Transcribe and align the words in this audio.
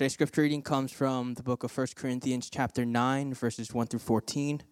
Today's 0.00 0.14
scripture 0.14 0.40
reading 0.40 0.62
comes 0.62 0.92
from 0.92 1.34
the 1.34 1.42
book 1.42 1.62
of 1.62 1.76
1 1.76 1.88
Corinthians 1.94 2.48
chapter 2.48 2.86
9 2.86 3.34
verses 3.34 3.74
1 3.74 3.86
through 3.88 4.00
14. 4.00 4.62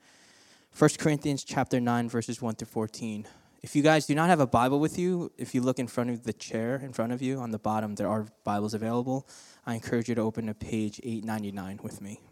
1 0.79 0.91
Corinthians 0.99 1.45
chapter 1.45 1.79
9 1.79 2.09
verses 2.09 2.41
1 2.41 2.55
through 2.55 2.67
14. 2.69 3.29
If 3.63 3.77
you 3.77 3.83
guys 3.83 4.07
do 4.07 4.15
not 4.15 4.31
have 4.31 4.41
a 4.41 4.47
Bible 4.47 4.81
with 4.81 4.99
you, 4.99 5.31
if 5.37 5.55
you 5.55 5.61
look 5.61 5.79
in 5.79 5.87
front 5.87 6.09
of 6.09 6.25
the 6.25 6.33
chair 6.33 6.77
in 6.77 6.95
front 6.95 7.13
of 7.13 7.21
you 7.21 7.41
on 7.41 7.51
the 7.51 7.59
bottom 7.59 7.95
there 7.97 8.09
are 8.09 8.27
Bibles 8.43 8.73
available. 8.73 9.29
I 9.67 9.75
encourage 9.75 10.09
you 10.09 10.15
to 10.15 10.23
open 10.23 10.47
to 10.47 10.55
page 10.55 10.99
899 11.05 11.81
with 11.83 12.01
me. 12.01 12.23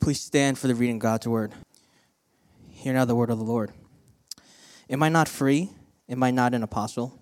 Please 0.00 0.22
stand 0.22 0.56
for 0.56 0.66
the 0.66 0.74
reading 0.74 0.96
of 0.96 1.02
God's 1.02 1.28
word. 1.28 1.52
Hear 2.70 2.94
now 2.94 3.04
the 3.04 3.14
word 3.14 3.28
of 3.28 3.36
the 3.36 3.44
Lord. 3.44 3.70
Am 4.88 5.02
I 5.02 5.10
not 5.10 5.28
free? 5.28 5.72
Am 6.08 6.22
I 6.22 6.30
not 6.30 6.54
an 6.54 6.62
apostle? 6.62 7.21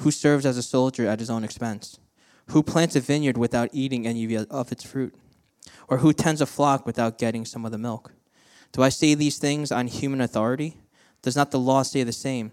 Who 0.00 0.10
serves 0.10 0.46
as 0.46 0.56
a 0.56 0.62
soldier 0.62 1.06
at 1.06 1.20
his 1.20 1.30
own 1.30 1.44
expense? 1.44 1.98
Who 2.50 2.62
plants 2.62 2.96
a 2.96 3.00
vineyard 3.00 3.36
without 3.36 3.70
eating 3.72 4.06
any 4.06 4.36
of 4.36 4.72
its 4.72 4.84
fruit? 4.84 5.14
Or 5.88 5.98
who 5.98 6.12
tends 6.12 6.40
a 6.40 6.46
flock 6.46 6.86
without 6.86 7.18
getting 7.18 7.44
some 7.44 7.64
of 7.64 7.72
the 7.72 7.78
milk? 7.78 8.12
Do 8.72 8.82
I 8.82 8.88
say 8.88 9.14
these 9.14 9.38
things 9.38 9.72
on 9.72 9.86
human 9.86 10.20
authority? 10.20 10.78
Does 11.22 11.36
not 11.36 11.50
the 11.50 11.58
law 11.58 11.82
say 11.82 12.02
the 12.02 12.12
same? 12.12 12.52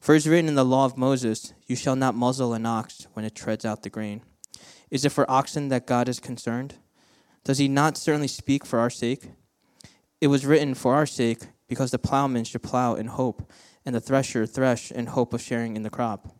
For 0.00 0.14
it 0.14 0.18
is 0.18 0.28
written 0.28 0.48
in 0.48 0.54
the 0.54 0.64
law 0.64 0.86
of 0.86 0.96
Moses, 0.96 1.52
You 1.66 1.76
shall 1.76 1.96
not 1.96 2.14
muzzle 2.14 2.54
an 2.54 2.64
ox 2.64 3.06
when 3.12 3.24
it 3.24 3.34
treads 3.34 3.64
out 3.64 3.82
the 3.82 3.90
grain. 3.90 4.22
Is 4.90 5.04
it 5.04 5.12
for 5.12 5.30
oxen 5.30 5.68
that 5.68 5.86
God 5.86 6.08
is 6.08 6.18
concerned? 6.18 6.76
Does 7.44 7.58
he 7.58 7.68
not 7.68 7.96
certainly 7.96 8.28
speak 8.28 8.64
for 8.64 8.78
our 8.78 8.90
sake? 8.90 9.30
It 10.20 10.28
was 10.28 10.46
written 10.46 10.74
for 10.74 10.94
our 10.94 11.06
sake, 11.06 11.42
because 11.68 11.90
the 11.90 11.98
plowman 11.98 12.44
should 12.44 12.62
plow 12.62 12.94
in 12.94 13.06
hope, 13.06 13.50
and 13.84 13.94
the 13.94 14.00
thresher 14.00 14.46
thresh 14.46 14.90
in 14.90 15.06
hope 15.06 15.32
of 15.32 15.40
sharing 15.40 15.76
in 15.76 15.82
the 15.82 15.90
crop. 15.90 16.34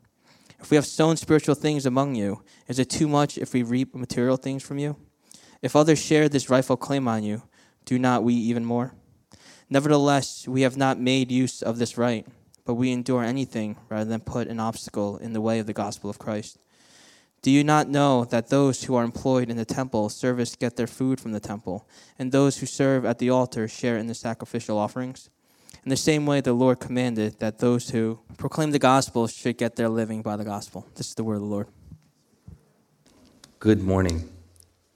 If 0.61 0.71
we 0.71 0.75
have 0.77 0.87
sown 0.87 1.17
spiritual 1.17 1.55
things 1.55 1.87
among 1.87 2.15
you, 2.15 2.43
is 2.69 2.79
it 2.79 2.91
too 2.91 3.09
much 3.09 3.39
if 3.39 3.53
we 3.55 3.63
reap 3.63 3.95
material 3.95 4.37
things 4.37 4.63
from 4.63 4.79
you? 4.79 4.97
If 5.63 5.75
others 5.75 5.99
share 5.99 6.29
this 6.29 6.51
rightful 6.51 6.77
claim 6.77 7.09
on 7.09 7.23
you, 7.23 7.43
do 7.85 7.99
not 7.99 8.25
we 8.25 8.35
even 8.35 8.65
more? 8.65 8.95
Nevertheless, 9.69 10.47
we 10.47 10.63
have 10.63 10.77
not 10.77 11.01
made 11.01 11.33
use 11.33 11.63
of 11.63 11.79
this 11.79 11.97
right, 11.97 12.27
but 12.65 12.75
we 12.75 12.93
endure 12.93 13.25
anything 13.25 13.77
rather 13.89 14.09
than 14.09 14.21
put 14.21 14.49
an 14.49 14.61
obstacle 14.61 15.17
in 15.17 15.33
the 15.33 15.41
way 15.41 15.59
of 15.59 15.67
the 15.67 15.73
gospel 15.73 16.11
of 16.11 16.19
Christ. 16.19 16.59
Do 17.43 17.51
you 17.51 17.65
not 17.65 17.89
know 17.89 18.27
that 18.27 18.49
those 18.49 18.85
who 18.85 18.95
are 18.95 19.05
employed 19.05 19.49
in 19.49 19.57
the 19.57 19.65
temple 19.65 20.11
service 20.11 20.57
get 20.57 20.77
their 20.77 20.87
food 20.87 21.21
from 21.21 21.33
the 21.33 21.41
temple, 21.41 21.89
and 22.19 22.31
those 22.31 22.59
who 22.59 22.67
serve 22.67 23.07
at 23.07 23.19
the 23.19 23.31
altar 23.31 23.67
share 23.67 23.97
in 23.97 24.09
the 24.09 24.15
sacrificial 24.15 24.77
offerings? 24.77 25.31
In 25.83 25.89
the 25.89 25.97
same 25.97 26.27
way, 26.27 26.43
the 26.43 26.53
Lord 26.53 26.79
commanded 26.79 27.39
that 27.39 27.59
those 27.59 27.89
who 27.89 28.19
proclaim 28.37 28.71
the 28.71 28.79
gospel 28.79 29.27
should 29.27 29.57
get 29.57 29.77
their 29.77 29.89
living 29.89 30.21
by 30.21 30.37
the 30.37 30.45
gospel. 30.45 30.87
This 30.95 31.09
is 31.09 31.15
the 31.15 31.25
word 31.25 31.37
of 31.37 31.41
the 31.41 31.47
Lord. 31.47 31.69
Good 33.59 33.83
morning. 33.83 34.29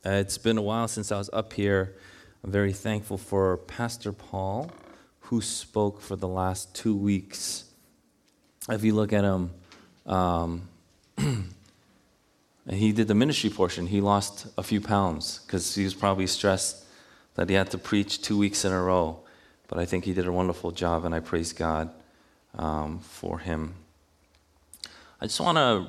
Uh, 0.05 0.11
it's 0.11 0.37
been 0.37 0.59
a 0.59 0.63
while 0.63 0.87
since 0.87 1.11
I 1.11 1.17
was 1.17 1.31
up 1.33 1.55
here. 1.55 1.97
I'm 2.43 2.51
very 2.51 2.75
thankful 2.75 3.17
for 3.17 3.57
Pastor 3.57 4.13
Paul, 4.13 4.71
who 5.21 5.41
spoke 5.41 6.03
for 6.03 6.17
the 6.17 6.29
last 6.29 6.75
two 6.75 6.95
weeks. 6.95 7.65
If 8.69 8.85
you 8.85 8.95
look 8.95 9.15
at 9.15 9.25
him, 9.25 9.53
um, 10.05 10.69
he 12.69 12.93
did 12.93 13.09
the 13.09 13.15
ministry 13.15 13.49
portion. 13.49 13.87
He 13.87 14.03
lost 14.03 14.49
a 14.59 14.63
few 14.63 14.83
pounds 14.83 15.39
because 15.47 15.75
he 15.75 15.85
was 15.85 15.95
probably 15.95 16.27
stressed 16.27 16.85
that 17.37 17.49
he 17.49 17.55
had 17.55 17.71
to 17.71 17.79
preach 17.79 18.21
two 18.21 18.37
weeks 18.37 18.67
in 18.67 18.73
a 18.73 18.83
row. 18.83 19.24
But 19.69 19.79
I 19.79 19.85
think 19.85 20.05
he 20.05 20.13
did 20.13 20.27
a 20.27 20.33
wonderful 20.33 20.71
job, 20.71 21.05
and 21.05 21.15
I 21.15 21.21
praise 21.21 21.53
God 21.53 21.91
um, 22.57 22.99
for 22.99 23.39
him. 23.39 23.75
I 25.21 25.27
just 25.27 25.41
want 25.41 25.57
to 25.59 25.87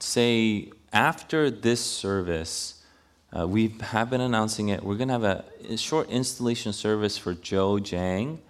say 0.00 0.70
after 0.92 1.50
this 1.50 1.80
service, 1.80 2.82
uh, 3.36 3.46
we 3.46 3.74
have 3.80 4.10
been 4.10 4.20
announcing 4.20 4.68
it. 4.68 4.82
We're 4.82 4.96
going 4.96 5.08
to 5.08 5.14
have 5.14 5.24
a, 5.24 5.44
a, 5.68 5.76
short 5.76 6.08
installation 6.08 6.72
service 6.72 7.18
for 7.18 7.34
Joe 7.34 7.78
Jang, 7.80 8.40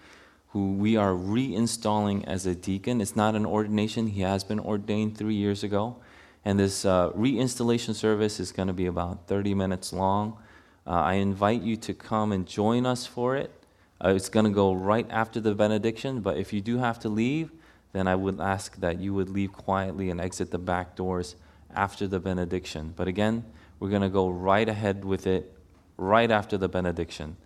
who 0.50 0.74
we 0.74 0.96
are 0.96 1.12
reinstalling 1.12 2.24
as 2.26 2.44
a 2.44 2.54
deacon. 2.54 3.00
It's 3.00 3.16
not 3.16 3.34
an 3.34 3.46
ordination, 3.46 4.08
he 4.08 4.20
has 4.20 4.44
been 4.44 4.60
ordained 4.60 5.16
three 5.16 5.34
years 5.34 5.64
ago. 5.64 5.96
And 6.44 6.58
this 6.58 6.84
uh, 6.84 7.10
reinstallation 7.10 7.94
service 7.94 8.38
is 8.38 8.52
going 8.52 8.68
to 8.68 8.74
be 8.74 8.86
about 8.86 9.26
30 9.26 9.54
minutes 9.54 9.92
long. 9.92 10.36
Uh, 10.86 10.90
I 10.90 11.14
invite 11.14 11.62
you 11.62 11.76
to 11.78 11.94
come 11.94 12.30
and 12.32 12.46
join 12.46 12.84
us 12.84 13.06
for 13.06 13.36
it. 13.36 13.50
Uh, 14.02 14.12
it's 14.14 14.28
going 14.28 14.44
to 14.44 14.50
go 14.50 14.72
right 14.72 15.06
after 15.10 15.40
the 15.40 15.54
benediction, 15.54 16.20
but 16.20 16.36
if 16.36 16.52
you 16.52 16.60
do 16.60 16.78
have 16.78 16.98
to 17.00 17.08
leave, 17.08 17.50
then 17.92 18.08
I 18.08 18.14
would 18.14 18.40
ask 18.40 18.76
that 18.80 19.00
you 19.00 19.14
would 19.14 19.28
leave 19.28 19.52
quietly 19.52 20.10
and 20.10 20.20
exit 20.20 20.50
the 20.50 20.58
back 20.58 20.96
doors 20.96 21.36
after 21.74 22.06
the 22.06 22.18
benediction. 22.18 22.92
But 22.96 23.08
again, 23.08 23.44
we're 23.78 23.90
going 23.90 24.02
to 24.02 24.08
go 24.08 24.28
right 24.28 24.68
ahead 24.68 25.04
with 25.04 25.26
it 25.26 25.52
right 25.96 26.30
after 26.30 26.58
the 26.58 26.68
benediction. 26.68 27.36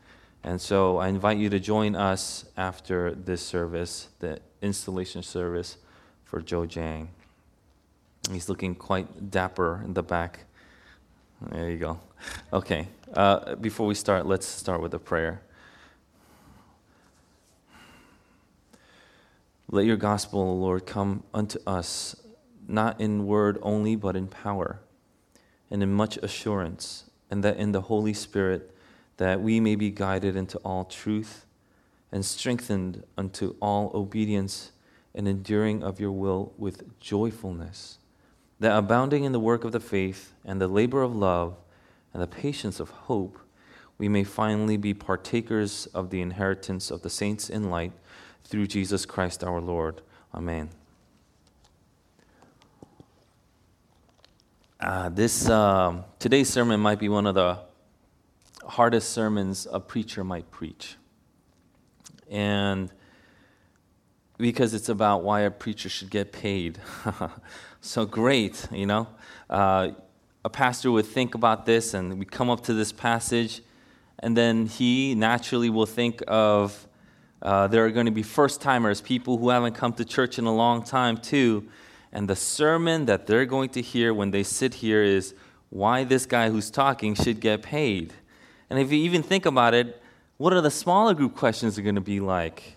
And 0.44 0.60
so 0.60 0.98
I 0.98 1.08
invite 1.08 1.38
you 1.38 1.50
to 1.50 1.60
join 1.60 1.94
us 1.94 2.44
after 2.56 3.14
this 3.14 3.42
service, 3.42 4.08
the 4.20 4.40
installation 4.62 5.22
service 5.22 5.76
for 6.24 6.40
Joe 6.40 6.64
Jang. 6.64 7.08
He's 8.30 8.48
looking 8.48 8.74
quite 8.74 9.30
dapper 9.30 9.82
in 9.84 9.94
the 9.94 10.02
back. 10.02 10.40
There 11.50 11.70
you 11.70 11.78
go. 11.78 12.00
Okay, 12.52 12.88
uh, 13.14 13.54
before 13.56 13.86
we 13.86 13.94
start, 13.94 14.26
let's 14.26 14.46
start 14.46 14.80
with 14.80 14.94
a 14.94 14.98
prayer. 14.98 15.42
Let 19.70 19.84
your 19.84 19.96
gospel, 19.96 20.40
O 20.40 20.54
Lord, 20.54 20.86
come 20.86 21.24
unto 21.34 21.58
us, 21.66 22.16
not 22.66 23.00
in 23.00 23.26
word 23.26 23.58
only, 23.62 23.96
but 23.96 24.16
in 24.16 24.26
power, 24.26 24.80
and 25.70 25.82
in 25.82 25.92
much 25.92 26.16
assurance, 26.18 27.10
and 27.30 27.44
that 27.44 27.58
in 27.58 27.72
the 27.72 27.82
Holy 27.82 28.14
Spirit, 28.14 28.74
that 29.18 29.42
we 29.42 29.60
may 29.60 29.74
be 29.74 29.90
guided 29.90 30.36
into 30.36 30.58
all 30.58 30.84
truth, 30.84 31.44
and 32.10 32.24
strengthened 32.24 33.04
unto 33.16 33.54
all 33.60 33.90
obedience 33.94 34.72
and 35.14 35.28
enduring 35.28 35.82
of 35.82 36.00
your 36.00 36.12
will 36.12 36.54
with 36.56 36.98
joyfulness 37.00 37.98
that 38.60 38.76
abounding 38.76 39.24
in 39.24 39.32
the 39.32 39.40
work 39.40 39.64
of 39.64 39.72
the 39.72 39.80
faith 39.80 40.32
and 40.44 40.60
the 40.60 40.68
labor 40.68 41.02
of 41.02 41.14
love 41.14 41.56
and 42.12 42.22
the 42.22 42.26
patience 42.26 42.80
of 42.80 42.90
hope, 42.90 43.38
we 43.98 44.08
may 44.08 44.24
finally 44.24 44.76
be 44.76 44.94
partakers 44.94 45.86
of 45.86 46.10
the 46.10 46.20
inheritance 46.20 46.90
of 46.90 47.02
the 47.02 47.10
saints 47.10 47.48
in 47.48 47.70
light 47.70 47.92
through 48.48 48.66
Jesus 48.66 49.04
Christ 49.04 49.44
our 49.44 49.60
Lord. 49.60 50.00
Amen. 50.34 50.70
Uh, 54.80 55.10
this 55.10 55.48
uh, 55.48 56.02
today's 56.18 56.48
sermon 56.48 56.80
might 56.80 56.98
be 56.98 57.08
one 57.08 57.26
of 57.26 57.34
the 57.34 57.58
hardest 58.64 59.10
sermons 59.10 59.66
a 59.70 59.78
preacher 59.78 60.24
might 60.24 60.50
preach, 60.50 60.96
and 62.30 62.90
because 64.38 64.72
it's 64.72 64.88
about 64.88 65.24
why 65.24 65.40
a 65.40 65.50
preacher 65.50 65.88
should 65.88 66.10
get 66.10 66.32
paid. 66.32 66.78
so 67.80 68.06
great, 68.06 68.66
you 68.72 68.86
know. 68.86 69.08
Uh, 69.50 69.90
a 70.44 70.48
pastor 70.50 70.90
would 70.90 71.06
think 71.06 71.34
about 71.34 71.66
this 71.66 71.92
and 71.92 72.18
we 72.18 72.24
come 72.24 72.48
up 72.48 72.62
to 72.62 72.72
this 72.72 72.92
passage, 72.92 73.60
and 74.20 74.36
then 74.36 74.66
he 74.66 75.14
naturally 75.14 75.68
will 75.68 75.86
think 75.86 76.22
of 76.28 76.87
uh, 77.42 77.66
there 77.68 77.84
are 77.84 77.90
going 77.90 78.06
to 78.06 78.12
be 78.12 78.22
first 78.22 78.60
timers, 78.60 79.00
people 79.00 79.38
who 79.38 79.50
haven't 79.50 79.74
come 79.74 79.92
to 79.94 80.04
church 80.04 80.38
in 80.38 80.44
a 80.44 80.54
long 80.54 80.82
time, 80.82 81.16
too. 81.16 81.68
And 82.12 82.28
the 82.28 82.36
sermon 82.36 83.06
that 83.06 83.26
they're 83.26 83.46
going 83.46 83.68
to 83.70 83.82
hear 83.82 84.12
when 84.12 84.30
they 84.30 84.42
sit 84.42 84.74
here 84.74 85.02
is 85.02 85.34
why 85.70 86.04
this 86.04 86.26
guy 86.26 86.50
who's 86.50 86.70
talking 86.70 87.14
should 87.14 87.40
get 87.40 87.62
paid. 87.62 88.12
And 88.70 88.78
if 88.78 88.90
you 88.90 88.98
even 88.98 89.22
think 89.22 89.46
about 89.46 89.74
it, 89.74 90.02
what 90.36 90.52
are 90.52 90.60
the 90.60 90.70
smaller 90.70 91.14
group 91.14 91.34
questions 91.34 91.78
going 91.78 91.94
to 91.94 92.00
be 92.00 92.20
like? 92.20 92.76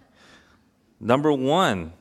Number 0.99 1.31
one, 1.31 1.93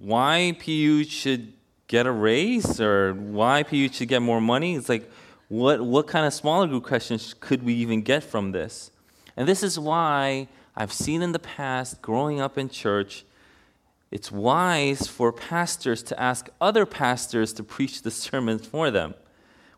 why 0.00 0.56
PU 0.58 1.04
should 1.04 1.52
get 1.92 2.06
a 2.06 2.10
raise 2.10 2.80
or 2.80 3.12
why 3.12 3.62
PU 3.62 3.88
should 3.88 4.08
get 4.08 4.22
more 4.22 4.40
money. 4.40 4.74
It's 4.74 4.88
like, 4.88 5.10
what, 5.48 5.82
what 5.82 6.06
kind 6.06 6.26
of 6.26 6.32
smaller 6.32 6.66
group 6.66 6.84
questions 6.84 7.34
could 7.38 7.62
we 7.62 7.74
even 7.74 8.00
get 8.00 8.24
from 8.24 8.52
this? 8.52 8.90
And 9.36 9.46
this 9.46 9.62
is 9.62 9.78
why 9.78 10.48
I've 10.74 10.92
seen 10.92 11.22
in 11.22 11.32
the 11.32 11.38
past, 11.38 12.00
growing 12.02 12.40
up 12.40 12.56
in 12.56 12.68
church, 12.68 13.24
it's 14.10 14.30
wise 14.30 15.06
for 15.06 15.32
pastors 15.32 16.02
to 16.04 16.20
ask 16.20 16.48
other 16.60 16.86
pastors 16.86 17.52
to 17.54 17.62
preach 17.62 18.02
the 18.02 18.10
sermons 18.24 18.66
for 18.66 18.90
them. 18.90 19.14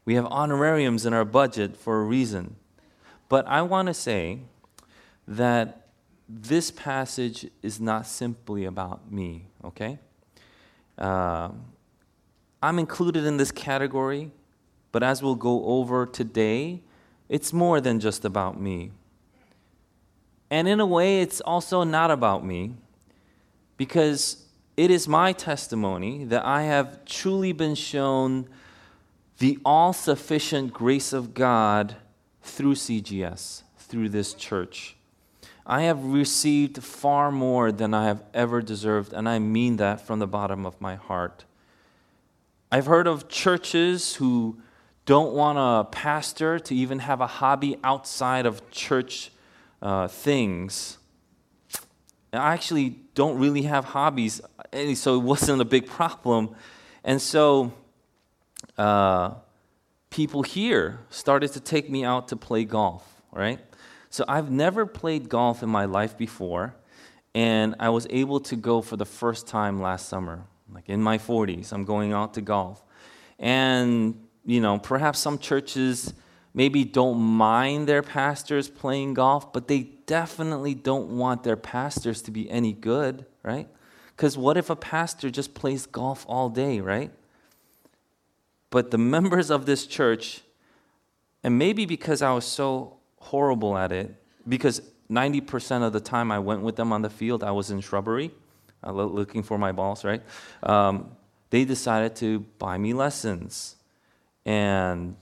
We 0.05 0.15
have 0.15 0.27
honorariums 0.27 1.07
in 1.07 1.15
our 1.15 1.25
budget 1.25 1.77
for 1.77 2.01
a 2.01 2.05
reason. 2.05 2.57
But 3.29 3.47
I 3.47 3.63
want 3.63 3.87
to 3.89 3.95
say 3.95 4.41
that 5.27 5.89
this 6.29 6.71
passage 6.71 7.49
is 7.63 7.81
not 7.81 8.07
simply 8.07 8.65
about 8.65 9.11
me, 9.11 9.47
okay? 9.65 9.99
Uh, 10.99 11.51
I'm 12.63 12.79
included 12.79 13.25
in 13.25 13.37
this 13.37 13.51
category, 13.51 14.31
but 14.93 15.03
as 15.03 15.23
we'll 15.23 15.35
go 15.35 15.65
over 15.65 16.07
today, 16.07 16.83
it's 17.29 17.53
more 17.53 17.81
than 17.81 18.01
just 18.01 18.25
about 18.25 18.61
me. 18.61 18.91
And 20.55 20.69
in 20.69 20.79
a 20.79 20.87
way, 20.87 21.21
it's 21.21 21.41
also 21.41 21.83
not 21.83 22.13
about 22.13 22.45
me 22.45 22.75
because 23.77 24.47
it 24.77 24.89
is 24.89 25.09
my 25.09 25.33
testimony 25.33 26.23
that 26.27 26.45
I 26.45 26.63
have 26.63 27.05
truly 27.05 27.51
been 27.51 27.75
shown 27.75 28.47
the 29.39 29.59
all 29.65 29.93
sufficient 29.93 30.73
grace 30.73 31.13
of 31.13 31.35
God 31.35 31.97
through 32.41 32.77
CGS, 32.77 33.65
through 33.79 34.11
this 34.11 34.33
church. 34.33 34.95
I 35.67 35.83
have 35.83 36.05
received 36.05 36.85
far 36.85 37.33
more 37.33 37.73
than 37.73 37.93
I 37.93 38.05
have 38.05 38.23
ever 38.33 38.63
deserved, 38.63 39.13
and 39.13 39.29
I 39.29 39.41
mean 39.41 39.79
that 39.79 40.07
from 40.07 40.21
the 40.21 40.29
bottom 40.29 40.65
of 40.65 40.81
my 40.81 40.95
heart. 40.95 41.45
I've 42.71 42.87
heard 42.87 43.09
of 43.09 43.29
churches 43.29 44.15
who 44.15 44.61
don't 45.05 45.35
want 45.35 45.59
a 45.59 45.91
pastor 45.91 46.61
to 46.61 46.77
even 46.77 47.01
have 47.01 47.21
a 47.21 47.27
hobby 47.27 47.77
outside 47.83 48.47
of 48.47 48.71
church 48.71 49.33
uh, 49.85 50.09
things. 50.09 50.99
I 52.33 52.55
actually 52.55 52.99
don't 53.15 53.39
really 53.39 53.63
have 53.63 53.85
hobbies, 53.85 54.41
so 54.95 55.15
it 55.15 55.23
wasn't 55.23 55.61
a 55.61 55.65
big 55.65 55.87
problem. 55.99 56.57
And 57.05 57.21
so 57.21 57.73
uh, 58.79 59.35
people 60.11 60.43
here 60.43 61.01
started 61.11 61.53
to 61.53 61.61
take 61.61 61.91
me 61.91 62.03
out 62.03 62.29
to 62.29 62.37
play 62.37 62.65
golf, 62.65 63.23
right? 63.31 63.61
So 64.09 64.25
I've 64.27 64.51
never 64.51 64.87
played 64.87 65.29
golf 65.29 65.63
in 65.63 65.69
my 65.69 65.85
life 65.85 66.17
before, 66.17 66.75
and 67.35 67.75
I 67.79 67.91
was 67.91 68.07
able 68.11 68.41
to 68.41 68.57
go 68.57 68.81
for 68.81 68.97
the 68.97 69.05
first 69.05 69.47
time 69.47 69.81
last 69.81 70.09
summer. 70.09 70.45
Like 70.73 70.89
in 70.89 71.03
my 71.03 71.19
40s, 71.19 71.73
I'm 71.73 71.85
going 71.85 72.13
out 72.13 72.35
to 72.35 72.41
golf. 72.41 72.83
And, 73.39 74.27
you 74.47 74.61
know, 74.61 74.79
perhaps 74.79 75.19
some 75.19 75.39
churches 75.39 76.15
maybe 76.55 76.85
don't 76.85 77.19
mind 77.19 77.89
their 77.89 78.03
pastors 78.03 78.69
playing 78.69 79.15
golf, 79.15 79.53
but 79.53 79.69
they 79.69 79.83
definitely 80.07 80.75
don't 80.75 81.19
want 81.19 81.43
their 81.43 81.57
pastors 81.57 82.23
to 82.23 82.31
be 82.31 82.49
any 82.49 82.73
good, 82.73 83.27
right? 83.43 83.69
Because 84.17 84.39
what 84.39 84.57
if 84.57 84.71
a 84.71 84.77
pastor 84.77 85.29
just 85.31 85.55
plays 85.55 85.87
golf 85.87 86.25
all 86.29 86.49
day, 86.49 86.81
right? 86.81 87.11
But 88.71 88.93
the 88.93 88.99
members 89.17 89.51
of 89.51 89.67
this 89.67 89.87
church, 89.87 90.43
and 91.43 91.59
maybe 91.59 91.85
because 91.85 92.23
I 92.23 92.33
was 92.33 92.47
so 92.47 92.99
horrible 93.19 93.77
at 93.77 93.91
it, 93.91 94.15
because 94.49 94.81
90% 95.11 95.83
of 95.83 95.93
the 95.93 96.01
time 96.01 96.31
I 96.31 96.39
went 96.39 96.63
with 96.63 96.77
them 96.77 96.93
on 96.93 97.03
the 97.03 97.11
field, 97.11 97.43
I 97.43 97.51
was 97.51 97.71
in 97.71 97.81
shrubbery 97.81 98.31
looking 98.93 99.43
for 99.43 99.59
my 99.59 99.73
balls, 99.73 100.05
right? 100.05 100.23
Um, 100.63 101.17
they 101.51 101.65
decided 101.65 102.17
to 102.17 102.41
buy 102.59 102.77
me 102.79 102.93
lessons. 102.93 103.77
And 104.45 105.17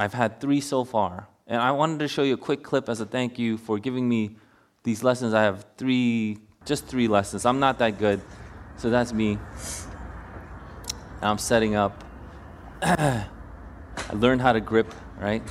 I've 0.00 0.14
had 0.14 0.40
three 0.40 0.62
so 0.62 0.82
far. 0.82 1.28
And 1.46 1.60
I 1.60 1.72
wanted 1.72 1.98
to 1.98 2.08
show 2.08 2.22
you 2.22 2.32
a 2.32 2.38
quick 2.38 2.62
clip 2.62 2.88
as 2.88 3.00
a 3.00 3.04
thank 3.04 3.38
you 3.38 3.58
for 3.58 3.78
giving 3.78 4.08
me 4.08 4.36
these 4.82 5.04
lessons. 5.04 5.34
I 5.34 5.42
have 5.42 5.66
three, 5.76 6.38
just 6.64 6.86
three 6.86 7.06
lessons. 7.06 7.44
I'm 7.44 7.60
not 7.60 7.78
that 7.80 7.98
good. 7.98 8.22
So 8.78 8.88
that's 8.88 9.12
me. 9.12 9.38
I'm 11.20 11.36
setting 11.36 11.74
up. 11.74 12.02
I 12.82 13.26
learned 14.14 14.40
how 14.40 14.54
to 14.54 14.60
grip, 14.60 14.94
right? 15.18 15.42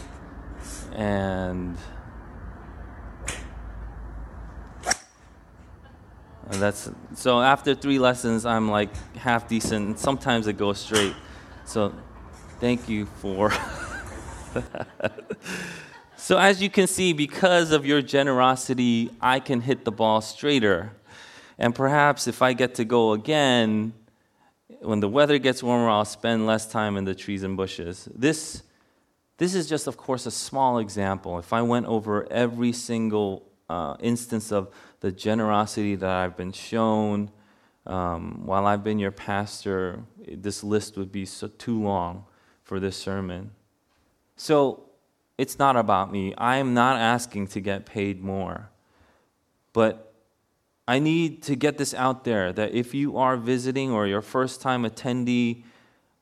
And 0.94 1.78
that's 6.50 6.90
so 7.14 7.40
after 7.40 7.76
three 7.76 8.00
lessons 8.00 8.44
i'm 8.44 8.70
like 8.72 8.90
half 9.16 9.48
decent 9.48 9.86
and 9.86 10.00
sometimes 10.00 10.48
it 10.48 10.58
goes 10.58 10.80
straight 10.80 11.14
so 11.64 11.94
thank 12.60 12.90
you 12.90 13.06
for 13.06 13.54
so, 16.18 16.38
as 16.38 16.62
you 16.62 16.70
can 16.70 16.88
see, 16.88 17.14
because 17.14 17.72
of 17.72 17.86
your 17.86 18.02
generosity, 18.02 19.12
I 19.22 19.40
can 19.40 19.62
hit 19.62 19.86
the 19.86 19.92
ball 19.92 20.22
straighter. 20.22 20.94
And 21.58 21.76
perhaps 21.76 22.28
if 22.28 22.42
I 22.42 22.54
get 22.54 22.76
to 22.76 22.86
go 22.86 23.12
again, 23.12 23.94
when 24.82 25.02
the 25.02 25.10
weather 25.10 25.38
gets 25.38 25.62
warmer, 25.62 25.90
I'll 25.90 26.06
spend 26.06 26.46
less 26.46 26.66
time 26.66 26.96
in 26.96 27.04
the 27.04 27.16
trees 27.16 27.44
and 27.44 27.58
bushes. 27.58 28.08
This, 28.16 28.64
this 29.38 29.54
is 29.54 29.68
just, 29.68 29.88
of 29.88 29.98
course, 29.98 30.26
a 30.26 30.32
small 30.32 30.80
example. 30.80 31.38
If 31.38 31.52
I 31.52 31.62
went 31.62 31.86
over 31.88 32.32
every 32.32 32.72
single 32.72 33.44
uh, 33.70 33.98
instance 34.00 34.52
of 34.52 34.70
the 35.02 35.12
generosity 35.12 35.96
that 35.96 36.10
I've 36.10 36.38
been 36.38 36.52
shown 36.52 37.32
um, 37.86 38.46
while 38.46 38.66
I've 38.66 38.84
been 38.84 39.00
your 39.00 39.12
pastor, 39.12 40.04
this 40.28 40.64
list 40.64 40.98
would 40.98 41.12
be 41.12 41.26
so, 41.26 41.48
too 41.48 41.82
long 41.82 42.26
for 42.64 42.80
this 42.80 42.96
sermon. 42.96 43.52
So 44.40 44.86
it's 45.38 45.60
not 45.60 45.76
about 45.76 46.14
me. 46.14 46.34
I 46.38 46.58
am 46.58 46.74
not 46.74 46.98
asking 46.98 47.48
to 47.48 47.60
get 47.60 47.86
paid 47.86 48.24
more. 48.24 48.70
But 49.74 50.14
I 50.88 51.00
need 51.00 51.44
to 51.44 51.58
get 51.58 51.78
this 51.78 51.94
out 51.94 52.24
there 52.24 52.54
that 52.54 52.74
if 52.74 52.94
you 52.94 53.18
are 53.18 53.36
visiting 53.36 53.92
or 53.92 54.08
your 54.08 54.22
first 54.22 54.62
time 54.62 54.84
attendee, 54.84 55.64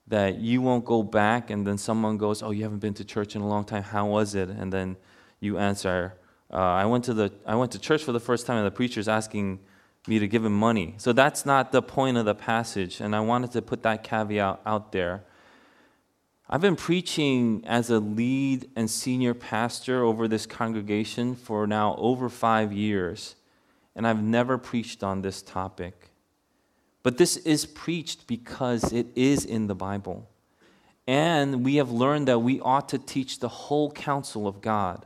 that 0.07 0.39
you 0.39 0.63
won't 0.63 0.83
go 0.83 1.03
back 1.03 1.51
and 1.51 1.67
then 1.67 1.77
someone 1.77 2.17
goes, 2.17 2.41
Oh, 2.41 2.49
you 2.49 2.63
haven't 2.63 2.79
been 2.79 2.95
to 2.95 3.05
church 3.05 3.35
in 3.35 3.43
a 3.43 3.47
long 3.47 3.63
time. 3.63 3.83
How 3.83 4.07
was 4.07 4.33
it? 4.33 4.49
And 4.49 4.73
then 4.73 4.97
you 5.39 5.59
answer, 5.59 6.15
uh, 6.51 6.55
I, 6.55 6.85
went 6.85 7.03
to 7.03 7.13
the, 7.13 7.31
I 7.45 7.53
went 7.53 7.71
to 7.73 7.79
church 7.79 8.03
for 8.03 8.13
the 8.13 8.19
first 8.19 8.47
time 8.47 8.57
and 8.57 8.65
the 8.65 8.71
preacher's 8.71 9.07
asking 9.07 9.59
me 10.07 10.17
to 10.17 10.27
give 10.27 10.43
him 10.43 10.57
money. 10.57 10.95
So 10.97 11.13
that's 11.13 11.45
not 11.45 11.71
the 11.71 11.83
point 11.83 12.17
of 12.17 12.25
the 12.25 12.33
passage. 12.33 12.99
And 12.99 13.15
I 13.15 13.19
wanted 13.19 13.51
to 13.51 13.61
put 13.61 13.83
that 13.83 14.03
caveat 14.03 14.61
out 14.65 14.91
there. 14.91 15.23
I've 16.49 16.61
been 16.61 16.77
preaching 16.77 17.61
as 17.67 17.89
a 17.89 17.99
lead 17.99 18.69
and 18.77 18.89
senior 18.89 19.33
pastor 19.33 20.03
over 20.03 20.29
this 20.29 20.45
congregation 20.45 21.35
for 21.35 21.67
now 21.67 21.95
over 21.97 22.29
five 22.29 22.71
years, 22.71 23.35
and 23.97 24.07
I've 24.07 24.23
never 24.23 24.57
preached 24.57 25.03
on 25.03 25.21
this 25.21 25.41
topic. 25.41 26.09
But 27.03 27.17
this 27.17 27.35
is 27.35 27.65
preached 27.65 28.27
because 28.27 28.93
it 28.93 29.07
is 29.13 29.43
in 29.43 29.67
the 29.67 29.75
Bible. 29.75 30.29
And 31.05 31.65
we 31.65 31.75
have 31.75 31.91
learned 31.91 32.29
that 32.29 32.39
we 32.39 32.61
ought 32.61 32.87
to 32.89 32.97
teach 32.97 33.39
the 33.39 33.49
whole 33.49 33.91
counsel 33.91 34.47
of 34.47 34.61
God. 34.61 35.05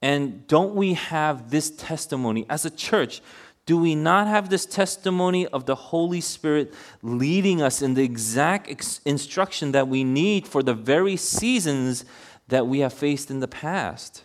And 0.00 0.46
don't 0.46 0.76
we 0.76 0.94
have 0.94 1.50
this 1.50 1.70
testimony 1.70 2.46
as 2.48 2.64
a 2.64 2.70
church? 2.70 3.20
Do 3.66 3.78
we 3.78 3.94
not 3.94 4.26
have 4.26 4.50
this 4.50 4.66
testimony 4.66 5.46
of 5.46 5.64
the 5.64 5.74
Holy 5.74 6.20
Spirit 6.20 6.74
leading 7.02 7.62
us 7.62 7.80
in 7.80 7.94
the 7.94 8.02
exact 8.02 8.68
ex- 8.68 9.00
instruction 9.04 9.72
that 9.72 9.88
we 9.88 10.04
need 10.04 10.46
for 10.46 10.62
the 10.62 10.74
very 10.74 11.16
seasons 11.16 12.04
that 12.48 12.66
we 12.66 12.80
have 12.80 12.92
faced 12.92 13.30
in 13.30 13.40
the 13.40 13.48
past? 13.48 14.24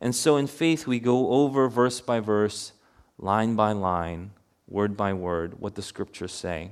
And 0.00 0.14
so 0.14 0.36
in 0.36 0.46
faith, 0.46 0.86
we 0.86 1.00
go 1.00 1.30
over 1.30 1.68
verse 1.68 2.00
by 2.00 2.20
verse, 2.20 2.72
line 3.18 3.56
by 3.56 3.72
line, 3.72 4.30
word 4.68 4.96
by 4.96 5.12
word, 5.12 5.60
what 5.60 5.74
the 5.74 5.82
scriptures 5.82 6.32
say. 6.32 6.70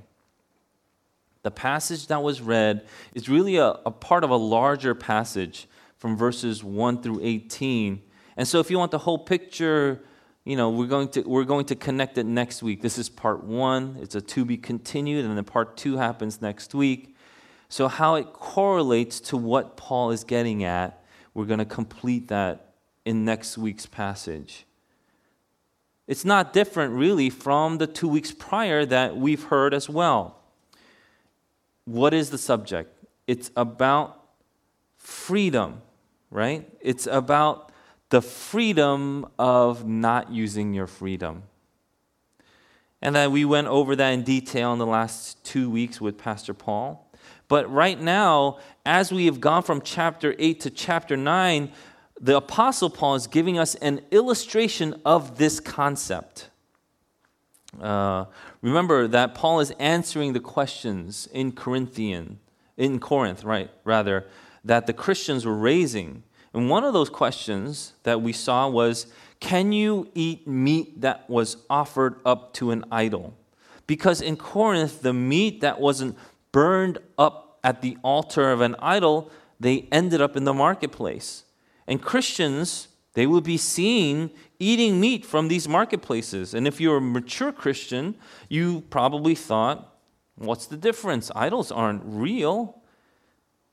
The 1.42 1.50
passage 1.50 2.06
that 2.06 2.22
was 2.22 2.40
read 2.40 2.86
is 3.14 3.28
really 3.28 3.56
a, 3.56 3.70
a 3.86 3.90
part 3.90 4.22
of 4.22 4.30
a 4.30 4.36
larger 4.36 4.94
passage 4.94 5.66
from 5.96 6.16
verses 6.16 6.62
1 6.62 7.02
through 7.02 7.20
18. 7.22 8.02
And 8.36 8.46
so 8.46 8.60
if 8.60 8.70
you 8.70 8.78
want 8.78 8.92
the 8.92 8.98
whole 8.98 9.18
picture, 9.18 10.02
you 10.46 10.56
know, 10.56 10.70
we're 10.70 10.86
going 10.86 11.08
to 11.08 11.22
we're 11.22 11.44
going 11.44 11.66
to 11.66 11.74
connect 11.74 12.16
it 12.18 12.24
next 12.24 12.62
week. 12.62 12.80
This 12.80 12.98
is 12.98 13.08
part 13.08 13.42
one. 13.42 13.98
It's 14.00 14.14
a 14.14 14.20
to 14.20 14.44
be 14.44 14.56
continued, 14.56 15.24
and 15.24 15.36
then 15.36 15.44
part 15.44 15.76
two 15.76 15.96
happens 15.96 16.40
next 16.40 16.72
week. 16.72 17.16
So 17.68 17.88
how 17.88 18.14
it 18.14 18.32
correlates 18.32 19.18
to 19.22 19.36
what 19.36 19.76
Paul 19.76 20.12
is 20.12 20.22
getting 20.22 20.62
at, 20.62 21.02
we're 21.34 21.46
going 21.46 21.58
to 21.58 21.64
complete 21.64 22.28
that 22.28 22.74
in 23.04 23.24
next 23.24 23.58
week's 23.58 23.86
passage. 23.86 24.66
It's 26.06 26.24
not 26.24 26.52
different 26.52 26.94
really 26.94 27.28
from 27.28 27.78
the 27.78 27.88
two 27.88 28.06
weeks 28.06 28.30
prior 28.30 28.86
that 28.86 29.16
we've 29.16 29.42
heard 29.42 29.74
as 29.74 29.88
well. 29.88 30.38
What 31.86 32.14
is 32.14 32.30
the 32.30 32.38
subject? 32.38 33.04
It's 33.26 33.50
about 33.56 34.22
freedom, 34.96 35.82
right? 36.30 36.70
It's 36.80 37.08
about 37.08 37.72
the 38.10 38.22
freedom 38.22 39.26
of 39.38 39.86
not 39.86 40.30
using 40.30 40.74
your 40.74 40.86
freedom. 40.86 41.42
And 43.02 43.14
then 43.14 43.32
we 43.32 43.44
went 43.44 43.66
over 43.66 43.94
that 43.96 44.10
in 44.10 44.22
detail 44.22 44.72
in 44.72 44.78
the 44.78 44.86
last 44.86 45.44
two 45.44 45.70
weeks 45.70 46.00
with 46.00 46.16
Pastor 46.18 46.54
Paul. 46.54 47.10
But 47.48 47.70
right 47.70 48.00
now, 48.00 48.58
as 48.84 49.12
we 49.12 49.26
have 49.26 49.40
gone 49.40 49.62
from 49.62 49.80
chapter 49.80 50.34
8 50.38 50.60
to 50.60 50.70
chapter 50.70 51.16
9, 51.16 51.70
the 52.20 52.36
Apostle 52.36 52.90
Paul 52.90 53.14
is 53.14 53.26
giving 53.26 53.58
us 53.58 53.74
an 53.76 54.00
illustration 54.10 55.00
of 55.04 55.38
this 55.38 55.60
concept. 55.60 56.50
Uh, 57.80 58.24
remember 58.62 59.06
that 59.06 59.34
Paul 59.34 59.60
is 59.60 59.70
answering 59.78 60.32
the 60.32 60.40
questions 60.40 61.28
in 61.32 61.52
Corinthian 61.52 62.38
in 62.76 62.98
Corinth, 62.98 63.44
right, 63.44 63.70
rather, 63.84 64.26
that 64.64 64.86
the 64.86 64.92
Christians 64.92 65.44
were 65.44 65.56
raising. 65.56 66.22
And 66.56 66.70
one 66.70 66.84
of 66.84 66.94
those 66.94 67.10
questions 67.10 67.92
that 68.04 68.22
we 68.22 68.32
saw 68.32 68.66
was 68.66 69.06
can 69.40 69.72
you 69.72 70.10
eat 70.14 70.48
meat 70.48 71.02
that 71.02 71.28
was 71.28 71.58
offered 71.68 72.18
up 72.24 72.54
to 72.54 72.70
an 72.70 72.82
idol? 72.90 73.36
Because 73.86 74.22
in 74.22 74.38
Corinth, 74.38 75.02
the 75.02 75.12
meat 75.12 75.60
that 75.60 75.78
wasn't 75.78 76.16
burned 76.52 76.96
up 77.18 77.58
at 77.62 77.82
the 77.82 77.98
altar 78.02 78.50
of 78.50 78.62
an 78.62 78.74
idol, 78.78 79.30
they 79.60 79.86
ended 79.92 80.22
up 80.22 80.34
in 80.34 80.44
the 80.44 80.54
marketplace. 80.54 81.44
And 81.86 82.00
Christians, 82.00 82.88
they 83.12 83.26
would 83.26 83.44
be 83.44 83.58
seen 83.58 84.30
eating 84.58 84.98
meat 84.98 85.26
from 85.26 85.48
these 85.48 85.68
marketplaces. 85.68 86.54
And 86.54 86.66
if 86.66 86.80
you're 86.80 86.96
a 86.96 87.02
mature 87.02 87.52
Christian, 87.52 88.14
you 88.48 88.80
probably 88.88 89.34
thought, 89.34 89.94
what's 90.36 90.66
the 90.66 90.78
difference? 90.78 91.30
Idols 91.36 91.70
aren't 91.70 92.00
real. 92.04 92.80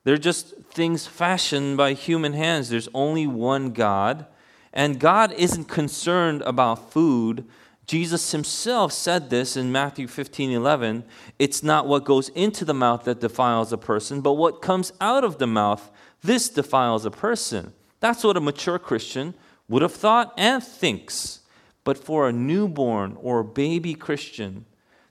They're 0.03 0.17
just 0.17 0.55
things 0.72 1.07
fashioned 1.07 1.77
by 1.77 1.93
human 1.93 2.33
hands. 2.33 2.69
There's 2.69 2.89
only 2.93 3.27
one 3.27 3.72
God. 3.72 4.25
And 4.74 5.00
God 5.00 5.31
isn't 5.33 5.65
concerned 5.65 6.41
about 6.41 6.91
food. 6.91 7.45
Jesus 7.86 8.31
himself 8.31 8.91
said 8.91 9.29
this 9.29 9.55
in 9.55 9.72
Matthew 9.72 10.07
15 10.07 10.51
11. 10.51 11.03
It's 11.38 11.63
not 11.63 11.88
what 11.88 12.05
goes 12.05 12.29
into 12.29 12.65
the 12.65 12.74
mouth 12.74 13.03
that 13.03 13.22
defiles 13.22 13.72
a 13.72 13.77
person, 13.77 14.22
but 14.22 14.33
what 14.33 14.62
comes 14.62 14.93
out 15.00 15.24
of 15.24 15.38
the 15.38 15.48
mouth. 15.48 15.91
This 16.22 16.50
defiles 16.50 17.05
a 17.05 17.12
person. 17.12 17.74
That's 18.00 18.24
what 18.24 18.38
a 18.38 18.41
mature 18.41 18.79
Christian 18.79 19.33
would 19.67 19.81
have 19.81 19.93
thought 19.93 20.33
and 20.38 20.63
thinks. 20.63 21.41
But 21.83 21.98
for 21.98 22.27
a 22.27 22.33
newborn 22.33 23.17
or 23.19 23.43
baby 23.43 23.93
Christian, 23.93 24.65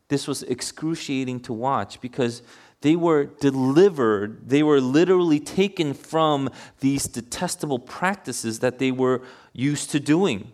this 0.08 0.26
was 0.26 0.42
excruciating 0.42 1.40
to 1.40 1.52
watch 1.52 2.00
because 2.00 2.42
they 2.82 2.96
were 2.96 3.24
delivered, 3.24 4.48
they 4.48 4.62
were 4.62 4.80
literally 4.80 5.40
taken 5.40 5.94
from 5.94 6.50
these 6.80 7.04
detestable 7.06 7.78
practices 7.78 8.58
that 8.58 8.78
they 8.78 8.90
were 8.90 9.22
used 9.52 9.90
to 9.90 10.00
doing. 10.00 10.52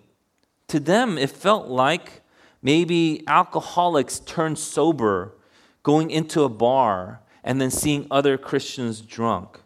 To 0.69 0.79
them, 0.79 1.19
it 1.19 1.31
felt 1.31 1.69
like 1.69 2.23
maybe 2.63 3.25
alcoholics 3.27 4.21
turned 4.21 4.59
sober, 4.59 5.35
going 5.83 6.11
into 6.11 6.43
a 6.43 6.49
bar, 6.49 7.21
and 7.43 7.61
then 7.61 7.71
seeing 7.71 8.07
other 8.11 8.37
Christians 8.37 9.01
drunk. 9.01 9.61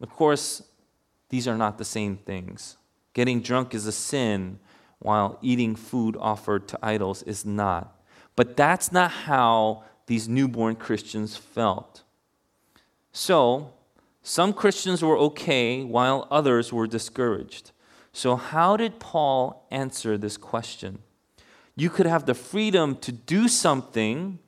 Of 0.00 0.10
course, 0.10 0.62
these 1.30 1.48
are 1.48 1.56
not 1.56 1.78
the 1.78 1.84
same 1.84 2.16
things. 2.18 2.76
Getting 3.14 3.40
drunk 3.40 3.74
is 3.74 3.86
a 3.86 3.92
sin, 3.92 4.58
while 4.98 5.38
eating 5.40 5.76
food 5.76 6.16
offered 6.20 6.68
to 6.68 6.78
idols 6.82 7.22
is 7.22 7.44
not. 7.44 7.96
But 8.36 8.56
that's 8.56 8.90
not 8.90 9.10
how 9.10 9.84
these 10.06 10.28
newborn 10.28 10.76
Christians 10.76 11.36
felt. 11.36 12.02
So, 13.12 13.72
some 14.22 14.52
Christians 14.52 15.02
were 15.02 15.18
okay 15.18 15.84
while 15.84 16.26
others 16.30 16.72
were 16.72 16.86
discouraged. 16.86 17.72
So, 18.12 18.36
how 18.36 18.76
did 18.76 18.98
Paul 18.98 19.66
answer 19.70 20.16
this 20.16 20.36
question? 20.36 21.00
You 21.76 21.90
could 21.90 22.06
have 22.06 22.26
the 22.26 22.34
freedom 22.34 22.96
to 22.98 23.12
do 23.12 23.48
something, 23.48 24.38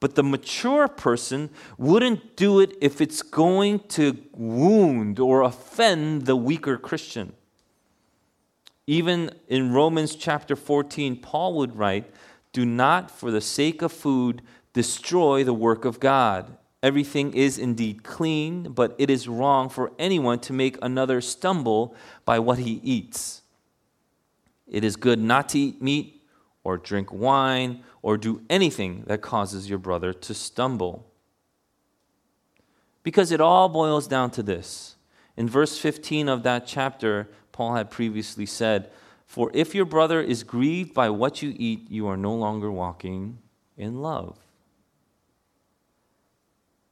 but 0.00 0.14
the 0.14 0.22
mature 0.22 0.88
person 0.88 1.50
wouldn't 1.76 2.36
do 2.36 2.60
it 2.60 2.76
if 2.80 3.00
it's 3.00 3.22
going 3.22 3.80
to 3.90 4.18
wound 4.32 5.18
or 5.18 5.42
offend 5.42 6.26
the 6.26 6.36
weaker 6.36 6.76
Christian. 6.76 7.32
Even 8.86 9.30
in 9.48 9.72
Romans 9.72 10.14
chapter 10.14 10.56
14, 10.56 11.16
Paul 11.16 11.54
would 11.54 11.76
write, 11.76 12.10
Do 12.52 12.64
not, 12.64 13.10
for 13.10 13.30
the 13.30 13.40
sake 13.40 13.82
of 13.82 13.92
food, 13.92 14.42
destroy 14.72 15.44
the 15.44 15.54
work 15.54 15.84
of 15.84 16.00
God. 16.00 16.56
Everything 16.82 17.34
is 17.34 17.58
indeed 17.58 18.04
clean, 18.04 18.70
but 18.72 18.94
it 18.98 19.10
is 19.10 19.26
wrong 19.26 19.68
for 19.68 19.92
anyone 19.98 20.38
to 20.40 20.52
make 20.52 20.78
another 20.80 21.20
stumble 21.20 21.94
by 22.24 22.38
what 22.38 22.58
he 22.58 22.80
eats. 22.84 23.42
It 24.66 24.84
is 24.84 24.96
good 24.96 25.18
not 25.18 25.48
to 25.50 25.58
eat 25.58 25.82
meat 25.82 26.22
or 26.62 26.76
drink 26.76 27.12
wine 27.12 27.82
or 28.02 28.16
do 28.16 28.42
anything 28.48 29.04
that 29.06 29.22
causes 29.22 29.68
your 29.68 29.78
brother 29.78 30.12
to 30.12 30.34
stumble. 30.34 31.10
Because 33.02 33.32
it 33.32 33.40
all 33.40 33.68
boils 33.68 34.06
down 34.06 34.30
to 34.32 34.42
this. 34.42 34.96
In 35.36 35.48
verse 35.48 35.78
15 35.78 36.28
of 36.28 36.42
that 36.42 36.66
chapter, 36.66 37.28
Paul 37.52 37.74
had 37.74 37.90
previously 37.90 38.46
said, 38.46 38.90
For 39.26 39.50
if 39.54 39.74
your 39.74 39.84
brother 39.84 40.20
is 40.20 40.42
grieved 40.42 40.94
by 40.94 41.10
what 41.10 41.42
you 41.42 41.54
eat, 41.56 41.90
you 41.90 42.06
are 42.06 42.16
no 42.16 42.34
longer 42.34 42.70
walking 42.70 43.38
in 43.76 44.02
love. 44.02 44.38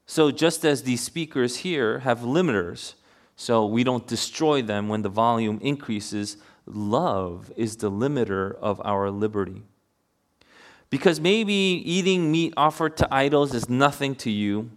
So, 0.07 0.31
just 0.31 0.65
as 0.65 0.85
these 0.85 1.01
speakers 1.01 1.59
here 1.59 1.99
have 2.01 2.21
limiters, 2.21 2.95
so 3.35 3.67
we 3.67 3.83
don't 3.83 4.07
destroy 4.07 4.63
them 4.63 4.89
when 4.89 5.03
the 5.03 5.09
volume 5.09 5.59
increases, 5.61 6.37
love 6.65 7.53
is 7.57 7.77
the 7.77 7.91
limiter 7.91 8.57
of 8.61 8.81
our 8.85 9.11
liberty. 9.11 9.63
Because 10.91 11.21
maybe 11.21 11.53
eating 11.53 12.31
meat 12.31 12.55
offered 12.57 12.97
to 12.99 13.13
idols 13.13 13.53
is 13.53 13.69
nothing 13.69 14.15
to 14.17 14.31
you, 14.31 14.71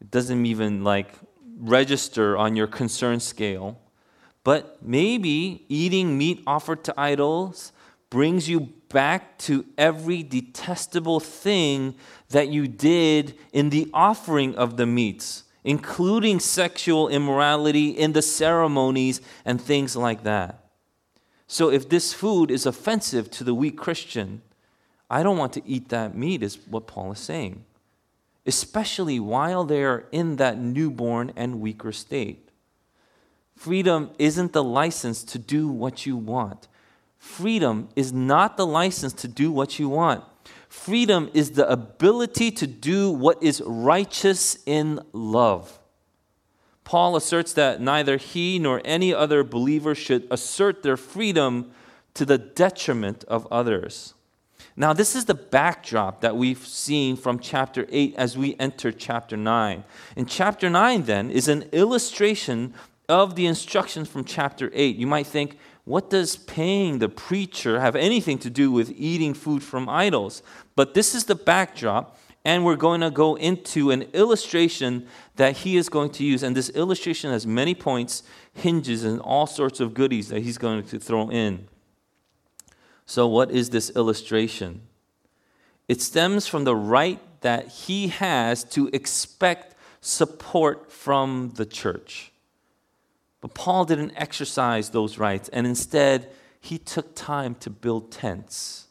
it 0.00 0.10
doesn't 0.10 0.46
even 0.46 0.84
like 0.84 1.14
register 1.58 2.36
on 2.36 2.54
your 2.54 2.68
concern 2.68 3.18
scale. 3.20 3.78
But 4.44 4.78
maybe 4.82 5.64
eating 5.68 6.16
meat 6.16 6.42
offered 6.46 6.84
to 6.84 6.94
idols 7.00 7.72
brings 8.10 8.48
you 8.48 8.72
back 8.94 9.36
to 9.38 9.66
every 9.76 10.22
detestable 10.22 11.18
thing 11.18 11.96
that 12.30 12.48
you 12.48 12.68
did 12.68 13.36
in 13.52 13.68
the 13.70 13.90
offering 13.92 14.54
of 14.54 14.78
the 14.78 14.86
meats, 14.86 15.42
including 15.64 16.38
sexual 16.38 17.08
immorality 17.08 17.90
in 17.90 18.12
the 18.12 18.22
ceremonies 18.22 19.20
and 19.44 19.60
things 19.60 19.96
like 19.96 20.22
that. 20.22 20.60
So 21.48 21.70
if 21.70 21.88
this 21.88 22.14
food 22.14 22.50
is 22.52 22.66
offensive 22.66 23.30
to 23.32 23.44
the 23.44 23.52
weak 23.52 23.76
Christian, 23.76 24.42
I 25.10 25.24
don't 25.24 25.38
want 25.38 25.52
to 25.54 25.66
eat 25.66 25.88
that 25.88 26.16
meat, 26.16 26.42
is 26.42 26.58
what 26.68 26.86
Paul 26.86 27.12
is 27.12 27.18
saying, 27.18 27.64
especially 28.46 29.18
while 29.18 29.64
they 29.64 29.82
are 29.82 30.06
in 30.12 30.36
that 30.36 30.56
newborn 30.56 31.32
and 31.34 31.60
weaker 31.60 31.92
state. 31.92 32.48
Freedom 33.56 34.10
isn't 34.18 34.52
the 34.52 34.64
license 34.64 35.24
to 35.24 35.38
do 35.38 35.68
what 35.68 36.06
you 36.06 36.16
want. 36.16 36.68
Freedom 37.24 37.88
is 37.96 38.12
not 38.12 38.58
the 38.58 38.66
license 38.66 39.14
to 39.14 39.26
do 39.26 39.50
what 39.50 39.78
you 39.78 39.88
want. 39.88 40.22
Freedom 40.68 41.30
is 41.32 41.52
the 41.52 41.68
ability 41.68 42.50
to 42.50 42.66
do 42.66 43.10
what 43.10 43.42
is 43.42 43.62
righteous 43.64 44.58
in 44.66 45.00
love. 45.12 45.80
Paul 46.84 47.16
asserts 47.16 47.54
that 47.54 47.80
neither 47.80 48.18
he 48.18 48.58
nor 48.58 48.82
any 48.84 49.12
other 49.12 49.42
believer 49.42 49.94
should 49.94 50.28
assert 50.30 50.82
their 50.82 50.98
freedom 50.98 51.72
to 52.12 52.26
the 52.26 52.38
detriment 52.38 53.24
of 53.24 53.48
others. 53.50 54.12
Now, 54.76 54.92
this 54.92 55.16
is 55.16 55.24
the 55.24 55.34
backdrop 55.34 56.20
that 56.20 56.36
we've 56.36 56.64
seen 56.64 57.16
from 57.16 57.38
chapter 57.38 57.86
8 57.90 58.14
as 58.16 58.36
we 58.36 58.54
enter 58.60 58.92
chapter 58.92 59.36
9. 59.36 59.82
In 60.14 60.26
chapter 60.26 60.68
9, 60.68 61.04
then, 61.04 61.30
is 61.30 61.48
an 61.48 61.62
illustration 61.72 62.74
of 63.08 63.34
the 63.34 63.46
instructions 63.46 64.08
from 64.08 64.24
chapter 64.24 64.70
8. 64.74 64.96
You 64.96 65.06
might 65.06 65.26
think, 65.26 65.58
what 65.84 66.08
does 66.08 66.36
paying 66.36 66.98
the 66.98 67.08
preacher 67.08 67.80
have 67.80 67.94
anything 67.94 68.38
to 68.38 68.50
do 68.50 68.72
with 68.72 68.92
eating 68.96 69.34
food 69.34 69.62
from 69.62 69.88
idols? 69.88 70.42
But 70.76 70.94
this 70.94 71.14
is 71.14 71.24
the 71.24 71.34
backdrop, 71.34 72.18
and 72.42 72.64
we're 72.64 72.76
going 72.76 73.02
to 73.02 73.10
go 73.10 73.36
into 73.36 73.90
an 73.90 74.02
illustration 74.14 75.06
that 75.36 75.58
he 75.58 75.76
is 75.76 75.90
going 75.90 76.10
to 76.12 76.24
use. 76.24 76.42
And 76.42 76.56
this 76.56 76.70
illustration 76.70 77.30
has 77.30 77.46
many 77.46 77.74
points, 77.74 78.22
hinges, 78.54 79.04
and 79.04 79.20
all 79.20 79.46
sorts 79.46 79.78
of 79.78 79.92
goodies 79.92 80.28
that 80.28 80.42
he's 80.42 80.58
going 80.58 80.84
to 80.84 80.98
throw 80.98 81.30
in. 81.30 81.68
So, 83.06 83.26
what 83.26 83.50
is 83.50 83.68
this 83.68 83.94
illustration? 83.94 84.80
It 85.86 86.00
stems 86.00 86.46
from 86.46 86.64
the 86.64 86.76
right 86.76 87.20
that 87.42 87.68
he 87.68 88.08
has 88.08 88.64
to 88.64 88.88
expect 88.94 89.74
support 90.00 90.90
from 90.90 91.52
the 91.56 91.66
church. 91.66 92.32
But 93.44 93.52
Paul 93.52 93.84
didn't 93.84 94.14
exercise 94.16 94.88
those 94.88 95.18
rights, 95.18 95.50
and 95.50 95.66
instead, 95.66 96.32
he 96.62 96.78
took 96.78 97.14
time 97.14 97.54
to 97.56 97.68
build 97.68 98.10
tents. 98.10 98.86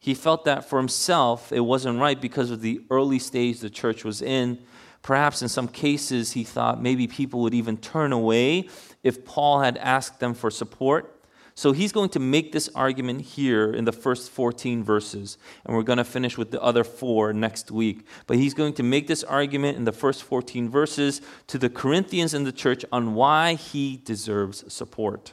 He 0.00 0.12
felt 0.12 0.44
that 0.46 0.68
for 0.68 0.76
himself 0.76 1.52
it 1.52 1.60
wasn't 1.60 2.00
right 2.00 2.20
because 2.20 2.50
of 2.50 2.62
the 2.62 2.80
early 2.90 3.20
stage 3.20 3.60
the 3.60 3.70
church 3.70 4.02
was 4.02 4.20
in. 4.20 4.58
Perhaps 5.02 5.40
in 5.40 5.48
some 5.48 5.68
cases, 5.68 6.32
he 6.32 6.42
thought 6.42 6.82
maybe 6.82 7.06
people 7.06 7.42
would 7.42 7.54
even 7.54 7.76
turn 7.76 8.12
away 8.12 8.68
if 9.04 9.24
Paul 9.24 9.60
had 9.60 9.76
asked 9.76 10.18
them 10.18 10.34
for 10.34 10.50
support. 10.50 11.13
So 11.56 11.70
he's 11.70 11.92
going 11.92 12.08
to 12.10 12.18
make 12.18 12.50
this 12.50 12.68
argument 12.74 13.20
here 13.20 13.72
in 13.72 13.84
the 13.84 13.92
first 13.92 14.30
14 14.30 14.82
verses, 14.82 15.38
and 15.64 15.76
we're 15.76 15.84
going 15.84 15.98
to 15.98 16.04
finish 16.04 16.36
with 16.36 16.50
the 16.50 16.60
other 16.60 16.82
four 16.82 17.32
next 17.32 17.70
week. 17.70 18.06
But 18.26 18.38
he's 18.38 18.54
going 18.54 18.72
to 18.74 18.82
make 18.82 19.06
this 19.06 19.22
argument 19.22 19.76
in 19.76 19.84
the 19.84 19.92
first 19.92 20.24
14 20.24 20.68
verses 20.68 21.20
to 21.46 21.58
the 21.58 21.70
Corinthians 21.70 22.34
in 22.34 22.42
the 22.42 22.52
church 22.52 22.84
on 22.90 23.14
why 23.14 23.54
he 23.54 24.00
deserves 24.04 24.64
support. 24.72 25.32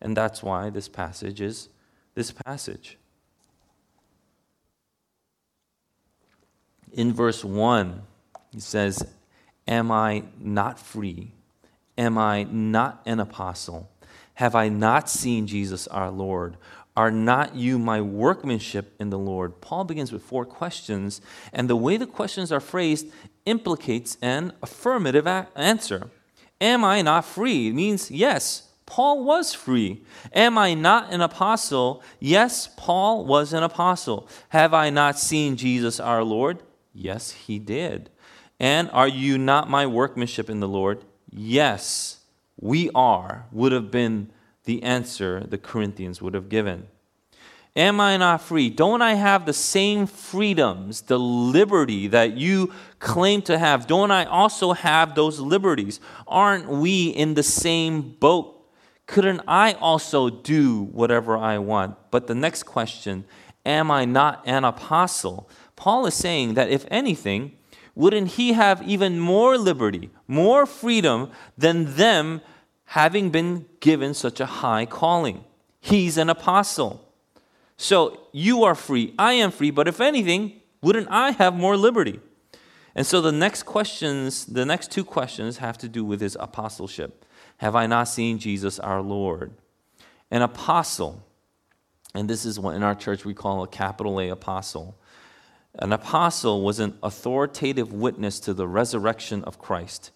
And 0.00 0.16
that's 0.16 0.40
why 0.42 0.70
this 0.70 0.88
passage 0.88 1.40
is 1.40 1.68
this 2.14 2.32
passage. 2.32 2.96
In 6.92 7.12
verse 7.12 7.44
1, 7.44 8.02
He 8.52 8.60
says, 8.60 9.06
Am 9.66 9.90
I 9.90 10.24
not 10.38 10.78
free? 10.78 11.32
Am 11.96 12.18
I 12.18 12.44
not 12.44 13.02
an 13.06 13.20
apostle? 13.20 13.88
Have 14.34 14.54
I 14.54 14.68
not 14.68 15.08
seen 15.08 15.46
Jesus 15.46 15.86
our 15.88 16.10
Lord? 16.10 16.56
Are 16.96 17.10
not 17.10 17.54
you 17.54 17.78
my 17.78 18.00
workmanship 18.00 18.94
in 18.98 19.10
the 19.10 19.18
Lord? 19.18 19.60
Paul 19.60 19.84
begins 19.84 20.12
with 20.12 20.22
four 20.22 20.44
questions, 20.44 21.20
and 21.52 21.68
the 21.68 21.76
way 21.76 21.96
the 21.96 22.06
questions 22.06 22.50
are 22.50 22.60
phrased 22.60 23.06
implicates 23.46 24.16
an 24.20 24.52
affirmative 24.62 25.26
a- 25.26 25.48
answer. 25.54 26.10
Am 26.60 26.84
I 26.84 27.02
not 27.02 27.24
free? 27.24 27.68
It 27.68 27.74
means 27.74 28.10
yes, 28.10 28.68
Paul 28.86 29.24
was 29.24 29.54
free. 29.54 30.02
Am 30.32 30.58
I 30.58 30.74
not 30.74 31.12
an 31.12 31.20
apostle? 31.20 32.02
Yes, 32.18 32.68
Paul 32.76 33.24
was 33.24 33.52
an 33.52 33.62
apostle. 33.62 34.28
Have 34.48 34.74
I 34.74 34.90
not 34.90 35.18
seen 35.18 35.56
Jesus 35.56 36.00
our 36.00 36.24
Lord? 36.24 36.62
Yes, 36.92 37.30
he 37.30 37.58
did. 37.58 38.10
And 38.58 38.90
are 38.90 39.08
you 39.08 39.38
not 39.38 39.70
my 39.70 39.86
workmanship 39.86 40.50
in 40.50 40.60
the 40.60 40.68
Lord? 40.68 41.04
Yes, 41.30 42.19
we 42.60 42.90
are, 42.94 43.46
would 43.50 43.72
have 43.72 43.90
been 43.90 44.30
the 44.64 44.82
answer 44.82 45.40
the 45.40 45.58
Corinthians 45.58 46.20
would 46.22 46.34
have 46.34 46.48
given. 46.48 46.86
Am 47.76 48.00
I 48.00 48.16
not 48.16 48.42
free? 48.42 48.68
Don't 48.68 49.00
I 49.00 49.14
have 49.14 49.46
the 49.46 49.52
same 49.52 50.06
freedoms, 50.06 51.02
the 51.02 51.18
liberty 51.18 52.08
that 52.08 52.36
you 52.36 52.72
claim 52.98 53.42
to 53.42 53.58
have? 53.58 53.86
Don't 53.86 54.10
I 54.10 54.24
also 54.24 54.72
have 54.72 55.14
those 55.14 55.38
liberties? 55.38 56.00
Aren't 56.26 56.68
we 56.68 57.08
in 57.08 57.34
the 57.34 57.44
same 57.44 58.16
boat? 58.18 58.56
Couldn't 59.06 59.40
I 59.46 59.74
also 59.74 60.30
do 60.30 60.82
whatever 60.82 61.36
I 61.36 61.58
want? 61.58 61.96
But 62.10 62.26
the 62.26 62.34
next 62.34 62.64
question, 62.64 63.24
am 63.64 63.90
I 63.90 64.04
not 64.04 64.42
an 64.46 64.64
apostle? 64.64 65.48
Paul 65.76 66.06
is 66.06 66.14
saying 66.14 66.54
that 66.54 66.70
if 66.70 66.84
anything, 66.90 67.52
wouldn't 67.94 68.28
he 68.32 68.52
have 68.52 68.82
even 68.82 69.18
more 69.18 69.58
liberty, 69.58 70.10
more 70.26 70.66
freedom 70.66 71.30
than 71.56 71.96
them 71.96 72.40
having 72.84 73.30
been 73.30 73.66
given 73.80 74.14
such 74.14 74.40
a 74.40 74.46
high 74.46 74.86
calling? 74.86 75.44
He's 75.80 76.16
an 76.18 76.30
apostle. 76.30 77.06
So 77.76 78.20
you 78.32 78.64
are 78.64 78.74
free, 78.74 79.14
I 79.18 79.32
am 79.34 79.50
free, 79.50 79.70
but 79.70 79.88
if 79.88 80.00
anything, 80.00 80.60
wouldn't 80.82 81.08
I 81.10 81.30
have 81.32 81.54
more 81.54 81.76
liberty? 81.76 82.20
And 82.94 83.06
so 83.06 83.20
the 83.20 83.32
next 83.32 83.62
questions, 83.62 84.44
the 84.44 84.66
next 84.66 84.90
two 84.90 85.04
questions 85.04 85.58
have 85.58 85.78
to 85.78 85.88
do 85.88 86.04
with 86.04 86.20
his 86.20 86.36
apostleship. 86.40 87.24
Have 87.58 87.76
I 87.76 87.86
not 87.86 88.08
seen 88.08 88.38
Jesus 88.38 88.78
our 88.78 89.00
Lord? 89.00 89.52
An 90.30 90.42
apostle, 90.42 91.22
and 92.14 92.28
this 92.28 92.44
is 92.44 92.58
what 92.58 92.74
in 92.74 92.82
our 92.82 92.94
church 92.94 93.24
we 93.24 93.34
call 93.34 93.62
a 93.62 93.68
capital 93.68 94.20
A 94.20 94.28
apostle. 94.28 94.98
An 95.78 95.92
apostle 95.92 96.62
was 96.62 96.80
an 96.80 96.98
authoritative 97.02 97.92
witness 97.92 98.40
to 98.40 98.54
the 98.54 98.66
resurrection 98.66 99.44
of 99.44 99.58
Christ 99.58 100.10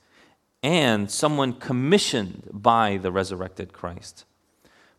and 0.64 1.11
someone 1.11 1.52
commissioned 1.52 2.49
by 2.50 2.96
the 2.96 3.12
resurrected 3.12 3.75
Christ. 3.75 4.25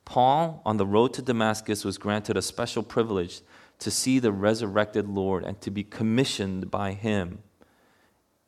Paul, 0.06 0.62
on 0.64 0.78
the 0.78 0.86
road 0.86 1.12
to 1.16 1.24
Damascus, 1.24 1.84
was 1.84 1.98
granted 1.98 2.38
a 2.38 2.42
special 2.44 2.84
privilege 2.84 3.42
to 3.80 3.90
see 3.90 4.20
the 4.20 4.32
resurrected 4.32 5.10
Lord 5.10 5.44
and 5.44 5.60
to 5.62 5.72
be 5.72 5.84
commissioned 5.84 6.70
by 6.70 6.94
him. 6.94 7.40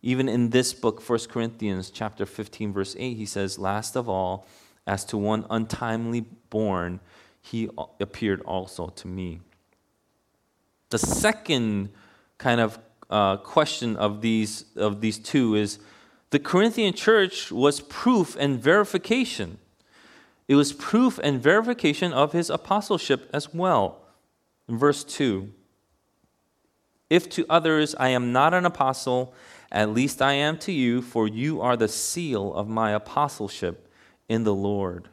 Even 0.03 0.29
in 0.29 0.51
this 0.51 0.75
book, 0.75 1.01
1 1.09 1.19
Corinthians 1.27 1.89
chapter 1.89 2.27
15, 2.27 2.71
verse 2.71 2.95
8, 2.99 3.17
he 3.17 3.25
says, 3.25 3.57
Last 3.57 3.95
of 3.95 4.07
all, 4.07 4.47
as 4.85 5.03
to 5.05 5.17
one 5.17 5.45
untimely 5.49 6.21
born, 6.21 6.99
he 7.41 7.67
appeared 7.99 8.41
also 8.41 8.89
to 8.89 9.07
me. 9.07 9.39
The 10.89 10.99
second 10.99 11.89
kind 12.37 12.61
of 12.61 12.79
uh, 13.09 13.37
question 13.37 13.95
of 13.95 14.21
these, 14.21 14.65
of 14.75 15.01
these 15.01 15.17
two 15.17 15.55
is 15.55 15.79
the 16.29 16.39
Corinthian 16.39 16.93
church 16.93 17.51
was 17.51 17.81
proof 17.81 18.35
and 18.39 18.61
verification 18.61 19.59
it 20.47 20.55
was 20.55 20.71
proof 20.71 21.19
and 21.21 21.41
verification 21.41 22.13
of 22.13 22.31
his 22.31 22.49
apostleship 22.49 23.29
as 23.33 23.53
well. 23.53 23.99
In 24.67 24.77
verse 24.77 25.03
2 25.03 25.51
If 27.09 27.29
to 27.31 27.45
others 27.49 27.95
I 27.99 28.09
am 28.09 28.31
not 28.31 28.53
an 28.53 28.65
apostle, 28.65 29.33
at 29.71 29.89
least 29.89 30.21
I 30.21 30.33
am 30.33 30.57
to 30.59 30.71
you, 30.71 31.01
for 31.01 31.27
you 31.27 31.61
are 31.61 31.75
the 31.75 31.89
seal 31.89 32.53
of 32.53 32.69
my 32.69 32.91
apostleship 32.91 33.91
in 34.29 34.45
the 34.45 34.55
Lord. 34.55 35.09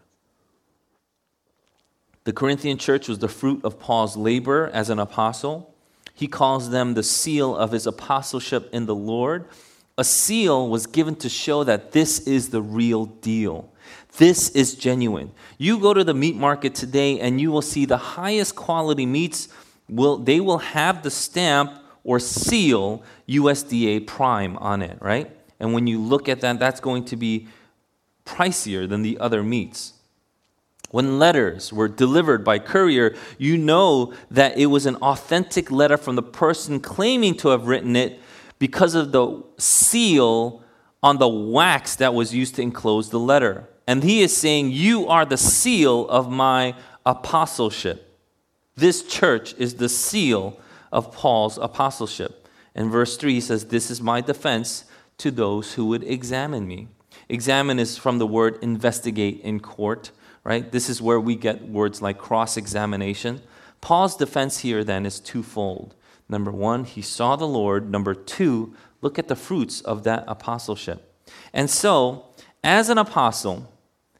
The 2.25 2.33
Corinthian 2.33 2.79
church 2.79 3.09
was 3.09 3.19
the 3.19 3.29
fruit 3.29 3.65
of 3.65 3.79
Paul's 3.79 4.17
labor 4.17 4.71
as 4.73 4.89
an 4.91 4.99
apostle. 4.99 5.75
He 6.15 6.27
calls 6.27 6.71
them 6.71 6.95
the 6.95 7.03
seal 7.03 7.55
of 7.55 7.73
his 7.73 7.87
apostleship 7.87 8.71
in 8.73 8.87
the 8.87 8.95
Lord. 8.95 9.47
A 9.99 10.05
seal 10.05 10.69
was 10.69 10.87
given 10.87 11.17
to 11.17 11.29
show 11.29 11.65
that 11.65 11.93
this 11.93 12.21
is 12.21 12.49
the 12.49 12.63
real 12.63 13.07
deal. 13.07 13.71
This 14.17 14.49
is 14.51 14.75
genuine. 14.75 15.33
You 15.59 15.79
go 15.79 15.93
to 15.93 16.05
the 16.05 16.15
meat 16.15 16.37
market 16.37 16.75
today 16.75 17.21
and 17.21 17.41
you 17.41 17.51
will 17.51 17.63
see 17.63 17.85
the 17.85 17.97
highest 17.97 18.57
quality 18.57 19.07
meats 19.07 19.49
will 19.89 20.17
they 20.17 20.41
will 20.41 20.59
have 20.59 21.03
the 21.03 21.11
stamp 21.11 21.73
or 22.05 22.19
seal 22.19 23.03
USDA 23.29 24.07
prime 24.07 24.57
on 24.59 24.83
it, 24.83 24.97
right? 25.01 25.31
And 25.61 25.75
when 25.75 25.87
you 25.87 26.01
look 26.01 26.29
at 26.29 26.41
that 26.41 26.59
that's 26.59 26.81
going 26.81 27.05
to 27.07 27.17
be 27.17 27.49
pricier 28.25 28.89
than 28.89 29.03
the 29.03 29.19
other 29.19 29.43
meats. 29.43 29.94
When 30.95 31.19
letters 31.19 31.73
were 31.73 31.89
delivered 31.89 32.45
by 32.45 32.61
courier, 32.61 33.17
you 33.37 33.57
know 33.57 34.15
that 34.31 34.57
it 34.57 34.67
was 34.67 34.87
an 34.87 34.95
authentic 35.03 35.73
letter 35.73 35.97
from 35.97 36.15
the 36.15 36.23
person 36.23 36.79
claiming 36.79 37.37
to 37.39 37.49
have 37.49 37.67
written 37.67 37.97
it 37.97 38.21
because 38.61 38.95
of 38.95 39.11
the 39.11 39.43
seal 39.59 40.63
on 41.03 41.19
the 41.19 41.27
wax 41.27 41.97
that 41.97 42.15
was 42.15 42.33
used 42.33 42.55
to 42.55 42.63
enclose 42.63 43.11
the 43.11 43.19
letter. 43.19 43.69
And 43.89 44.05
he 44.05 44.23
is 44.23 44.37
saying, 44.37 44.71
You 44.71 45.09
are 45.09 45.25
the 45.25 45.37
seal 45.37 46.09
of 46.09 46.31
my 46.31 46.77
apostleship. 47.05 48.17
This 48.77 49.03
church 49.03 49.53
is 49.59 49.75
the 49.75 49.89
seal 49.89 50.61
of 50.93 51.11
Paul's 51.11 51.59
apostleship. 51.59 52.47
In 52.77 52.89
verse 52.89 53.17
3, 53.17 53.35
he 53.35 53.41
says, 53.41 53.65
This 53.65 53.91
is 53.91 54.01
my 54.01 54.21
defense 54.21 54.85
to 55.19 55.33
those 55.33 55.75
who 55.75 55.87
would 55.87 56.05
examine 56.05 56.69
me. 56.69 56.87
Examine 57.29 57.81
is 57.81 57.99
from 57.99 58.19
the 58.19 58.29
word 58.29 58.61
investigate 58.63 59.41
in 59.41 59.59
court, 59.59 60.13
right? 60.45 60.71
This 60.71 60.89
is 60.89 61.03
where 61.03 61.19
we 61.19 61.35
get 61.35 61.69
words 61.69 62.01
like 62.01 62.19
cross 62.19 62.57
examination. 62.57 63.41
Paul's 63.81 64.17
defense 64.17 64.59
here 64.61 64.85
then 64.85 65.07
is 65.07 65.19
twofold. 65.19 65.95
Number 66.29 66.51
one, 66.51 66.85
he 66.85 67.03
saw 67.03 67.37
the 67.37 67.47
Lord. 67.47 67.91
Number 67.91 68.15
two, 68.15 68.75
look 69.01 69.19
at 69.19 69.29
the 69.29 69.37
fruits 69.37 69.81
of 69.81 70.05
that 70.05 70.25
apostleship. 70.27 71.13
And 71.53 71.69
so, 71.69 72.27
as 72.63 72.89
an 72.89 72.99
apostle, 72.99 73.71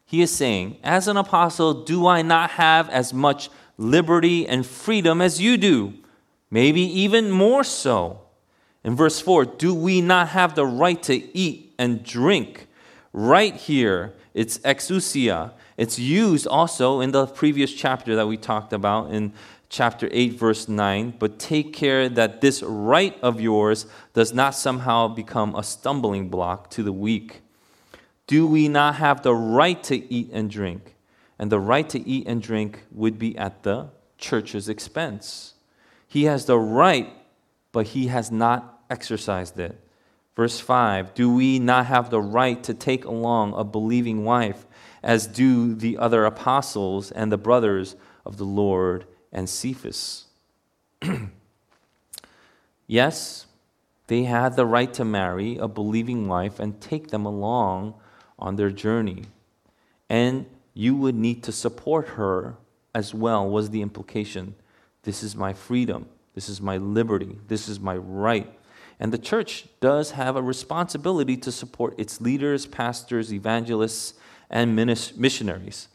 he 0.05 0.21
is 0.21 0.31
saying, 0.31 0.77
As 0.83 1.07
an 1.07 1.17
apostle, 1.17 1.83
do 1.83 2.05
I 2.07 2.21
not 2.21 2.51
have 2.51 2.89
as 2.89 3.13
much 3.13 3.49
liberty 3.77 4.47
and 4.47 4.65
freedom 4.65 5.21
as 5.21 5.41
you 5.41 5.57
do? 5.57 5.93
Maybe 6.51 6.81
even 6.81 7.31
more 7.31 7.63
so. 7.63 8.21
In 8.83 8.95
verse 8.95 9.19
4, 9.19 9.45
do 9.45 9.73
we 9.73 9.99
not 9.99 10.29
have 10.29 10.53
the 10.53 10.65
right 10.65 11.01
to 11.03 11.35
eat 11.35 11.73
and 11.79 12.03
drink? 12.03 12.67
Right 13.11 13.55
here, 13.55 14.13
it's 14.35 14.59
exousia. 14.59 15.53
It's 15.77 15.99
used 15.99 16.47
also 16.47 17.01
in 17.01 17.11
the 17.11 17.27
previous 17.27 17.73
chapter 17.73 18.15
that 18.15 18.27
we 18.27 18.37
talked 18.37 18.71
about 18.71 19.11
in 19.11 19.33
chapter 19.69 20.07
8, 20.11 20.33
verse 20.33 20.69
9. 20.69 21.15
But 21.19 21.37
take 21.37 21.73
care 21.73 22.07
that 22.07 22.41
this 22.41 22.63
right 22.63 23.17
of 23.21 23.41
yours 23.41 23.85
does 24.13 24.33
not 24.33 24.55
somehow 24.55 25.09
become 25.09 25.53
a 25.55 25.63
stumbling 25.63 26.29
block 26.29 26.69
to 26.71 26.83
the 26.83 26.93
weak. 26.93 27.41
Do 28.27 28.47
we 28.47 28.67
not 28.67 28.95
have 28.95 29.21
the 29.21 29.35
right 29.35 29.83
to 29.83 30.13
eat 30.13 30.29
and 30.31 30.49
drink? 30.49 30.95
And 31.37 31.51
the 31.51 31.59
right 31.59 31.87
to 31.89 32.07
eat 32.07 32.25
and 32.27 32.41
drink 32.41 32.83
would 32.91 33.19
be 33.19 33.37
at 33.37 33.63
the 33.63 33.89
church's 34.17 34.69
expense. 34.69 35.53
He 36.07 36.23
has 36.23 36.45
the 36.45 36.57
right, 36.57 37.11
but 37.73 37.87
he 37.87 38.07
has 38.07 38.31
not 38.31 38.81
exercised 38.89 39.59
it. 39.59 39.79
Verse 40.35 40.59
5 40.59 41.13
Do 41.13 41.33
we 41.33 41.59
not 41.59 41.85
have 41.87 42.09
the 42.09 42.21
right 42.21 42.61
to 42.63 42.73
take 42.73 43.05
along 43.05 43.53
a 43.53 43.63
believing 43.63 44.23
wife, 44.23 44.65
as 45.05 45.27
do 45.27 45.75
the 45.75 45.97
other 45.99 46.25
apostles 46.25 47.11
and 47.11 47.31
the 47.31 47.37
brothers 47.37 47.95
of 48.25 48.37
the 48.37 48.43
Lord 48.43 49.05
and 49.31 49.47
Cephas? 49.47 50.25
yes, 52.87 53.45
they 54.07 54.23
had 54.23 54.55
the 54.55 54.65
right 54.65 54.91
to 54.95 55.05
marry 55.05 55.57
a 55.57 55.67
believing 55.67 56.27
wife 56.27 56.59
and 56.59 56.81
take 56.81 57.11
them 57.11 57.25
along 57.25 57.93
on 58.39 58.55
their 58.55 58.71
journey. 58.71 59.25
And 60.09 60.47
you 60.73 60.95
would 60.95 61.15
need 61.15 61.43
to 61.43 61.51
support 61.51 62.09
her 62.09 62.57
as 62.95 63.13
well, 63.13 63.47
was 63.47 63.69
the 63.69 63.83
implication. 63.83 64.55
This 65.03 65.21
is 65.21 65.35
my 65.35 65.53
freedom. 65.53 66.07
This 66.33 66.49
is 66.49 66.59
my 66.59 66.77
liberty. 66.77 67.37
This 67.47 67.69
is 67.69 67.79
my 67.79 67.95
right. 67.95 68.51
And 68.99 69.13
the 69.13 69.17
church 69.19 69.67
does 69.81 70.11
have 70.11 70.35
a 70.35 70.41
responsibility 70.41 71.37
to 71.37 71.51
support 71.51 71.93
its 71.99 72.21
leaders, 72.21 72.65
pastors, 72.65 73.31
evangelists, 73.31 74.15
and 74.49 74.75
missionaries. 74.75 75.87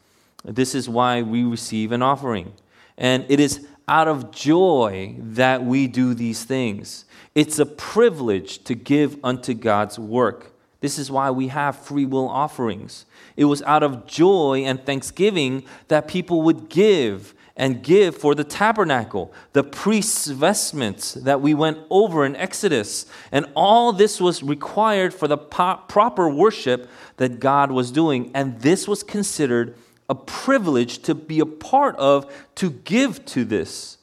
This 0.43 0.73
is 0.75 0.89
why 0.89 1.21
we 1.21 1.43
receive 1.43 1.91
an 1.91 2.01
offering. 2.01 2.53
And 2.97 3.25
it 3.29 3.39
is 3.39 3.65
out 3.87 4.07
of 4.07 4.31
joy 4.31 5.15
that 5.19 5.63
we 5.63 5.87
do 5.87 6.13
these 6.13 6.43
things. 6.43 7.05
It's 7.35 7.59
a 7.59 7.65
privilege 7.65 8.63
to 8.65 8.75
give 8.75 9.17
unto 9.23 9.53
God's 9.53 9.97
work. 9.99 10.53
This 10.79 10.97
is 10.97 11.11
why 11.11 11.29
we 11.29 11.49
have 11.49 11.77
free 11.77 12.05
will 12.05 12.27
offerings. 12.27 13.05
It 13.37 13.45
was 13.45 13.61
out 13.63 13.83
of 13.83 14.07
joy 14.07 14.63
and 14.65 14.83
thanksgiving 14.83 15.63
that 15.87 16.07
people 16.07 16.41
would 16.41 16.69
give 16.69 17.35
and 17.61 17.83
give 17.83 18.17
for 18.17 18.33
the 18.33 18.43
tabernacle, 18.43 19.31
the 19.53 19.63
priest's 19.63 20.25
vestments 20.25 21.13
that 21.13 21.41
we 21.41 21.53
went 21.53 21.77
over 21.91 22.25
in 22.25 22.35
Exodus. 22.35 23.05
And 23.31 23.45
all 23.53 23.93
this 23.93 24.19
was 24.19 24.41
required 24.41 25.13
for 25.13 25.27
the 25.27 25.37
proper 25.37 26.27
worship 26.27 26.89
that 27.17 27.39
God 27.39 27.71
was 27.71 27.91
doing. 27.91 28.31
And 28.33 28.59
this 28.61 28.87
was 28.87 29.03
considered 29.03 29.75
a 30.09 30.15
privilege 30.15 31.03
to 31.03 31.13
be 31.13 31.39
a 31.39 31.45
part 31.45 31.95
of, 31.97 32.33
to 32.55 32.71
give 32.71 33.23
to 33.25 33.45
this. 33.45 33.99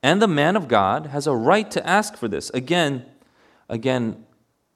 And 0.00 0.22
the 0.22 0.28
man 0.28 0.54
of 0.54 0.68
God 0.68 1.06
has 1.06 1.26
a 1.26 1.34
right 1.34 1.68
to 1.72 1.84
ask 1.84 2.16
for 2.16 2.28
this. 2.28 2.50
Again, 2.50 3.04
again, 3.68 4.24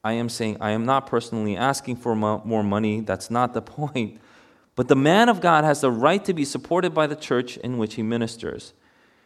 I 0.03 0.11
am 0.13 0.27
saying 0.27 0.57
I 0.59 0.71
am 0.71 0.85
not 0.85 1.07
personally 1.07 1.55
asking 1.55 1.95
for 1.95 2.17
more 2.17 2.63
money. 2.63 2.99
That's 2.99 3.31
not 3.31 3.53
the 3.53 3.61
point. 3.61 4.19
But 4.75 4.87
the 4.87 4.95
man 4.95 5.29
of 5.29 5.41
God 5.41 5.63
has 5.63 5.81
the 5.81 5.91
right 5.91 6.23
to 6.25 6.33
be 6.33 6.45
supported 6.45 6.93
by 6.93 7.07
the 7.07 7.15
church 7.15 7.57
in 7.57 7.77
which 7.77 7.95
he 7.95 8.03
ministers. 8.03 8.73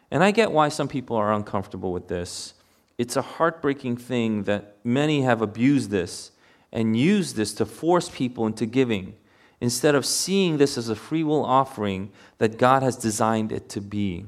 And 0.09 0.23
I 0.23 0.31
get 0.31 0.51
why 0.51 0.69
some 0.69 0.87
people 0.87 1.15
are 1.17 1.33
uncomfortable 1.33 1.91
with 1.91 2.07
this. 2.07 2.53
It's 2.97 3.15
a 3.15 3.21
heartbreaking 3.21 3.97
thing 3.97 4.43
that 4.43 4.77
many 4.83 5.21
have 5.21 5.41
abused 5.41 5.89
this 5.89 6.31
and 6.71 6.97
used 6.97 7.35
this 7.35 7.53
to 7.55 7.65
force 7.65 8.09
people 8.09 8.45
into 8.47 8.65
giving 8.65 9.15
instead 9.61 9.95
of 9.95 10.05
seeing 10.05 10.57
this 10.57 10.77
as 10.77 10.89
a 10.89 10.95
free 10.95 11.23
will 11.23 11.45
offering 11.45 12.11
that 12.37 12.57
God 12.57 12.83
has 12.83 12.95
designed 12.95 13.51
it 13.51 13.69
to 13.69 13.81
be. 13.81 14.25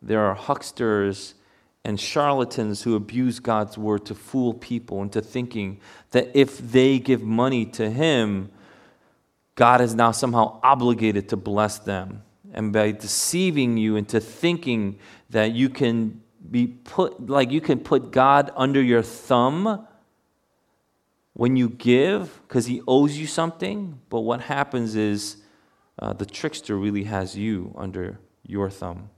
There 0.00 0.20
are 0.20 0.34
hucksters 0.34 1.34
and 1.84 1.98
charlatans 1.98 2.82
who 2.82 2.96
abuse 2.96 3.40
God's 3.40 3.78
word 3.78 4.04
to 4.06 4.14
fool 4.14 4.54
people 4.54 5.02
into 5.02 5.20
thinking 5.20 5.80
that 6.10 6.30
if 6.34 6.58
they 6.58 6.98
give 6.98 7.22
money 7.22 7.64
to 7.66 7.90
Him, 7.90 8.50
God 9.58 9.80
is 9.80 9.92
now 9.92 10.12
somehow 10.12 10.60
obligated 10.62 11.30
to 11.30 11.36
bless 11.36 11.80
them. 11.80 12.22
And 12.54 12.72
by 12.72 12.92
deceiving 12.92 13.76
you 13.76 13.96
into 13.96 14.20
thinking 14.20 15.00
that 15.30 15.50
you 15.50 15.68
can 15.68 16.22
be 16.48 16.68
put, 16.68 17.28
like 17.28 17.50
you 17.50 17.60
can 17.60 17.80
put 17.80 18.12
God 18.12 18.52
under 18.54 18.80
your 18.80 19.02
thumb 19.02 19.84
when 21.32 21.56
you 21.56 21.70
give 21.70 22.40
because 22.46 22.66
he 22.66 22.82
owes 22.86 23.18
you 23.18 23.26
something. 23.26 24.00
But 24.10 24.20
what 24.20 24.42
happens 24.42 24.94
is 24.94 25.38
uh, 25.98 26.12
the 26.12 26.24
trickster 26.24 26.76
really 26.76 27.02
has 27.04 27.36
you 27.36 27.74
under 27.76 28.20
your 28.46 28.70
thumb. 28.70 29.10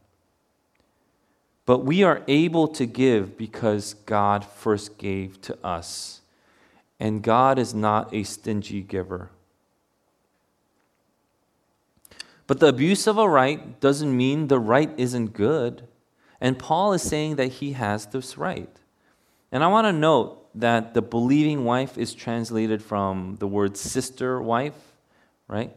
But 1.66 1.80
we 1.80 2.02
are 2.02 2.22
able 2.26 2.66
to 2.68 2.86
give 2.86 3.36
because 3.36 3.92
God 3.92 4.46
first 4.46 4.96
gave 4.96 5.38
to 5.42 5.58
us. 5.62 6.22
And 6.98 7.22
God 7.22 7.58
is 7.58 7.74
not 7.74 8.14
a 8.14 8.22
stingy 8.22 8.80
giver. 8.80 9.32
But 12.50 12.58
the 12.58 12.66
abuse 12.66 13.06
of 13.06 13.16
a 13.16 13.28
right 13.28 13.78
doesn't 13.78 14.16
mean 14.16 14.48
the 14.48 14.58
right 14.58 14.90
isn't 14.96 15.34
good. 15.34 15.86
And 16.40 16.58
Paul 16.58 16.92
is 16.92 17.00
saying 17.00 17.36
that 17.36 17.46
he 17.46 17.74
has 17.74 18.06
this 18.06 18.36
right. 18.36 18.76
And 19.52 19.62
I 19.62 19.68
want 19.68 19.84
to 19.84 19.92
note 19.92 20.48
that 20.58 20.92
the 20.92 21.00
believing 21.00 21.64
wife 21.64 21.96
is 21.96 22.12
translated 22.12 22.82
from 22.82 23.36
the 23.38 23.46
word 23.46 23.76
sister 23.76 24.42
wife, 24.42 24.74
right? 25.46 25.72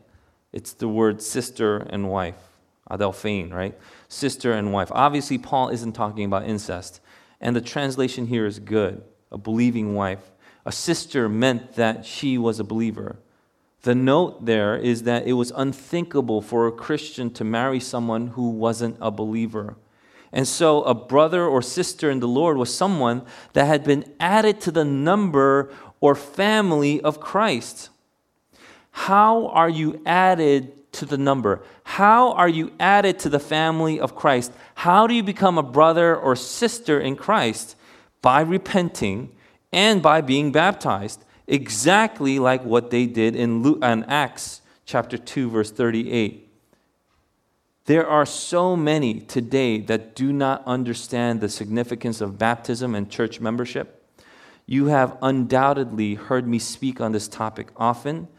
It's 0.51 0.73
the 0.73 0.88
word 0.88 1.21
sister 1.21 1.77
and 1.77 2.09
wife, 2.09 2.41
adelphine, 2.89 3.53
right? 3.53 3.77
Sister 4.07 4.53
and 4.53 4.73
wife. 4.73 4.89
Obviously, 4.93 5.38
Paul 5.38 5.69
isn't 5.69 5.93
talking 5.93 6.25
about 6.25 6.49
incest. 6.49 7.01
And 7.39 7.55
the 7.55 7.62
translation 7.62 8.25
here 8.25 8.47
is 8.47 8.57
good 8.57 9.03
a 9.31 9.38
believing 9.38 9.93
wife. 9.93 10.31
A 10.65 10.71
sister 10.71 11.29
meant 11.29 11.73
that 11.73 12.03
she 12.03 12.39
was 12.39 12.59
a 12.59 12.63
believer. 12.63 13.17
The 13.84 13.93
note 13.93 14.46
there 14.46 14.78
is 14.78 15.04
that 15.04 15.28
it 15.28 15.34
was 15.34 15.52
unthinkable 15.56 16.41
for 16.41 16.67
a 16.67 16.72
Christian 16.72 17.30
to 17.32 17.43
marry 17.43 17.82
someone 17.82 18.28
who 18.28 18.50
wasn't 18.50 18.98
a 19.02 19.12
believer. 19.12 19.76
And 20.32 20.48
so, 20.48 20.84
a 20.84 20.93
brother 20.93 21.46
or 21.46 21.62
sister 21.62 22.10
in 22.10 22.19
the 22.19 22.28
Lord 22.28 22.58
was 22.58 22.74
someone 22.74 23.24
that 23.52 23.65
had 23.65 23.84
been 23.84 24.06
added 24.19 24.62
to 24.62 24.72
the 24.72 24.86
number 24.86 25.69
or 26.00 26.15
family 26.15 27.02
of 27.02 27.19
Christ. 27.19 27.89
How 28.91 29.48
are 29.48 29.69
you 29.69 30.02
added 30.06 30.91
to 30.93 31.06
the 31.06 31.17
number? 31.17 31.62
How 31.84 32.32
are 32.34 32.50
you 32.50 32.72
added 32.80 33.19
to 33.19 33.30
the 33.30 33.39
family 33.39 34.00
of 34.00 34.15
Christ? 34.15 34.54
How 34.76 35.08
do 35.08 35.13
you 35.13 35.24
become 35.24 35.58
a 35.58 35.63
brother 35.63 36.15
or 36.15 36.38
sister 36.38 37.00
in 37.00 37.17
Christ? 37.17 37.76
By 38.22 38.41
repenting 38.41 39.36
and 39.74 40.02
by 40.02 40.22
being 40.22 40.54
baptized 40.54 41.26
exactly 41.47 42.39
like 42.39 42.63
what 42.63 42.89
they 42.89 43.06
did 43.06 43.36
in, 43.36 43.62
Luke, 43.62 43.84
in 43.84 44.03
Acts 44.06 44.62
chapter 44.86 45.17
2, 45.17 45.49
verse 45.49 45.71
38. 45.71 46.49
There 47.86 48.08
are 48.08 48.25
so 48.25 48.77
many 48.77 49.19
today 49.19 49.79
that 49.82 50.15
do 50.15 50.32
not 50.32 50.63
understand 50.65 51.41
the 51.41 51.49
significance 51.49 52.21
of 52.21 52.38
baptism 52.38 52.95
and 52.95 53.10
church 53.10 53.41
membership. 53.41 53.99
You 54.65 54.86
have 54.86 55.17
undoubtedly 55.21 56.15
heard 56.15 56.47
me 56.47 56.60
speak 56.60 57.01
on 57.01 57.12
this 57.12 57.27
topic 57.27 57.67
often, 57.75 58.29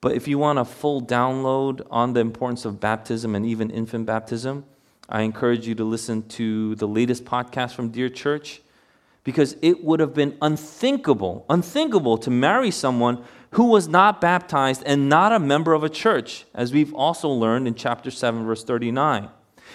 but 0.00 0.12
if 0.12 0.26
you 0.26 0.38
want 0.38 0.58
a 0.58 0.64
full 0.64 1.00
download 1.00 1.86
on 1.90 2.12
the 2.12 2.20
importance 2.20 2.64
of 2.64 2.80
baptism 2.80 3.36
and 3.36 3.46
even 3.46 3.70
infant 3.70 4.06
baptism, 4.06 4.64
I 5.08 5.22
encourage 5.22 5.66
you 5.66 5.74
to 5.76 5.84
listen 5.84 6.28
to 6.30 6.74
the 6.74 6.88
latest 6.88 7.24
podcast 7.24 7.74
from 7.74 7.90
Dear 7.90 8.08
Church 8.08 8.60
because 9.28 9.56
it 9.60 9.84
would 9.84 10.00
have 10.00 10.14
been 10.14 10.34
unthinkable, 10.40 11.44
unthinkable 11.50 12.16
to 12.16 12.30
marry 12.30 12.70
someone 12.70 13.22
who 13.50 13.64
was 13.64 13.86
not 13.86 14.22
baptized 14.22 14.82
and 14.86 15.06
not 15.06 15.32
a 15.32 15.38
member 15.38 15.74
of 15.74 15.84
a 15.84 15.90
church, 15.90 16.46
as 16.54 16.72
we've 16.72 16.94
also 16.94 17.28
learned 17.28 17.68
in 17.68 17.74
chapter 17.74 18.10
7, 18.10 18.46
verse 18.46 18.64
39. 18.64 19.28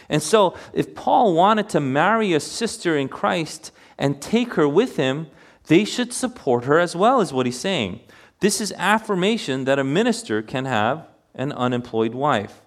And 0.10 0.24
so, 0.24 0.58
if 0.74 0.96
Paul 0.96 1.36
wanted 1.36 1.70
to 1.70 1.80
marry 1.80 2.34
a 2.34 2.40
sister 2.40 2.98
in 2.98 3.10
Christ 3.10 3.72
and 3.96 4.20
take 4.20 4.56
her 4.56 4.68
with 4.68 4.96
him, 4.96 5.28
they 5.68 5.86
should 5.86 6.14
support 6.14 6.66
her 6.66 6.80
as 6.80 6.96
well, 6.96 7.22
is 7.22 7.32
what 7.32 7.46
he's 7.46 7.60
saying. 7.60 8.00
This 8.40 8.60
is 8.60 8.74
affirmation 8.76 9.66
that 9.66 9.78
a 9.78 9.84
minister 9.84 10.42
can 10.42 10.66
have 10.66 11.06
an 11.36 11.52
unemployed 11.52 12.16
wife. 12.16 12.62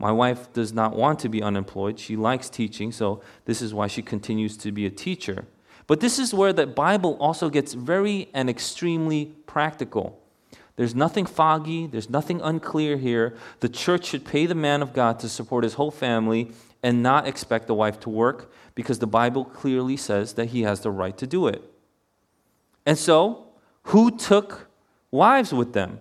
My 0.00 0.10
wife 0.10 0.52
does 0.52 0.72
not 0.72 0.96
want 0.96 1.20
to 1.20 1.28
be 1.28 1.44
unemployed. 1.44 2.00
She 2.00 2.16
likes 2.16 2.50
teaching, 2.50 2.90
so 2.90 3.22
this 3.44 3.62
is 3.62 3.72
why 3.72 3.86
she 3.86 4.02
continues 4.02 4.56
to 4.56 4.72
be 4.72 4.84
a 4.84 4.90
teacher. 4.90 5.46
But 5.88 6.00
this 6.00 6.18
is 6.20 6.32
where 6.32 6.52
the 6.52 6.66
Bible 6.66 7.16
also 7.18 7.50
gets 7.50 7.72
very 7.72 8.28
and 8.32 8.48
extremely 8.48 9.34
practical. 9.46 10.22
There's 10.76 10.94
nothing 10.94 11.26
foggy, 11.26 11.88
there's 11.88 12.10
nothing 12.10 12.40
unclear 12.40 12.98
here. 12.98 13.34
The 13.60 13.68
church 13.68 14.04
should 14.04 14.24
pay 14.24 14.46
the 14.46 14.54
man 14.54 14.80
of 14.80 14.92
God 14.92 15.18
to 15.20 15.28
support 15.28 15.64
his 15.64 15.74
whole 15.74 15.90
family 15.90 16.52
and 16.84 17.02
not 17.02 17.26
expect 17.26 17.66
the 17.66 17.74
wife 17.74 17.98
to 18.00 18.10
work 18.10 18.52
because 18.76 19.00
the 19.00 19.06
Bible 19.06 19.44
clearly 19.44 19.96
says 19.96 20.34
that 20.34 20.50
he 20.50 20.62
has 20.62 20.80
the 20.80 20.90
right 20.92 21.16
to 21.18 21.26
do 21.26 21.48
it. 21.48 21.64
And 22.86 22.96
so, 22.96 23.48
who 23.84 24.16
took 24.16 24.68
wives 25.10 25.52
with 25.52 25.72
them? 25.72 26.00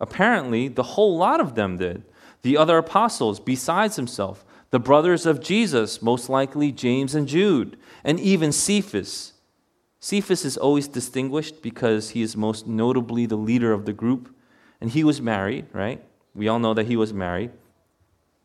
Apparently, 0.00 0.68
the 0.68 0.82
whole 0.82 1.16
lot 1.16 1.40
of 1.40 1.54
them 1.54 1.78
did. 1.78 2.02
The 2.42 2.56
other 2.56 2.78
apostles, 2.78 3.38
besides 3.38 3.96
himself, 3.96 4.44
the 4.70 4.80
brothers 4.80 5.26
of 5.26 5.40
Jesus, 5.40 6.00
most 6.00 6.28
likely 6.28 6.72
James 6.72 7.14
and 7.14 7.26
Jude, 7.26 7.76
and 8.04 8.20
even 8.20 8.52
Cephas. 8.52 9.32
Cephas 9.98 10.44
is 10.44 10.56
always 10.56 10.88
distinguished 10.88 11.60
because 11.60 12.10
he 12.10 12.22
is 12.22 12.36
most 12.36 12.66
notably 12.66 13.26
the 13.26 13.36
leader 13.36 13.72
of 13.72 13.84
the 13.84 13.92
group, 13.92 14.34
and 14.80 14.90
he 14.90 15.04
was 15.04 15.20
married, 15.20 15.66
right? 15.72 16.02
We 16.34 16.48
all 16.48 16.58
know 16.58 16.74
that 16.74 16.86
he 16.86 16.96
was 16.96 17.12
married 17.12 17.50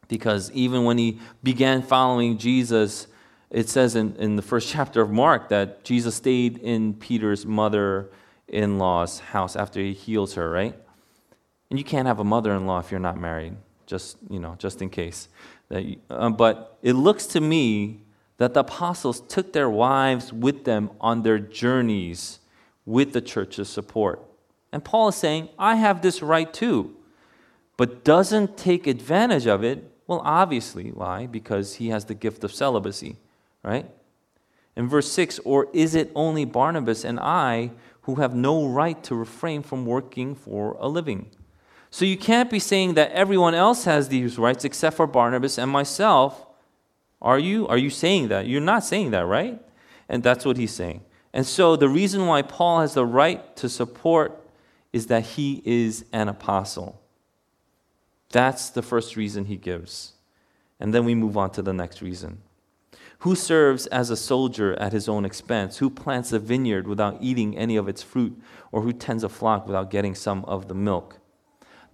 because 0.07 0.51
even 0.51 0.83
when 0.83 0.97
he 0.97 1.19
began 1.43 1.81
following 1.81 2.37
Jesus, 2.37 3.07
it 3.49 3.69
says 3.69 3.95
in, 3.95 4.15
in 4.17 4.35
the 4.35 4.41
first 4.41 4.69
chapter 4.73 5.01
of 5.01 5.11
Mark 5.11 5.49
that 5.49 5.83
Jesus 5.83 6.15
stayed 6.15 6.57
in 6.57 6.93
Peter's 6.93 7.45
mother 7.45 8.09
in 8.47 8.77
law's 8.77 9.19
house 9.19 9.55
after 9.55 9.79
he 9.79 9.93
heals 9.93 10.35
her, 10.35 10.49
right? 10.49 10.75
And 11.69 11.79
you 11.79 11.85
can't 11.85 12.07
have 12.07 12.19
a 12.19 12.23
mother 12.23 12.53
in 12.53 12.67
law 12.67 12.79
if 12.79 12.91
you're 12.91 12.99
not 12.99 13.19
married, 13.19 13.55
just, 13.85 14.17
you 14.29 14.39
know, 14.39 14.55
just 14.59 14.81
in 14.81 14.89
case. 14.89 15.29
That, 15.69 15.97
uh, 16.09 16.29
but 16.29 16.77
it 16.81 16.93
looks 16.93 17.25
to 17.27 17.41
me 17.41 18.01
that 18.37 18.53
the 18.53 18.61
apostles 18.61 19.21
took 19.21 19.53
their 19.53 19.69
wives 19.69 20.33
with 20.33 20.65
them 20.65 20.91
on 20.99 21.23
their 21.23 21.39
journeys 21.39 22.39
with 22.85 23.13
the 23.13 23.21
church's 23.21 23.69
support. 23.69 24.21
And 24.71 24.83
Paul 24.83 25.07
is 25.07 25.15
saying, 25.15 25.49
I 25.57 25.75
have 25.75 26.01
this 26.01 26.21
right 26.21 26.51
too, 26.53 26.95
but 27.77 28.03
doesn't 28.03 28.57
take 28.57 28.87
advantage 28.87 29.47
of 29.47 29.63
it. 29.63 29.91
Well, 30.05 30.21
obviously, 30.23 30.89
why? 30.89 31.25
Because 31.27 31.75
he 31.75 31.89
has 31.89 32.05
the 32.05 32.13
gift 32.13 32.43
of 32.43 32.53
celibacy, 32.53 33.15
right? 33.63 33.89
In 34.75 34.89
verse 34.89 35.11
6, 35.11 35.39
or 35.45 35.67
is 35.73 35.95
it 35.95 36.11
only 36.13 36.45
Barnabas 36.45 37.05
and 37.05 37.19
I 37.19 37.71
who 38.01 38.15
have 38.15 38.35
no 38.35 38.67
right 38.67 39.01
to 39.05 39.15
refrain 39.15 39.63
from 39.63 39.85
working 39.85 40.35
for 40.35 40.75
a 40.79 40.87
living? 40.87 41.31
So 41.95 42.03
you 42.03 42.17
can't 42.17 42.49
be 42.49 42.59
saying 42.59 42.95
that 42.95 43.13
everyone 43.13 43.55
else 43.55 43.85
has 43.85 44.09
these 44.09 44.37
rights 44.37 44.65
except 44.65 44.97
for 44.97 45.07
Barnabas 45.07 45.57
and 45.57 45.71
myself 45.71 46.45
Are 47.21 47.39
you? 47.39 47.69
Are 47.69 47.77
you 47.77 47.89
saying 47.89 48.27
that? 48.27 48.47
You're 48.47 48.59
not 48.59 48.83
saying 48.83 49.11
that, 49.11 49.25
right? 49.25 49.61
And 50.09 50.21
that's 50.21 50.43
what 50.43 50.57
he's 50.57 50.73
saying. 50.73 51.05
And 51.31 51.45
so 51.45 51.77
the 51.77 51.87
reason 51.87 52.27
why 52.27 52.41
Paul 52.41 52.81
has 52.81 52.95
the 52.95 53.05
right 53.05 53.55
to 53.55 53.69
support 53.69 54.37
is 54.91 55.07
that 55.07 55.23
he 55.23 55.61
is 55.63 56.03
an 56.11 56.27
apostle. 56.27 57.01
That's 58.29 58.69
the 58.71 58.81
first 58.81 59.15
reason 59.15 59.45
he 59.45 59.55
gives. 59.55 60.15
And 60.81 60.93
then 60.93 61.05
we 61.05 61.15
move 61.15 61.37
on 61.37 61.51
to 61.51 61.61
the 61.61 61.71
next 61.71 62.01
reason. 62.01 62.41
Who 63.19 63.35
serves 63.35 63.87
as 63.87 64.09
a 64.09 64.17
soldier 64.17 64.73
at 64.81 64.91
his 64.91 65.07
own 65.07 65.23
expense? 65.23 65.77
Who 65.77 65.89
plants 65.89 66.33
a 66.33 66.39
vineyard 66.39 66.89
without 66.89 67.19
eating 67.21 67.57
any 67.57 67.77
of 67.77 67.87
its 67.87 68.03
fruit? 68.03 68.37
Or 68.73 68.81
who 68.81 68.91
tends 68.91 69.23
a 69.23 69.29
flock 69.29 69.65
without 69.65 69.89
getting 69.89 70.13
some 70.13 70.43
of 70.43 70.67
the 70.67 70.75
milk? 70.75 71.21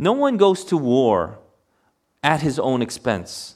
No 0.01 0.13
one 0.13 0.35
goes 0.35 0.65
to 0.65 0.77
war 0.77 1.37
at 2.23 2.41
his 2.41 2.57
own 2.57 2.81
expense. 2.81 3.55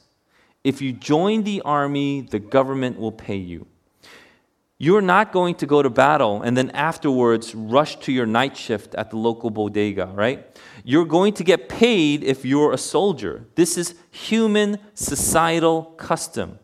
If 0.63 0.79
you 0.79 0.93
join 0.93 1.41
the 1.41 1.62
army, 1.65 2.21
the 2.21 2.38
government 2.38 2.99
will 2.99 3.12
pay 3.12 3.36
you. 3.36 3.65
You're 4.77 5.01
not 5.01 5.31
going 5.31 5.55
to 5.55 5.65
go 5.65 5.81
to 5.81 5.89
battle 5.89 6.43
and 6.43 6.55
then 6.55 6.69
afterwards 6.71 7.55
rush 7.55 7.95
to 8.01 8.12
your 8.12 8.27
night 8.27 8.55
shift 8.55 8.93
at 8.93 9.10
the 9.10 9.17
local 9.17 9.49
bodega, 9.49 10.12
right? 10.13 10.45
You're 10.84 11.05
going 11.05 11.34
to 11.34 11.43
get 11.43 11.67
paid 11.67 12.23
if 12.23 12.45
you're 12.45 12.73
a 12.73 12.77
soldier. 12.77 13.45
This 13.55 13.75
is 13.75 13.95
human 14.12 14.77
societal 14.93 15.95
custom. 15.97 16.60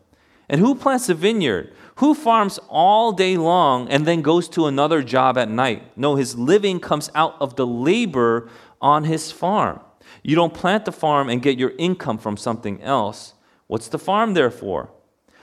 And 0.48 0.60
who 0.60 0.76
plants 0.76 1.08
a 1.08 1.14
vineyard? 1.14 1.72
Who 1.96 2.14
farms 2.14 2.60
all 2.68 3.12
day 3.12 3.36
long 3.36 3.88
and 3.88 4.06
then 4.06 4.22
goes 4.22 4.48
to 4.50 4.66
another 4.66 5.02
job 5.02 5.36
at 5.38 5.48
night? 5.48 5.96
No, 5.96 6.14
his 6.16 6.36
living 6.36 6.78
comes 6.78 7.10
out 7.14 7.34
of 7.40 7.56
the 7.56 7.66
labor 7.66 8.48
on 8.82 9.04
his 9.04 9.32
farm. 9.32 9.80
You 10.22 10.36
don't 10.36 10.52
plant 10.52 10.84
the 10.84 10.92
farm 10.92 11.30
and 11.30 11.40
get 11.40 11.58
your 11.58 11.72
income 11.78 12.18
from 12.18 12.36
something 12.36 12.82
else. 12.82 13.34
What's 13.68 13.88
the 13.88 13.98
farm 13.98 14.34
there 14.34 14.50
for? 14.50 14.90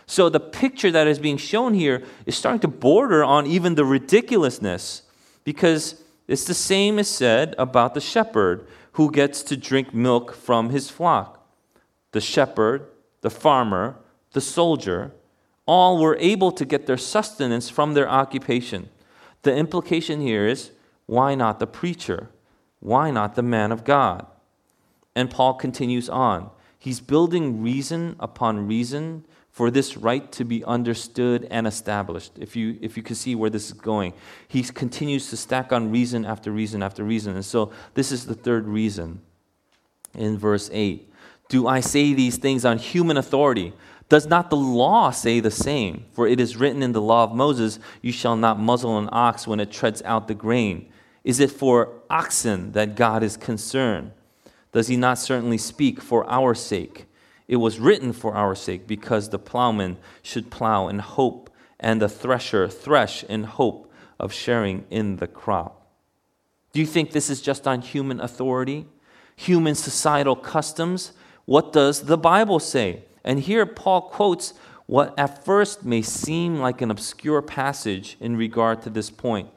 So 0.06 0.30
the 0.30 0.39
picture 0.39 0.91
that 0.91 1.08
is 1.08 1.19
being 1.19 1.38
shown 1.38 1.73
here 1.73 2.04
is 2.25 2.36
starting 2.36 2.62
to 2.62 2.67
border 2.67 3.23
on 3.23 3.47
even 3.47 3.75
the 3.75 3.86
ridiculousness 3.86 5.04
because 5.43 6.04
it's 6.28 6.45
the 6.45 6.54
same 6.54 6.99
as 6.99 7.08
said 7.08 7.56
about 7.58 7.93
the 7.93 8.02
shepherd 8.02 8.67
who 8.93 9.12
gets 9.12 9.41
to 9.43 9.58
drink 9.58 9.93
milk 9.93 10.36
from 10.36 10.69
his 10.71 10.89
flock. 10.89 11.47
The 12.12 12.21
shepherd, 12.21 12.88
the 13.21 13.30
farmer, 13.30 13.95
the 14.34 14.41
soldier, 14.41 15.12
all 15.65 15.99
were 15.99 16.17
able 16.19 16.52
to 16.54 16.65
get 16.65 16.88
their 16.88 16.97
sustenance 16.97 17.69
from 17.69 17.93
their 17.93 18.10
occupation. 18.10 18.89
The 19.43 19.56
implication 19.56 20.21
here 20.21 20.47
is 20.47 20.71
why 21.06 21.36
not 21.36 21.60
the 21.60 21.67
preacher? 21.67 22.30
Why 22.80 23.12
not 23.12 23.36
the 23.36 23.44
man 23.44 23.72
of 23.72 23.84
God? 23.84 24.26
And 25.15 25.30
Paul 25.30 25.56
continues 25.56 26.10
on. 26.10 26.50
He's 26.78 27.02
building 27.02 27.62
reason 27.62 28.15
upon 28.20 28.68
reason 28.68 29.26
for 29.52 29.70
this 29.70 29.98
right 29.98 30.32
to 30.32 30.46
be 30.46 30.63
understood 30.63 31.46
and 31.52 31.68
established. 31.68 32.32
If 32.39 32.56
you, 32.56 32.78
if 32.82 32.96
you 32.96 33.04
can 33.04 33.15
see 33.15 33.36
where 33.36 33.50
this 33.50 33.65
is 33.65 33.74
going, 33.74 34.13
he 34.48 34.63
continues 34.63 35.30
to 35.32 35.38
stack 35.38 35.74
on 35.74 35.92
reason 35.92 36.24
after 36.26 36.52
reason 36.52 36.82
after 36.82 37.04
reason. 37.04 37.36
And 37.36 37.44
so 37.44 37.72
this 37.96 38.12
is 38.12 38.26
the 38.26 38.36
third 38.36 38.68
reason 38.68 39.22
in 40.13 40.38
verse 40.38 40.70
8. 40.72 41.12
Do 41.50 41.68
I 41.68 41.82
say 41.82 42.13
these 42.13 42.38
things 42.38 42.63
on 42.63 42.78
human 42.78 43.18
authority? 43.18 43.74
Does 44.08 44.28
not 44.28 44.50
the 44.50 44.56
law 44.56 45.12
say 45.12 45.39
the 45.39 45.52
same? 45.52 46.06
For 46.13 46.28
it 46.28 46.39
is 46.39 46.56
written 46.56 46.82
in 46.82 46.94
the 46.94 47.02
law 47.02 47.24
of 47.26 47.34
Moses, 47.34 47.80
You 48.02 48.12
shall 48.12 48.36
not 48.36 48.60
muzzle 48.60 48.98
an 48.98 49.10
ox 49.12 49.48
when 49.48 49.60
it 49.60 49.72
treads 49.72 50.02
out 50.04 50.28
the 50.28 50.36
grain. 50.36 50.88
Is 51.23 51.39
it 51.39 51.51
for 51.51 52.01
oxen 52.10 52.71
that 52.73 52.95
God 52.95 53.23
is 53.23 53.38
concerned? 53.38 54.12
Does 54.71 54.88
he 54.88 54.95
not 54.95 55.17
certainly 55.17 55.58
speak 55.58 56.01
for 56.01 56.29
our 56.29 56.53
sake? 56.53 57.05
It 57.47 57.58
was 57.58 57.79
written 57.79 58.13
for 58.13 58.36
our 58.36 58.53
sake, 58.53 58.88
because 58.88 59.29
the 59.29 59.39
plowman 59.39 59.97
should 60.21 60.51
plow 60.51 60.88
in 60.88 60.99
hope, 60.99 61.49
and 61.79 62.01
the 62.01 62.10
thresher 62.10 62.67
thresh 62.67 63.23
in 63.23 63.43
hope 63.43 63.91
of 64.19 64.32
sharing 64.32 64.86
in 64.89 65.17
the 65.17 65.27
crop. 65.27 65.88
Do 66.71 66.79
you 66.79 66.86
think 66.86 67.12
this 67.12 67.29
is 67.29 67.41
just 67.41 67.67
on 67.67 67.82
human 67.82 68.19
authority, 68.19 68.86
human 69.36 69.73
societal 69.73 70.36
customs? 70.36 71.13
What 71.45 71.73
does 71.73 72.03
the 72.03 72.17
Bible 72.17 72.60
say? 72.60 73.03
And 73.23 73.39
here 73.39 73.65
Paul 73.65 74.01
quotes 74.01 74.53
what 74.86 75.17
at 75.17 75.45
first 75.45 75.84
may 75.86 76.01
seem 76.01 76.60
like 76.60 76.82
an 76.82 76.91
obscure 76.91 77.41
passage 77.41 78.17
in 78.19 78.36
regard 78.36 78.82
to 78.84 78.89
this 78.89 79.10
point, 79.10 79.49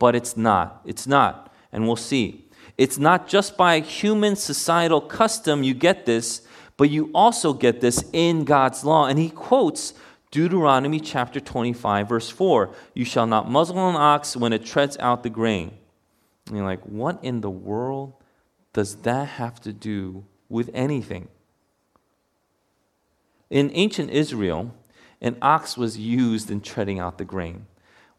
but 0.00 0.16
it's 0.16 0.36
not. 0.36 0.80
It's 0.84 1.06
not. 1.06 1.52
And 1.70 1.86
we'll 1.86 1.94
see. 1.94 2.46
It's 2.76 2.98
not 2.98 3.28
just 3.28 3.56
by 3.56 3.78
human 3.78 4.34
societal 4.34 5.02
custom 5.02 5.62
you 5.62 5.74
get 5.74 6.06
this, 6.06 6.42
but 6.76 6.88
you 6.90 7.10
also 7.14 7.52
get 7.52 7.82
this 7.82 8.02
in 8.12 8.44
God's 8.44 8.82
law. 8.82 9.06
And 9.06 9.18
he 9.18 9.28
quotes 9.28 9.92
Deuteronomy 10.30 10.98
chapter 10.98 11.38
25, 11.38 12.08
verse 12.08 12.30
4 12.30 12.74
You 12.94 13.04
shall 13.04 13.26
not 13.26 13.50
muzzle 13.50 13.88
an 13.88 13.96
ox 13.96 14.34
when 14.34 14.54
it 14.54 14.64
treads 14.64 14.96
out 14.98 15.22
the 15.22 15.30
grain. 15.30 15.72
And 16.46 16.56
you're 16.56 16.66
like, 16.66 16.82
what 16.84 17.22
in 17.22 17.42
the 17.42 17.50
world 17.50 18.14
does 18.72 18.96
that 19.02 19.28
have 19.28 19.60
to 19.60 19.72
do 19.72 20.24
with 20.48 20.70
anything? 20.72 21.28
In 23.50 23.70
ancient 23.74 24.10
Israel, 24.10 24.74
an 25.20 25.36
ox 25.42 25.76
was 25.76 25.98
used 25.98 26.50
in 26.50 26.62
treading 26.62 26.98
out 26.98 27.18
the 27.18 27.24
grain. 27.26 27.66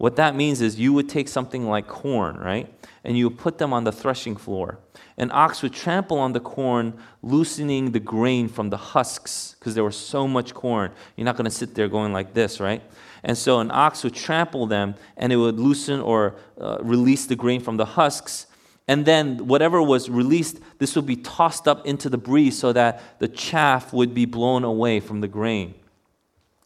What 0.02 0.16
that 0.16 0.36
means 0.36 0.62
is 0.62 0.80
you 0.80 0.94
would 0.94 1.08
take 1.08 1.28
something 1.28 1.70
like 1.70 1.88
corn, 1.88 2.36
right? 2.38 2.68
And 3.04 3.16
you 3.16 3.30
would 3.30 3.38
put 3.38 3.60
them 3.60 3.72
on 3.72 3.84
the 3.84 3.92
threshing 3.92 4.36
floor. 4.36 4.80
An 5.16 5.30
ox 5.32 5.62
would 5.62 5.74
trample 5.74 6.18
on 6.18 6.34
the 6.34 6.40
corn, 6.40 6.98
loosening 7.22 7.92
the 7.92 8.00
grain 8.00 8.48
from 8.48 8.72
the 8.72 8.78
husks 8.78 9.56
because 9.60 9.76
there 9.76 9.84
was 9.84 9.96
so 9.96 10.28
much 10.28 10.56
corn. 10.56 10.92
You're 11.16 11.26
not 11.26 11.38
going 11.38 11.46
to 11.46 11.52
sit 11.52 11.76
there 11.76 11.88
going 11.88 12.14
like 12.14 12.34
this, 12.34 12.60
right? 12.60 12.82
And 13.24 13.38
so 13.38 13.60
an 13.60 13.70
ox 13.70 14.04
would 14.04 14.16
trample 14.16 14.66
them 14.66 14.96
and 15.18 15.32
it 15.32 15.36
would 15.36 15.60
loosen 15.60 16.00
or 16.00 16.36
uh, 16.60 16.80
release 16.82 17.28
the 17.28 17.36
grain 17.36 17.62
from 17.62 17.78
the 17.78 17.86
husks. 17.86 18.48
And 18.88 19.06
then 19.06 19.46
whatever 19.46 19.84
was 19.84 20.10
released, 20.10 20.62
this 20.80 20.96
would 20.96 21.06
be 21.06 21.18
tossed 21.18 21.68
up 21.68 21.86
into 21.86 22.10
the 22.10 22.18
breeze 22.18 22.58
so 22.58 22.74
that 22.74 23.20
the 23.20 23.28
chaff 23.28 23.94
would 23.94 24.16
be 24.16 24.26
blown 24.26 24.64
away 24.64 25.00
from 25.00 25.22
the 25.22 25.28
grain. 25.28 25.76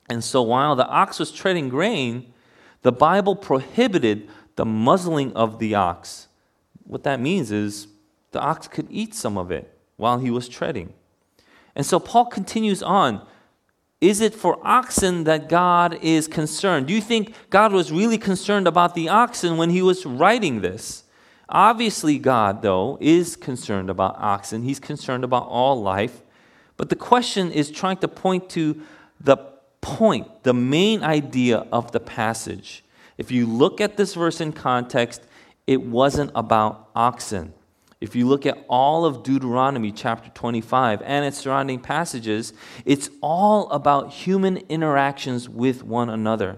And 0.08 0.24
so 0.24 0.42
while 0.42 0.78
the 0.78 0.88
ox 0.88 1.20
was 1.20 1.34
treading 1.34 1.68
grain, 1.68 2.32
the 2.86 2.92
Bible 2.92 3.36
prohibited 3.36 4.30
the 4.58 4.64
muzzling 4.64 5.34
of 5.34 5.58
the 5.58 5.74
ox. 5.74 6.28
What 6.84 7.02
that 7.02 7.20
means 7.20 7.52
is 7.52 7.88
the 8.30 8.40
ox 8.40 8.68
could 8.68 8.86
eat 8.92 9.16
some 9.16 9.40
of 9.40 9.50
it 9.50 9.76
while 9.98 10.20
he 10.20 10.30
was 10.30 10.48
treading. 10.48 10.94
And 11.76 11.84
so 11.84 12.00
Paul 12.00 12.28
continues 12.28 12.84
on. 12.84 13.26
Is 14.02 14.22
it 14.22 14.36
for 14.36 14.60
oxen 14.62 15.24
that 15.24 15.50
God 15.50 15.98
is 16.04 16.28
concerned? 16.28 16.86
Do 16.86 16.94
you 16.94 17.02
think 17.02 17.34
God 17.50 17.74
was 17.74 17.92
really 17.92 18.20
concerned 18.20 18.68
about 18.68 18.94
the 18.94 19.10
oxen 19.10 19.58
when 19.58 19.72
he 19.72 19.82
was 19.82 20.06
writing 20.06 20.62
this? 20.62 21.06
Obviously, 21.50 22.20
God, 22.20 22.62
though, 22.62 23.00
is 23.02 23.36
concerned 23.36 23.90
about 23.90 24.16
oxen. 24.20 24.62
He's 24.62 24.80
concerned 24.80 25.24
about 25.24 25.48
all 25.48 25.82
life. 25.82 26.22
But 26.78 26.90
the 26.90 26.96
question 26.96 27.52
is 27.52 27.72
trying 27.72 27.98
to 27.98 28.08
point 28.08 28.48
to 28.52 28.80
the 29.20 29.55
point, 29.86 30.42
the 30.42 30.54
main 30.54 31.04
idea 31.04 31.60
of 31.72 31.92
the 31.92 32.00
passage. 32.00 32.84
If 33.20 33.32
you 33.32 33.46
look 33.46 33.80
at 33.80 33.98
this 33.98 34.16
verse 34.16 34.42
in 34.42 34.52
context, 34.52 35.22
it 35.68 35.80
wasn't 35.80 36.32
about 36.34 36.90
oxen. 36.96 37.54
If 38.02 38.16
you 38.16 38.28
look 38.28 38.48
at 38.48 38.66
all 38.68 39.06
of 39.06 39.22
Deuteronomy 39.22 39.92
chapter 39.92 40.32
25 40.32 41.04
and 41.04 41.24
its 41.24 41.38
surrounding 41.38 41.80
passages, 41.80 42.52
it's 42.84 43.12
all 43.22 43.70
about 43.70 44.12
human 44.12 44.58
interactions 44.70 45.48
with 45.48 45.84
one 45.84 46.10
another. 46.10 46.58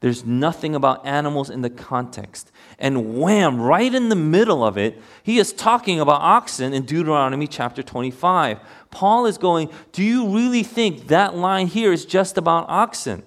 There's 0.00 0.26
nothing 0.26 0.74
about 0.74 1.06
animals 1.06 1.48
in 1.48 1.62
the 1.62 1.70
context. 1.70 2.52
And 2.78 3.18
wham, 3.18 3.58
right 3.58 3.92
in 3.92 4.10
the 4.10 4.14
middle 4.14 4.62
of 4.62 4.76
it, 4.76 5.00
he 5.22 5.38
is 5.38 5.54
talking 5.54 5.98
about 5.98 6.20
oxen 6.20 6.74
in 6.74 6.84
Deuteronomy 6.84 7.46
chapter 7.46 7.82
25. 7.82 8.60
Paul 8.96 9.26
is 9.26 9.36
going, 9.36 9.68
Do 9.92 10.02
you 10.02 10.26
really 10.34 10.62
think 10.62 11.08
that 11.08 11.36
line 11.36 11.66
here 11.66 11.92
is 11.92 12.06
just 12.06 12.38
about 12.38 12.64
oxen? 12.70 13.24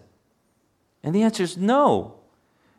And 1.03 1.13
the 1.13 1.21
answer 1.21 1.43
is 1.43 1.57
no. 1.57 2.15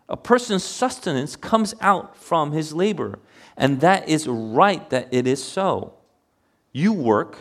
A 0.09 0.16
person's 0.16 0.64
sustenance 0.64 1.37
comes 1.37 1.72
out 1.81 2.16
from 2.16 2.50
his 2.50 2.72
labor. 2.72 3.20
And 3.57 3.81
that 3.81 4.09
is 4.09 4.26
right 4.26 4.90
that 4.90 5.07
it 5.12 5.29
is 5.29 5.40
so. 5.40 5.94
You 6.72 6.92
work, 6.92 7.38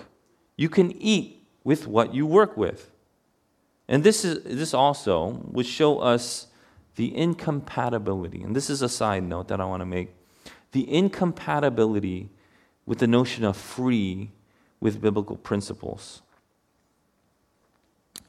you 0.56 0.70
can 0.70 0.92
eat 1.02 1.44
with 1.64 1.88
what 1.88 2.14
you 2.14 2.28
work 2.28 2.56
with. 2.56 2.92
And 3.88 4.04
this, 4.04 4.24
is, 4.24 4.44
this 4.44 4.76
also 4.76 5.42
would 5.48 5.66
show 5.66 5.98
us 5.98 6.46
the 6.96 7.18
incompatibility. 7.18 8.44
And 8.44 8.56
this 8.56 8.70
is 8.70 8.84
a 8.84 8.90
side 8.90 9.24
note 9.24 9.48
that 9.48 9.60
I 9.60 9.66
want 9.66 9.82
to 9.82 9.88
make 9.88 10.14
the 10.74 10.88
incompatibility 10.94 12.30
with 12.86 13.00
the 13.00 13.08
notion 13.08 13.44
of 13.44 13.58
free 13.58 14.30
with 14.80 15.02
biblical 15.02 15.36
principles. 15.36 16.22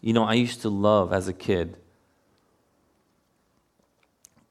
You 0.00 0.12
know, 0.12 0.24
I 0.24 0.34
used 0.34 0.62
to 0.62 0.68
love 0.68 1.12
as 1.12 1.28
a 1.28 1.32
kid 1.32 1.76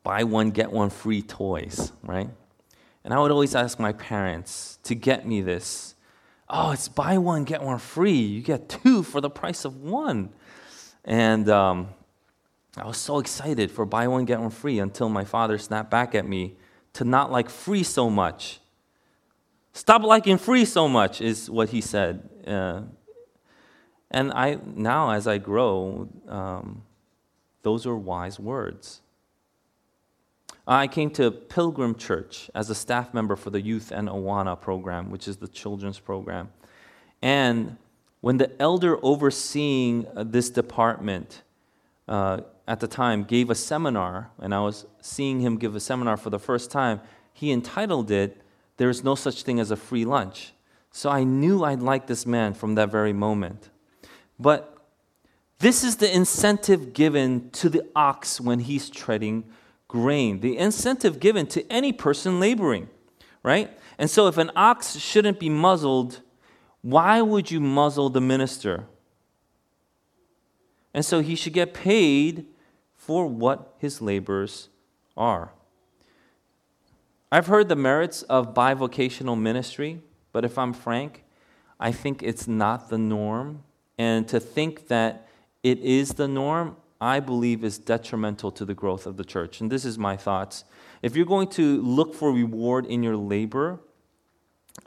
buy 0.04 0.24
one, 0.24 0.50
get 0.50 0.72
one 0.72 0.90
free 0.90 1.22
toys, 1.22 1.92
right? 2.04 2.30
And 3.04 3.14
I 3.14 3.20
would 3.20 3.32
always 3.32 3.54
ask 3.54 3.80
my 3.80 3.94
parents 3.94 4.80
to 4.84 4.96
get 4.96 5.28
me 5.28 5.42
this. 5.42 5.94
Oh, 6.50 6.72
it's 6.72 6.88
buy 6.88 7.18
one, 7.18 7.44
get 7.44 7.62
one 7.62 7.78
free. 7.78 8.14
You 8.14 8.42
get 8.42 8.70
two 8.70 9.04
for 9.04 9.22
the 9.22 9.30
price 9.30 9.66
of 9.66 9.78
one. 9.78 10.30
And 11.06 11.48
um, 11.50 11.90
I 12.76 12.88
was 12.88 12.98
so 12.98 13.20
excited 13.20 13.72
for 13.72 13.86
buy 13.86 14.08
one, 14.08 14.26
get 14.26 14.40
one 14.40 14.50
free 14.50 14.80
until 14.80 15.10
my 15.10 15.26
father 15.26 15.58
snapped 15.58 15.92
back 15.92 16.16
at 16.16 16.28
me 16.28 16.56
to 16.94 17.04
not 17.04 17.32
like 17.32 17.50
free 17.50 17.84
so 17.84 18.10
much. 18.10 18.60
Stop 19.74 20.04
liking 20.04 20.38
free 20.38 20.66
so 20.66 20.88
much, 20.88 21.22
is 21.22 21.50
what 21.50 21.70
he 21.70 21.82
said. 21.82 22.28
Uh, 22.46 22.82
and 24.12 24.32
I 24.34 24.58
now, 24.66 25.12
as 25.12 25.28
I 25.28 25.38
grow, 25.38 26.10
um, 26.28 26.84
those 27.62 27.86
are 27.86 27.96
wise 27.96 28.40
words. 28.40 29.02
I 30.68 30.88
came 30.88 31.10
to 31.12 31.32
Pilgrim 31.32 31.96
Church 31.96 32.50
as 32.54 32.70
a 32.70 32.76
staff 32.76 33.14
member 33.14 33.36
for 33.36 33.50
the 33.50 33.62
Youth 33.62 33.92
and 33.92 34.08
Awana 34.08 34.60
program, 34.60 35.10
which 35.10 35.28
is 35.28 35.38
the 35.38 35.48
children's 35.48 36.00
program. 36.00 36.50
And 37.22 37.78
when 38.22 38.38
the 38.38 38.52
elder 38.62 39.00
overseeing 39.04 40.06
uh, 40.16 40.24
this 40.24 40.50
department 40.50 41.42
uh, 42.08 42.42
at 42.68 42.80
the 42.80 42.88
time 42.88 43.24
gave 43.24 43.50
a 43.50 43.56
seminar, 43.56 44.30
and 44.40 44.54
I 44.54 44.60
was 44.60 44.86
seeing 45.02 45.40
him 45.40 45.58
give 45.58 45.76
a 45.76 45.80
seminar 45.80 46.18
for 46.18 46.30
the 46.30 46.40
first 46.40 46.70
time, 46.70 47.02
he 47.34 47.52
entitled 47.52 48.12
it, 48.12 48.42
There 48.80 48.90
is 48.90 49.04
No 49.04 49.14
Such 49.14 49.44
Thing 49.44 49.60
as 49.60 49.72
a 49.72 49.76
Free 49.76 50.06
Lunch. 50.06 50.54
So 50.92 51.10
I 51.10 51.26
knew 51.26 51.66
I'd 51.66 51.82
like 51.82 52.08
this 52.08 52.26
man 52.26 52.54
from 52.54 52.76
that 52.76 52.90
very 52.90 53.12
moment. 53.12 53.70
But 54.40 54.78
this 55.60 55.84
is 55.84 55.98
the 55.98 56.10
incentive 56.16 56.94
given 56.94 57.50
to 57.52 57.68
the 57.68 57.86
ox 57.94 58.40
when 58.40 58.60
he's 58.60 58.90
treading 58.90 59.44
grain, 59.90 60.40
the 60.40 60.58
incentive 60.58 61.20
given 61.20 61.46
to 61.48 61.70
any 61.70 61.92
person 61.92 62.40
laboring, 62.40 62.90
right? 63.44 63.70
And 63.98 64.10
so 64.10 64.28
if 64.28 64.38
an 64.38 64.50
ox 64.56 64.96
shouldn't 64.96 65.42
be 65.42 65.50
muzzled, 65.50 66.22
why 66.82 67.22
would 67.22 67.52
you 67.52 67.60
muzzle 67.60 68.10
the 68.10 68.22
minister? 68.22 68.86
And 70.94 71.04
so 71.04 71.20
he 71.20 71.36
should 71.36 71.54
get 71.54 71.74
paid 71.74 72.46
for 72.96 73.28
what 73.28 73.76
his 73.78 74.02
labors 74.02 74.70
are. 75.18 75.52
I've 77.32 77.48
heard 77.48 77.70
the 77.70 77.76
merits 77.76 78.24
of 78.24 78.56
bivocational 78.56 79.40
ministry, 79.40 80.02
but 80.32 80.44
if 80.44 80.58
I'm 80.58 80.74
frank, 80.74 81.24
I 81.80 81.92
think 81.92 82.24
it's 82.24 82.48
not 82.48 82.90
the 82.90 82.98
norm. 82.98 83.64
And 84.00 84.28
to 84.30 84.40
think 84.40 84.88
that 84.88 85.28
it 85.62 85.80
is 85.80 86.14
the 86.14 86.28
norm, 86.28 86.76
I 87.00 87.20
believe 87.20 87.64
is 87.64 87.78
detrimental 87.78 88.52
to 88.54 88.66
the 88.66 88.74
growth 88.74 89.06
of 89.06 89.18
the 89.18 89.24
church. 89.24 89.62
And 89.62 89.72
this 89.72 89.86
is 89.86 89.98
my 89.98 90.18
thoughts. 90.18 90.64
If 91.02 91.16
you're 91.16 91.26
going 91.26 91.50
to 91.50 91.82
look 91.82 92.16
for 92.16 92.32
reward 92.32 92.86
in 92.88 93.04
your 93.04 93.16
labor, 93.16 93.80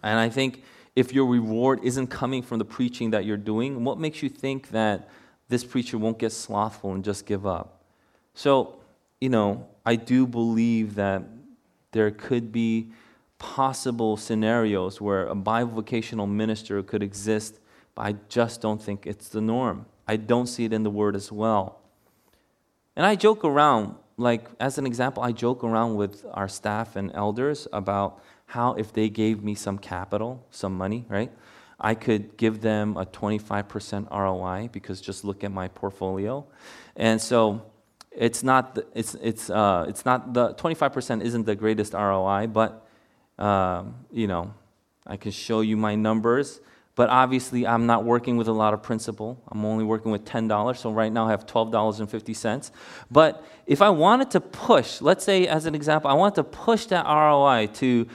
and 0.03 0.19
I 0.19 0.29
think 0.29 0.65
if 0.97 1.13
your 1.13 1.27
reward 1.27 1.81
isn't 1.85 2.09
coming 2.09 2.43
from 2.43 2.59
the 2.59 2.65
preaching 2.65 3.11
that 3.11 3.25
you're 3.25 3.37
doing, 3.37 3.85
what 3.85 3.99
makes 3.99 4.23
you 4.23 4.29
think 4.29 4.71
that 4.71 5.09
this 5.49 5.65
preacher 5.65 5.97
won't 5.97 6.19
get 6.19 6.33
slothful 6.33 6.93
and 6.93 7.05
just 7.05 7.25
give 7.25 7.47
up? 7.47 7.85
So, 8.35 8.81
you 9.21 9.29
know, 9.29 9.69
I 9.87 9.97
do 9.97 10.27
believe 10.27 10.97
that 10.97 11.23
there 11.93 12.11
could 12.11 12.53
be 12.53 12.91
possible 13.39 14.17
scenarios 14.17 15.01
where 15.01 15.27
a 15.27 15.35
bivocational 15.35 16.29
minister 16.29 16.83
could 16.83 17.03
exist, 17.03 17.59
but 17.95 18.03
I 18.03 18.17
just 18.29 18.61
don't 18.61 18.81
think 18.81 19.07
it's 19.07 19.29
the 19.29 19.41
norm. 19.41 19.87
I 20.07 20.17
don't 20.17 20.47
see 20.47 20.65
it 20.65 20.73
in 20.73 20.83
the 20.83 20.91
word 20.91 21.15
as 21.17 21.31
well. 21.31 21.81
And 22.97 23.07
I 23.07 23.15
joke 23.15 23.45
around, 23.45 23.97
like, 24.17 24.49
as 24.61 24.79
an 24.79 24.87
example, 24.87 25.23
I 25.23 25.33
joke 25.33 25.65
around 25.65 25.97
with 25.97 26.25
our 26.33 26.49
staff 26.49 26.97
and 26.97 27.11
elders 27.15 27.67
about 27.73 28.23
how 28.47 28.75
if 28.75 28.93
they 28.93 29.09
gave 29.09 29.43
me 29.43 29.55
some 29.55 29.79
capital, 29.79 30.47
some 30.51 30.77
money, 30.77 31.07
right, 31.09 31.33
I 31.81 31.95
could 31.95 32.37
give 32.37 32.61
them 32.61 32.97
a 32.97 33.07
25% 33.07 34.11
ROI 34.11 34.69
because 34.73 35.01
just 35.01 35.25
look 35.25 35.43
at 35.43 35.51
my 35.51 35.69
portfolio. 35.69 36.47
And 36.97 37.21
so 37.21 37.63
it's 38.17 38.43
not, 38.43 38.75
the, 38.75 38.87
it's, 38.95 39.15
it's, 39.15 39.51
uh, 39.51 39.87
it's 39.89 40.05
not 40.05 40.35
the 40.35 40.55
25% 40.55 41.23
isn't 41.23 41.47
the 41.47 41.55
greatest 41.55 41.95
ROI, 41.95 42.49
but, 42.49 42.87
um, 43.39 43.95
you 44.11 44.27
know, 44.27 44.55
I 45.07 45.17
can 45.17 45.33
show 45.33 45.61
you 45.61 45.77
my 45.77 45.95
numbers. 45.95 46.61
But 46.95 47.09
obviously, 47.09 47.67
I'm 47.67 47.87
not 47.87 48.05
working 48.05 48.37
with 48.37 48.49
a 48.49 48.53
lot 48.53 48.75
of 48.75 48.83
principal. 48.83 49.43
I'm 49.49 49.65
only 49.65 49.83
working 49.83 50.13
with 50.13 50.27
$10. 50.27 50.77
So 50.77 50.93
right 50.93 51.11
now, 51.11 51.27
I 51.27 51.31
have 51.31 51.47
$12.50. 51.47 52.71
But 53.11 53.45
if 53.67 53.81
I 53.81 53.89
wanted 53.89 54.31
to 54.33 54.41
push, 54.41 55.01
let's 55.01 55.25
say 55.25 55.47
as 55.47 55.65
an 55.65 55.75
example, 55.75 56.11
I 56.11 56.15
want 56.15 56.35
to 56.35 56.45
push 56.45 56.85
that 56.87 57.07
ROI 57.07 57.69
to 57.75 58.07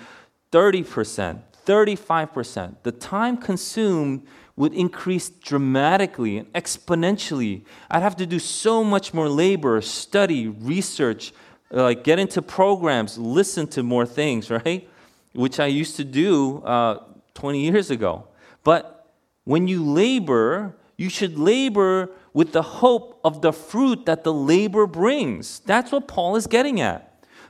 30%, 0.51 1.41
35%, 1.65 2.75
the 2.83 2.91
time 2.91 3.37
consumed 3.37 4.27
would 4.57 4.73
increase 4.73 5.29
dramatically 5.29 6.39
and 6.39 6.51
exponentially. 6.53 7.63
I'd 7.89 8.01
have 8.01 8.17
to 8.17 8.25
do 8.25 8.39
so 8.39 8.83
much 8.83 9.13
more 9.13 9.29
labor, 9.29 9.79
study, 9.81 10.47
research, 10.47 11.31
like 11.69 12.03
get 12.03 12.17
into 12.19 12.41
programs, 12.41 13.17
listen 13.17 13.67
to 13.67 13.83
more 13.83 14.05
things, 14.05 14.49
right? 14.65 14.89
Which 15.33 15.59
I 15.59 15.67
used 15.67 15.95
to 15.97 16.03
do 16.03 16.57
uh, 16.63 17.03
20 17.35 17.61
years 17.61 17.91
ago. 17.91 18.27
But 18.63 19.13
when 19.43 19.67
you 19.67 19.85
labor, 19.85 20.75
you 20.97 21.09
should 21.09 21.37
labor 21.37 22.09
with 22.33 22.51
the 22.51 22.63
hope 22.63 23.19
of 23.23 23.41
the 23.41 23.53
fruit 23.53 24.07
that 24.07 24.23
the 24.23 24.33
labor 24.33 24.87
brings. 24.87 25.59
That's 25.59 25.91
what 25.91 26.07
Paul 26.07 26.35
is 26.35 26.47
getting 26.47 26.81
at. 26.81 27.03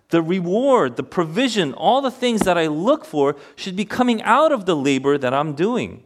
The 0.10 0.22
reward, 0.22 0.98
the 0.98 1.04
provision, 1.04 1.74
all 1.74 2.02
the 2.02 2.12
things 2.12 2.42
that 2.42 2.58
I 2.58 2.68
look 2.68 3.06
for 3.06 3.36
should 3.56 3.76
be 3.76 3.86
coming 3.86 4.22
out 4.24 4.52
of 4.52 4.66
the 4.66 4.76
labor 4.76 5.18
that 5.18 5.34
I'm 5.34 5.54
doing. 5.54 6.04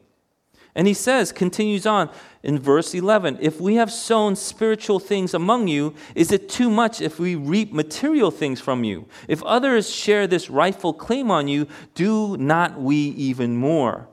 And 0.73 0.87
he 0.87 0.93
says, 0.93 1.31
continues 1.31 1.85
on 1.85 2.09
in 2.43 2.57
verse 2.57 2.93
11 2.93 3.39
If 3.41 3.59
we 3.59 3.75
have 3.75 3.91
sown 3.91 4.35
spiritual 4.35 4.99
things 4.99 5.33
among 5.33 5.67
you, 5.67 5.93
is 6.15 6.31
it 6.31 6.49
too 6.49 6.69
much 6.69 7.01
if 7.01 7.19
we 7.19 7.35
reap 7.35 7.73
material 7.73 8.31
things 8.31 8.61
from 8.61 8.83
you? 8.83 9.07
If 9.27 9.43
others 9.43 9.93
share 9.93 10.27
this 10.27 10.49
rightful 10.49 10.93
claim 10.93 11.29
on 11.29 11.47
you, 11.47 11.67
do 11.93 12.37
not 12.37 12.79
we 12.79 12.95
even 12.95 13.57
more? 13.57 14.07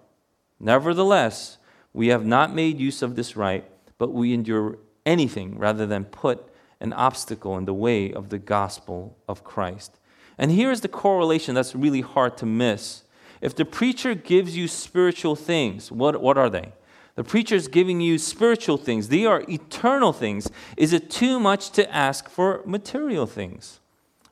Nevertheless, 0.59 1.59
we 1.93 2.09
have 2.09 2.27
not 2.27 2.55
made 2.55 2.81
use 2.81 3.03
of 3.03 3.17
this 3.17 3.37
right, 3.37 3.65
but 3.97 4.13
we 4.13 4.35
endure 4.35 4.79
anything 5.07 5.59
rather 5.59 5.87
than 5.87 6.05
put 6.05 6.53
an 6.81 6.93
obstacle 6.93 7.57
in 7.57 7.65
the 7.65 7.75
way 7.75 8.13
of 8.13 8.29
the 8.29 8.39
gospel 8.39 9.17
of 9.29 9.45
Christ. 9.45 9.99
And 10.37 10.53
here's 10.53 10.81
the 10.81 10.89
correlation 10.89 11.55
that's 11.55 11.75
really 11.75 12.01
hard 12.01 12.37
to 12.39 12.47
miss. 12.47 13.03
If 13.41 13.55
the 13.55 13.65
preacher 13.65 14.15
gives 14.15 14.57
you 14.57 14.69
spiritual 14.69 15.37
things, 15.37 15.93
what, 15.93 16.21
what 16.21 16.39
are 16.39 16.51
they? 16.51 16.73
The 17.15 17.25
preacher 17.25 17.57
is 17.57 17.67
giving 17.69 18.01
you 18.01 18.17
spiritual 18.19 18.77
things, 18.77 19.09
they 19.09 19.25
are 19.25 19.45
eternal 19.49 20.13
things. 20.13 20.49
Is 20.77 20.93
it 20.93 21.11
too 21.11 21.41
much 21.41 21.71
to 21.71 21.93
ask 21.95 22.29
for 22.29 22.63
material 22.65 23.27
things? 23.27 23.81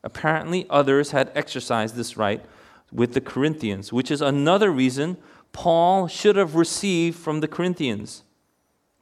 Apparently, 0.04 0.66
others 0.70 1.10
had 1.10 1.32
exercised 1.34 1.96
this 1.96 2.16
right 2.16 2.44
with 2.92 3.12
the 3.12 3.20
Corinthians, 3.20 3.92
which 3.92 4.10
is 4.10 4.20
another 4.20 4.70
reason 4.70 5.16
Paul 5.52 6.06
should 6.06 6.36
have 6.36 6.54
received 6.54 7.18
from 7.18 7.40
the 7.40 7.48
Corinthians. 7.48 8.22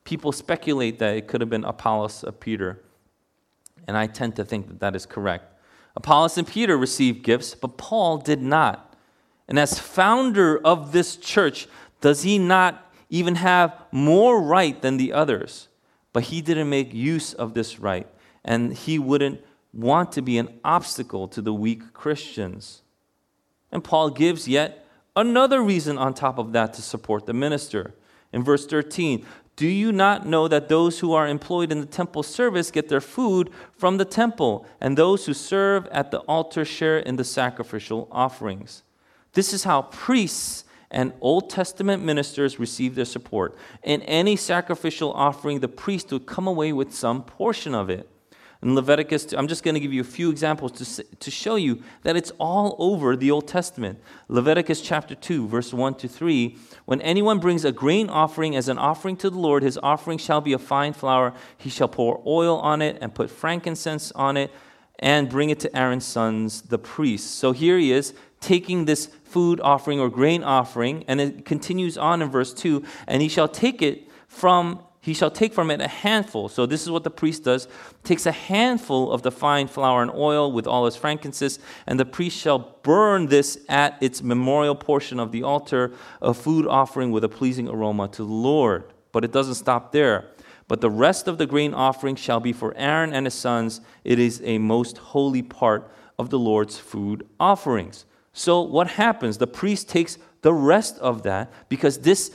People 0.04 0.32
speculate 0.32 0.98
that 0.98 1.16
it 1.16 1.28
could 1.28 1.40
have 1.40 1.50
been 1.50 1.64
Apollos 1.64 2.24
or 2.24 2.32
Peter, 2.32 2.80
and 3.86 3.96
I 3.96 4.06
tend 4.06 4.36
to 4.36 4.44
think 4.44 4.68
that 4.68 4.80
that 4.80 4.96
is 4.96 5.04
correct. 5.04 5.52
Apollos 5.96 6.38
and 6.38 6.46
Peter 6.46 6.76
received 6.76 7.22
gifts, 7.22 7.54
but 7.54 7.76
Paul 7.76 8.18
did 8.18 8.40
not. 8.40 8.93
And 9.48 9.58
as 9.58 9.78
founder 9.78 10.58
of 10.58 10.92
this 10.92 11.16
church, 11.16 11.68
does 12.00 12.22
he 12.22 12.38
not 12.38 12.90
even 13.10 13.36
have 13.36 13.78
more 13.92 14.40
right 14.40 14.80
than 14.80 14.96
the 14.96 15.12
others? 15.12 15.68
But 16.12 16.24
he 16.24 16.40
didn't 16.40 16.68
make 16.68 16.94
use 16.94 17.32
of 17.32 17.54
this 17.54 17.78
right, 17.78 18.06
and 18.44 18.72
he 18.72 18.98
wouldn't 18.98 19.40
want 19.72 20.12
to 20.12 20.22
be 20.22 20.38
an 20.38 20.48
obstacle 20.64 21.28
to 21.28 21.42
the 21.42 21.52
weak 21.52 21.92
Christians. 21.92 22.82
And 23.72 23.82
Paul 23.82 24.10
gives 24.10 24.46
yet 24.46 24.86
another 25.16 25.60
reason 25.62 25.98
on 25.98 26.14
top 26.14 26.38
of 26.38 26.52
that 26.52 26.74
to 26.74 26.82
support 26.82 27.26
the 27.26 27.32
minister. 27.32 27.94
In 28.32 28.44
verse 28.44 28.66
13, 28.66 29.26
do 29.56 29.66
you 29.66 29.92
not 29.92 30.26
know 30.26 30.48
that 30.48 30.68
those 30.68 30.98
who 31.00 31.12
are 31.12 31.28
employed 31.28 31.70
in 31.70 31.80
the 31.80 31.86
temple 31.86 32.22
service 32.22 32.70
get 32.70 32.88
their 32.88 33.00
food 33.00 33.50
from 33.76 33.98
the 33.98 34.04
temple, 34.04 34.66
and 34.80 34.96
those 34.96 35.26
who 35.26 35.34
serve 35.34 35.86
at 35.88 36.10
the 36.10 36.18
altar 36.20 36.64
share 36.64 36.98
in 36.98 37.16
the 37.16 37.24
sacrificial 37.24 38.08
offerings? 38.10 38.82
This 39.34 39.52
is 39.52 39.64
how 39.64 39.82
priests 39.82 40.64
and 40.90 41.12
Old 41.20 41.50
Testament 41.50 42.04
ministers 42.04 42.58
receive 42.58 42.94
their 42.94 43.04
support. 43.04 43.56
In 43.82 44.00
any 44.02 44.36
sacrificial 44.36 45.12
offering, 45.12 45.60
the 45.60 45.68
priest 45.68 46.12
would 46.12 46.24
come 46.24 46.46
away 46.46 46.72
with 46.72 46.94
some 46.94 47.24
portion 47.24 47.74
of 47.74 47.90
it. 47.90 48.08
In 48.62 48.74
Leviticus, 48.74 49.34
I'm 49.34 49.46
just 49.46 49.62
going 49.62 49.74
to 49.74 49.80
give 49.80 49.92
you 49.92 50.00
a 50.00 50.04
few 50.04 50.30
examples 50.30 50.72
to, 50.96 51.02
to 51.02 51.30
show 51.30 51.56
you 51.56 51.82
that 52.02 52.16
it's 52.16 52.32
all 52.38 52.76
over 52.78 53.14
the 53.14 53.30
Old 53.30 53.46
Testament. 53.46 53.98
Leviticus 54.28 54.80
chapter 54.80 55.14
2, 55.14 55.48
verse 55.48 55.74
1 55.74 55.96
to 55.96 56.08
3. 56.08 56.56
When 56.86 57.02
anyone 57.02 57.40
brings 57.40 57.66
a 57.66 57.72
grain 57.72 58.08
offering 58.08 58.56
as 58.56 58.68
an 58.68 58.78
offering 58.78 59.18
to 59.18 59.28
the 59.28 59.38
Lord, 59.38 59.62
his 59.62 59.78
offering 59.82 60.16
shall 60.16 60.40
be 60.40 60.54
a 60.54 60.58
fine 60.58 60.94
flour. 60.94 61.34
He 61.58 61.68
shall 61.68 61.88
pour 61.88 62.22
oil 62.24 62.56
on 62.58 62.80
it 62.80 62.96
and 63.02 63.14
put 63.14 63.30
frankincense 63.30 64.12
on 64.12 64.38
it 64.38 64.50
and 64.98 65.28
bring 65.28 65.50
it 65.50 65.60
to 65.60 65.76
Aaron's 65.76 66.06
sons, 66.06 66.62
the 66.62 66.78
priests. 66.78 67.28
So 67.28 67.52
here 67.52 67.76
he 67.76 67.92
is 67.92 68.14
taking 68.44 68.84
this 68.84 69.06
food 69.24 69.60
offering 69.60 69.98
or 69.98 70.10
grain 70.10 70.44
offering, 70.44 71.04
and 71.08 71.20
it 71.20 71.44
continues 71.44 71.96
on 71.96 72.22
in 72.22 72.30
verse 72.30 72.52
2 72.52 72.84
and 73.08 73.22
he 73.22 73.28
shall 73.28 73.48
take 73.48 73.82
it 73.82 74.08
from 74.28 74.80
he 75.00 75.12
shall 75.12 75.30
take 75.30 75.52
from 75.52 75.70
it 75.70 75.82
a 75.82 75.86
handful. 75.86 76.48
So 76.48 76.64
this 76.64 76.82
is 76.82 76.90
what 76.90 77.04
the 77.04 77.10
priest 77.10 77.44
does: 77.44 77.68
takes 78.04 78.24
a 78.24 78.32
handful 78.32 79.12
of 79.12 79.20
the 79.20 79.30
fine 79.30 79.68
flour 79.68 80.00
and 80.00 80.10
oil 80.10 80.50
with 80.50 80.66
all 80.66 80.86
its 80.86 80.96
frankincense, 80.96 81.58
and 81.86 82.00
the 82.00 82.06
priest 82.06 82.38
shall 82.38 82.78
burn 82.82 83.26
this 83.26 83.58
at 83.68 84.02
its 84.02 84.22
memorial 84.22 84.74
portion 84.74 85.20
of 85.20 85.30
the 85.30 85.42
altar, 85.42 85.92
a 86.22 86.32
food 86.32 86.66
offering 86.66 87.10
with 87.10 87.22
a 87.22 87.28
pleasing 87.28 87.68
aroma 87.68 88.08
to 88.08 88.24
the 88.24 88.32
Lord. 88.32 88.84
But 89.12 89.24
it 89.26 89.32
doesn't 89.32 89.56
stop 89.56 89.92
there. 89.92 90.30
But 90.68 90.80
the 90.80 90.90
rest 90.90 91.28
of 91.28 91.36
the 91.36 91.46
grain 91.46 91.74
offering 91.74 92.16
shall 92.16 92.40
be 92.40 92.54
for 92.54 92.74
Aaron 92.74 93.12
and 93.12 93.26
his 93.26 93.34
sons. 93.34 93.82
It 94.04 94.18
is 94.18 94.40
a 94.42 94.56
most 94.56 94.96
holy 94.96 95.42
part 95.42 95.90
of 96.18 96.30
the 96.30 96.38
Lord's 96.38 96.78
food 96.78 97.26
offerings. 97.38 98.06
So 98.34 98.60
what 98.60 98.88
happens? 98.88 99.38
The 99.38 99.46
priest 99.46 99.88
takes 99.88 100.18
the 100.42 100.52
rest 100.52 100.98
of 100.98 101.22
that 101.22 101.50
because 101.70 101.98
this, 102.00 102.32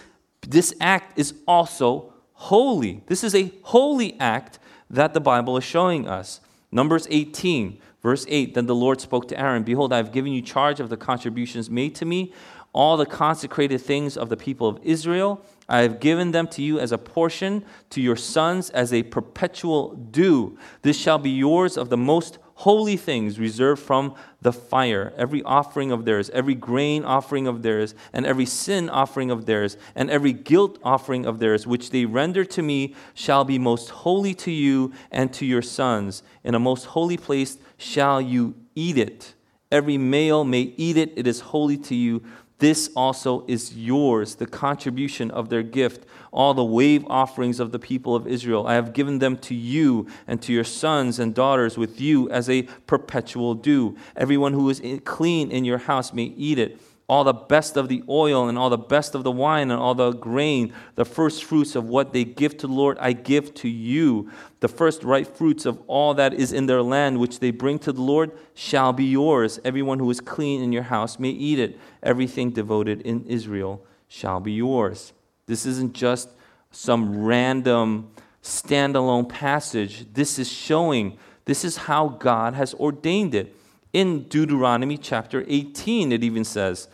this 0.47 0.73
act 0.81 1.19
is 1.19 1.35
also 1.45 2.13
holy. 2.33 3.03
This 3.05 3.23
is 3.23 3.35
a 3.35 3.53
holy 3.63 4.19
act 4.19 4.57
that 4.89 5.13
the 5.13 5.19
Bible 5.19 5.57
is 5.57 5.63
showing 5.63 6.07
us. 6.07 6.39
Numbers 6.71 7.05
18, 7.11 7.79
verse 8.01 8.25
8 8.29 8.53
Then 8.53 8.65
the 8.65 8.73
Lord 8.73 9.01
spoke 9.01 9.27
to 9.27 9.39
Aaron 9.39 9.63
Behold, 9.63 9.91
I 9.91 9.97
have 9.97 10.13
given 10.13 10.31
you 10.31 10.41
charge 10.41 10.79
of 10.79 10.89
the 10.89 10.97
contributions 10.97 11.69
made 11.69 11.95
to 11.95 12.05
me, 12.05 12.33
all 12.71 12.95
the 12.95 13.05
consecrated 13.05 13.79
things 13.79 14.15
of 14.15 14.29
the 14.29 14.37
people 14.37 14.69
of 14.69 14.79
Israel. 14.83 15.43
I 15.67 15.81
have 15.81 15.99
given 15.99 16.31
them 16.31 16.47
to 16.47 16.61
you 16.61 16.79
as 16.79 16.91
a 16.93 16.97
portion 16.97 17.65
to 17.89 18.01
your 18.01 18.15
sons 18.15 18.69
as 18.69 18.93
a 18.93 19.03
perpetual 19.03 19.95
due. 19.95 20.57
This 20.81 20.97
shall 20.97 21.17
be 21.17 21.31
yours 21.31 21.77
of 21.77 21.89
the 21.89 21.97
most 21.97 22.37
holy 22.59 22.97
things 22.97 23.39
reserved 23.39 23.81
from 23.81 24.13
the 24.41 24.51
fire, 24.51 25.13
every 25.15 25.41
offering 25.43 25.93
of 25.93 26.03
theirs, 26.03 26.29
every 26.31 26.53
grain 26.53 27.05
offering 27.05 27.47
of 27.47 27.61
theirs, 27.61 27.95
and 28.11 28.25
every 28.25 28.45
sin 28.45 28.89
offering 28.89 29.31
of 29.31 29.45
theirs, 29.45 29.77
and 29.95 30.09
every 30.09 30.33
guilt 30.33 30.77
offering 30.83 31.25
of 31.25 31.39
theirs, 31.39 31.65
which 31.65 31.89
they 31.91 32.03
render 32.03 32.43
to 32.43 32.61
me, 32.61 32.93
shall 33.13 33.45
be 33.45 33.57
most 33.57 33.89
holy 33.89 34.33
to 34.33 34.51
you 34.51 34.91
and 35.09 35.31
to 35.31 35.45
your 35.45 35.61
sons. 35.61 36.21
In 36.43 36.53
a 36.53 36.59
most 36.59 36.83
holy 36.83 37.15
place 37.15 37.57
shall 37.77 38.19
you 38.19 38.55
eat 38.75 38.97
it. 38.97 39.35
Every 39.71 39.97
male 39.97 40.43
may 40.43 40.73
eat 40.75 40.97
it, 40.97 41.13
it 41.15 41.27
is 41.27 41.39
holy 41.39 41.77
to 41.77 41.95
you. 41.95 42.21
This 42.59 42.89
also 42.95 43.45
is 43.47 43.75
yours, 43.75 44.35
the 44.35 44.45
contribution 44.45 45.31
of 45.31 45.47
their 45.47 45.63
gift, 45.63 46.05
all 46.31 46.53
the 46.53 46.63
wave 46.63 47.05
offerings 47.07 47.59
of 47.59 47.71
the 47.71 47.79
people 47.79 48.15
of 48.15 48.27
Israel. 48.27 48.67
I 48.67 48.73
have 48.73 48.93
given 48.93 49.19
them 49.19 49.37
to 49.37 49.55
you 49.55 50.07
and 50.27 50.41
to 50.41 50.53
your 50.53 50.65
sons 50.65 51.19
and 51.19 51.33
daughters 51.33 51.77
with 51.77 52.01
you 52.01 52.29
as 52.29 52.49
a 52.49 52.63
perpetual 52.85 53.55
due. 53.55 53.97
Everyone 54.15 54.53
who 54.53 54.69
is 54.69 54.81
clean 55.05 55.51
in 55.51 55.63
your 55.63 55.77
house 55.77 56.13
may 56.13 56.33
eat 56.35 56.59
it 56.59 56.79
all 57.09 57.23
the 57.23 57.33
best 57.33 57.75
of 57.75 57.89
the 57.89 58.03
oil 58.07 58.47
and 58.47 58.57
all 58.57 58.69
the 58.69 58.77
best 58.77 59.15
of 59.15 59.23
the 59.23 59.31
wine 59.31 59.71
and 59.71 59.81
all 59.81 59.95
the 59.95 60.11
grain, 60.11 60.71
the 60.93 61.03
first 61.03 61.43
fruits 61.43 61.75
of 61.75 61.89
what 61.89 62.13
they 62.13 62.23
give 62.23 62.55
to 62.59 62.67
the 62.67 62.73
Lord, 62.73 62.99
I 62.99 63.13
give 63.13 63.51
to 63.55 63.67
you. 63.67 64.29
The 64.59 64.67
first 64.67 65.03
ripe 65.03 65.35
fruits 65.35 65.65
of 65.65 65.81
all 65.87 66.13
that 66.13 66.35
is 66.35 66.53
in 66.53 66.67
their 66.67 66.83
land, 66.83 67.19
which 67.19 67.39
they 67.39 67.49
bring 67.49 67.79
to 67.79 67.91
the 67.91 68.01
Lord, 68.01 68.31
shall 68.53 68.93
be 68.93 69.05
yours. 69.05 69.59
Everyone 69.65 69.97
who 69.97 70.09
is 70.11 70.21
clean 70.21 70.61
in 70.61 70.71
your 70.71 70.83
house 70.83 71.17
may 71.17 71.29
eat 71.29 71.57
it. 71.57 71.79
Everything 72.03 72.51
devoted 72.51 73.01
in 73.01 73.25
Israel 73.25 73.83
shall 74.07 74.39
be 74.39 74.51
yours. 74.51 75.11
This 75.47 75.65
isn't 75.65 75.93
just 75.93 76.29
some 76.69 77.25
random 77.25 78.11
standalone 78.43 79.27
passage. 79.27 80.13
This 80.13 80.37
is 80.37 80.51
showing, 80.51 81.17
this 81.45 81.65
is 81.65 81.75
how 81.75 82.09
God 82.09 82.53
has 82.53 82.75
ordained 82.75 83.33
it. 83.33 83.55
In 83.91 84.25
Deuteronomy 84.25 84.99
chapter 84.99 85.43
18, 85.47 86.11
it 86.11 86.23
even 86.23 86.45
says, 86.45 86.87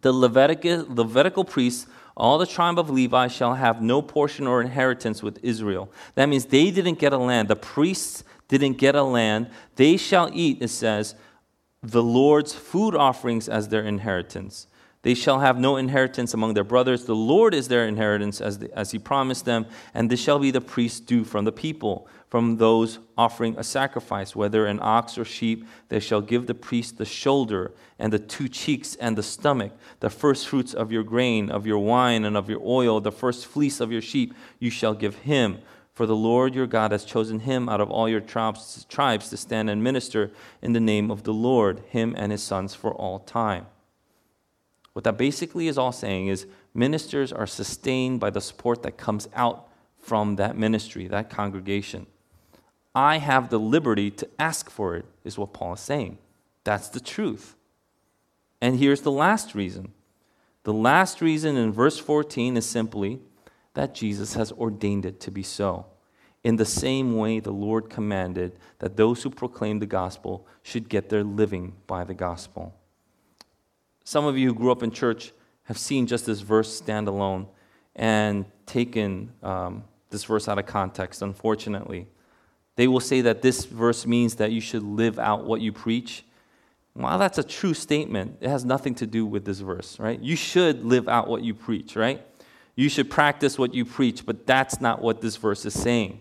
The 0.00 0.12
Levitical, 0.12 0.86
Levitical 0.88 1.44
priests, 1.44 1.86
all 2.16 2.38
the 2.38 2.46
tribe 2.46 2.78
of 2.78 2.90
Levi, 2.90 3.28
shall 3.28 3.54
have 3.54 3.82
no 3.82 4.02
portion 4.02 4.46
or 4.46 4.60
inheritance 4.60 5.22
with 5.22 5.38
Israel. 5.42 5.90
That 6.14 6.26
means 6.26 6.46
they 6.46 6.70
didn't 6.70 6.98
get 6.98 7.12
a 7.12 7.18
land. 7.18 7.48
The 7.48 7.56
priests 7.56 8.24
didn't 8.48 8.78
get 8.78 8.94
a 8.94 9.02
land. 9.02 9.50
They 9.76 9.96
shall 9.96 10.30
eat, 10.32 10.58
it 10.60 10.68
says, 10.68 11.14
the 11.82 12.02
Lord's 12.02 12.54
food 12.54 12.94
offerings 12.94 13.48
as 13.48 13.68
their 13.68 13.82
inheritance. 13.82 14.66
They 15.02 15.14
shall 15.14 15.40
have 15.40 15.58
no 15.58 15.76
inheritance 15.76 16.32
among 16.32 16.54
their 16.54 16.64
brothers. 16.64 17.04
The 17.04 17.14
Lord 17.14 17.52
is 17.52 17.68
their 17.68 17.86
inheritance 17.86 18.40
as, 18.40 18.58
the, 18.58 18.78
as 18.78 18.90
he 18.90 18.98
promised 18.98 19.44
them, 19.44 19.66
and 19.92 20.10
this 20.10 20.20
shall 20.20 20.38
be 20.38 20.50
the 20.50 20.62
priest's 20.62 21.00
due 21.00 21.24
from 21.24 21.44
the 21.44 21.52
people 21.52 22.08
from 22.34 22.56
those 22.56 22.98
offering 23.16 23.56
a 23.56 23.62
sacrifice, 23.62 24.34
whether 24.34 24.66
an 24.66 24.80
ox 24.82 25.16
or 25.16 25.24
sheep, 25.24 25.64
they 25.88 26.00
shall 26.00 26.20
give 26.20 26.48
the 26.48 26.52
priest 26.52 26.98
the 26.98 27.04
shoulder 27.04 27.70
and 27.96 28.12
the 28.12 28.18
two 28.18 28.48
cheeks 28.48 28.96
and 28.96 29.16
the 29.16 29.22
stomach, 29.22 29.70
the 30.00 30.10
first 30.10 30.48
fruits 30.48 30.74
of 30.74 30.90
your 30.90 31.04
grain, 31.04 31.48
of 31.48 31.64
your 31.64 31.78
wine, 31.78 32.24
and 32.24 32.36
of 32.36 32.50
your 32.50 32.60
oil, 32.64 33.00
the 33.00 33.12
first 33.12 33.46
fleece 33.46 33.78
of 33.78 33.92
your 33.92 34.02
sheep, 34.02 34.34
you 34.58 34.68
shall 34.68 34.94
give 34.94 35.14
him. 35.18 35.58
For 35.92 36.06
the 36.06 36.16
Lord 36.16 36.56
your 36.56 36.66
God 36.66 36.90
has 36.90 37.04
chosen 37.04 37.38
him 37.38 37.68
out 37.68 37.80
of 37.80 37.88
all 37.88 38.08
your 38.08 38.18
tribes, 38.18 38.84
tribes 38.88 39.28
to 39.30 39.36
stand 39.36 39.70
and 39.70 39.80
minister 39.80 40.32
in 40.60 40.72
the 40.72 40.80
name 40.80 41.12
of 41.12 41.22
the 41.22 41.32
Lord, 41.32 41.84
him 41.88 42.16
and 42.18 42.32
his 42.32 42.42
sons 42.42 42.74
for 42.74 42.92
all 42.92 43.20
time. 43.20 43.66
What 44.92 45.04
that 45.04 45.16
basically 45.16 45.68
is 45.68 45.78
all 45.78 45.92
saying 45.92 46.26
is 46.26 46.48
ministers 46.74 47.32
are 47.32 47.46
sustained 47.46 48.18
by 48.18 48.30
the 48.30 48.40
support 48.40 48.82
that 48.82 48.96
comes 48.96 49.28
out 49.36 49.68
from 50.00 50.34
that 50.34 50.56
ministry, 50.56 51.06
that 51.06 51.30
congregation. 51.30 52.08
I 52.94 53.18
have 53.18 53.50
the 53.50 53.58
liberty 53.58 54.10
to 54.12 54.28
ask 54.38 54.70
for 54.70 54.96
it, 54.96 55.04
is 55.24 55.36
what 55.36 55.52
Paul 55.52 55.74
is 55.74 55.80
saying. 55.80 56.18
That's 56.62 56.88
the 56.88 57.00
truth. 57.00 57.56
And 58.60 58.78
here's 58.78 59.02
the 59.02 59.10
last 59.10 59.54
reason. 59.54 59.92
The 60.62 60.72
last 60.72 61.20
reason 61.20 61.56
in 61.56 61.72
verse 61.72 61.98
14 61.98 62.56
is 62.56 62.64
simply 62.64 63.20
that 63.74 63.94
Jesus 63.94 64.34
has 64.34 64.52
ordained 64.52 65.04
it 65.04 65.20
to 65.20 65.30
be 65.30 65.42
so. 65.42 65.86
In 66.42 66.56
the 66.56 66.64
same 66.64 67.16
way, 67.16 67.40
the 67.40 67.50
Lord 67.50 67.90
commanded 67.90 68.58
that 68.78 68.96
those 68.96 69.22
who 69.22 69.30
proclaim 69.30 69.78
the 69.78 69.86
gospel 69.86 70.46
should 70.62 70.88
get 70.88 71.08
their 71.08 71.24
living 71.24 71.74
by 71.86 72.04
the 72.04 72.14
gospel. 72.14 72.74
Some 74.04 74.26
of 74.26 74.36
you 74.38 74.48
who 74.48 74.54
grew 74.54 74.70
up 74.70 74.82
in 74.82 74.90
church 74.90 75.32
have 75.64 75.78
seen 75.78 76.06
just 76.06 76.26
this 76.26 76.40
verse 76.40 76.74
stand 76.74 77.08
alone 77.08 77.46
and 77.96 78.44
taken 78.66 79.32
um, 79.42 79.84
this 80.10 80.24
verse 80.24 80.48
out 80.48 80.58
of 80.58 80.66
context, 80.66 81.22
unfortunately. 81.22 82.06
They 82.76 82.88
will 82.88 83.00
say 83.00 83.20
that 83.22 83.42
this 83.42 83.64
verse 83.64 84.06
means 84.06 84.36
that 84.36 84.50
you 84.50 84.60
should 84.60 84.82
live 84.82 85.18
out 85.18 85.44
what 85.44 85.60
you 85.60 85.72
preach. 85.72 86.24
While 86.94 87.18
that's 87.18 87.38
a 87.38 87.44
true 87.44 87.74
statement, 87.74 88.38
it 88.40 88.48
has 88.48 88.64
nothing 88.64 88.94
to 88.96 89.06
do 89.06 89.26
with 89.26 89.44
this 89.44 89.60
verse, 89.60 89.98
right? 89.98 90.20
You 90.20 90.36
should 90.36 90.84
live 90.84 91.08
out 91.08 91.28
what 91.28 91.42
you 91.42 91.54
preach, 91.54 91.96
right? 91.96 92.24
You 92.76 92.88
should 92.88 93.10
practice 93.10 93.58
what 93.58 93.74
you 93.74 93.84
preach, 93.84 94.26
but 94.26 94.46
that's 94.46 94.80
not 94.80 95.02
what 95.02 95.20
this 95.20 95.36
verse 95.36 95.64
is 95.64 95.74
saying. 95.74 96.20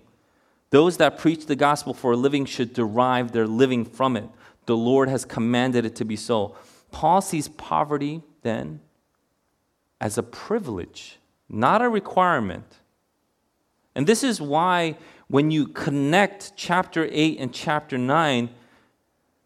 Those 0.69 0.97
that 0.97 1.19
preach 1.19 1.45
the 1.45 1.55
gospel 1.55 1.93
for 1.93 2.13
a 2.13 2.17
living 2.17 2.45
should 2.45 2.73
derive 2.73 3.31
their 3.31 3.47
living 3.47 3.85
from 3.85 4.17
it. 4.17 4.27
The 4.65 4.77
Lord 4.77 5.09
has 5.09 5.25
commanded 5.25 5.85
it 5.85 5.95
to 5.97 6.05
be 6.05 6.15
so. 6.15 6.55
Paul 6.91 7.21
sees 7.21 7.47
poverty 7.47 8.21
then 8.43 8.79
as 9.99 10.17
a 10.17 10.23
privilege, 10.23 11.19
not 11.49 11.81
a 11.81 11.89
requirement. 11.89 12.65
And 13.95 14.07
this 14.07 14.23
is 14.23 14.41
why 14.41 14.97
when 15.27 15.51
you 15.51 15.67
connect 15.67 16.53
chapter 16.55 17.07
8 17.11 17.39
and 17.39 17.53
chapter 17.53 17.97
9, 17.97 18.49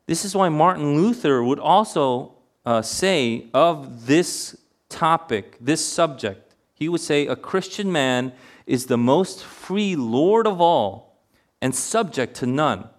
this 0.06 0.26
is 0.26 0.36
why 0.36 0.50
Martin 0.50 0.96
Luther 0.96 1.44
would 1.44 1.60
also 1.60 2.34
uh, 2.66 2.82
say 2.82 3.48
of 3.54 4.06
this 4.08 4.58
topic, 4.90 5.58
this 5.60 5.86
subject, 5.86 6.56
he 6.74 6.90
would 6.90 7.02
say, 7.02 7.28
A 7.28 7.36
Christian 7.36 7.92
man 7.92 8.34
is 8.66 8.86
the 8.86 8.98
most 8.98 9.44
free 9.44 9.96
Lord 9.96 10.48
of 10.48 10.62
all 10.62 11.18
and 11.62 11.74
subject 11.74 12.36
to 12.38 12.46
none. 12.46 12.90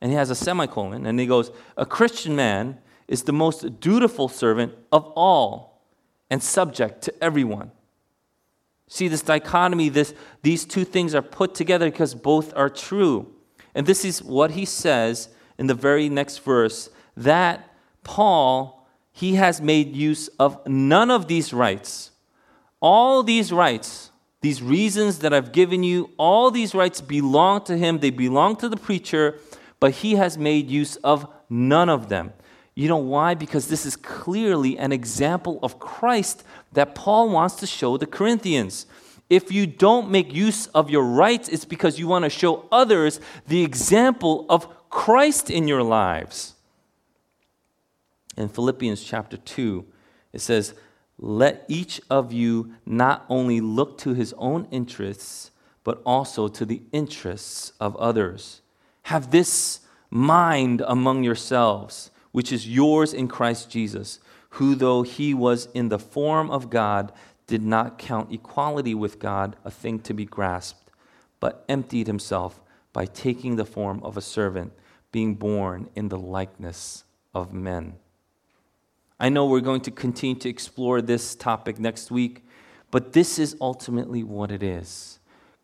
And 0.00 0.10
he 0.10 0.16
has 0.16 0.30
a 0.30 0.34
semicolon, 0.34 1.06
and 1.06 1.18
he 1.18 1.26
goes, 1.26 1.50
A 1.76 1.86
Christian 1.86 2.36
man 2.36 2.78
is 3.08 3.22
the 3.22 3.32
most 3.32 3.80
dutiful 3.80 4.28
servant 4.28 4.74
of 4.92 5.06
all 5.16 5.82
and 6.30 6.42
subject 6.42 7.02
to 7.02 7.14
everyone. 7.22 7.70
See, 8.88 9.08
this 9.08 9.22
dichotomy, 9.22 9.88
this, 9.88 10.14
these 10.42 10.64
two 10.64 10.84
things 10.84 11.14
are 11.14 11.22
put 11.22 11.54
together 11.54 11.90
because 11.90 12.14
both 12.14 12.54
are 12.56 12.70
true. 12.70 13.32
And 13.74 13.86
this 13.86 14.04
is 14.04 14.22
what 14.22 14.52
he 14.52 14.64
says 14.64 15.28
in 15.58 15.66
the 15.66 15.74
very 15.74 16.08
next 16.08 16.38
verse 16.38 16.90
that 17.16 17.74
Paul, 18.04 18.86
he 19.12 19.34
has 19.34 19.60
made 19.60 19.96
use 19.96 20.28
of 20.38 20.64
none 20.66 21.10
of 21.10 21.26
these 21.26 21.52
rights. 21.52 22.12
All 22.80 23.22
these 23.22 23.52
rights, 23.52 24.10
these 24.42 24.62
reasons 24.62 25.20
that 25.20 25.32
I've 25.32 25.52
given 25.52 25.82
you, 25.82 26.10
all 26.18 26.50
these 26.50 26.74
rights 26.74 27.00
belong 27.00 27.64
to 27.64 27.76
him. 27.76 27.98
They 27.98 28.10
belong 28.10 28.56
to 28.56 28.68
the 28.68 28.76
preacher, 28.76 29.40
but 29.80 29.92
he 29.92 30.14
has 30.16 30.38
made 30.38 30.70
use 30.70 30.96
of 30.96 31.26
none 31.50 31.88
of 31.88 32.08
them. 32.08 32.32
You 32.74 32.88
know 32.88 32.98
why? 32.98 33.34
Because 33.34 33.68
this 33.68 33.86
is 33.86 33.96
clearly 33.96 34.78
an 34.78 34.92
example 34.92 35.58
of 35.62 35.78
Christ 35.78 36.44
that 36.76 36.94
Paul 36.94 37.30
wants 37.30 37.54
to 37.56 37.66
show 37.66 37.96
the 37.96 38.06
Corinthians. 38.06 38.84
If 39.30 39.50
you 39.50 39.66
don't 39.66 40.10
make 40.10 40.34
use 40.34 40.66
of 40.68 40.90
your 40.90 41.04
rights, 41.04 41.48
it's 41.48 41.64
because 41.64 41.98
you 41.98 42.06
want 42.06 42.24
to 42.24 42.30
show 42.30 42.66
others 42.70 43.18
the 43.48 43.64
example 43.64 44.44
of 44.50 44.68
Christ 44.90 45.48
in 45.48 45.66
your 45.66 45.82
lives. 45.82 46.54
In 48.36 48.50
Philippians 48.50 49.02
chapter 49.02 49.38
2, 49.38 49.86
it 50.34 50.42
says, 50.42 50.74
let 51.18 51.64
each 51.66 51.98
of 52.10 52.30
you 52.30 52.74
not 52.84 53.24
only 53.30 53.62
look 53.62 53.96
to 53.98 54.12
his 54.12 54.34
own 54.36 54.68
interests, 54.70 55.52
but 55.82 56.02
also 56.04 56.46
to 56.46 56.66
the 56.66 56.82
interests 56.92 57.72
of 57.80 57.96
others. 57.96 58.60
Have 59.04 59.30
this 59.30 59.80
mind 60.10 60.82
among 60.86 61.24
yourselves, 61.24 62.10
which 62.32 62.52
is 62.52 62.68
yours 62.68 63.14
in 63.14 63.28
Christ 63.28 63.70
Jesus, 63.70 64.20
who, 64.56 64.74
though 64.74 65.02
he 65.02 65.34
was 65.34 65.68
in 65.74 65.90
the 65.90 65.98
form 65.98 66.50
of 66.50 66.70
God, 66.70 67.12
did 67.46 67.62
not 67.62 67.98
count 67.98 68.32
equality 68.32 68.94
with 68.94 69.18
God 69.18 69.54
a 69.64 69.70
thing 69.70 69.98
to 70.00 70.14
be 70.14 70.24
grasped, 70.24 70.90
but 71.40 71.62
emptied 71.68 72.06
himself 72.06 72.62
by 72.94 73.04
taking 73.04 73.56
the 73.56 73.66
form 73.66 74.02
of 74.02 74.16
a 74.16 74.22
servant, 74.22 74.72
being 75.12 75.34
born 75.34 75.90
in 75.94 76.08
the 76.08 76.16
likeness 76.18 77.04
of 77.34 77.52
men. 77.52 77.96
I 79.20 79.28
know 79.28 79.44
we're 79.44 79.60
going 79.60 79.82
to 79.82 79.90
continue 79.90 80.36
to 80.36 80.48
explore 80.48 81.02
this 81.02 81.34
topic 81.34 81.78
next 81.78 82.10
week, 82.10 82.42
but 82.90 83.12
this 83.12 83.38
is 83.38 83.56
ultimately 83.60 84.22
what 84.22 84.50
it 84.50 84.62
is. 84.62 85.15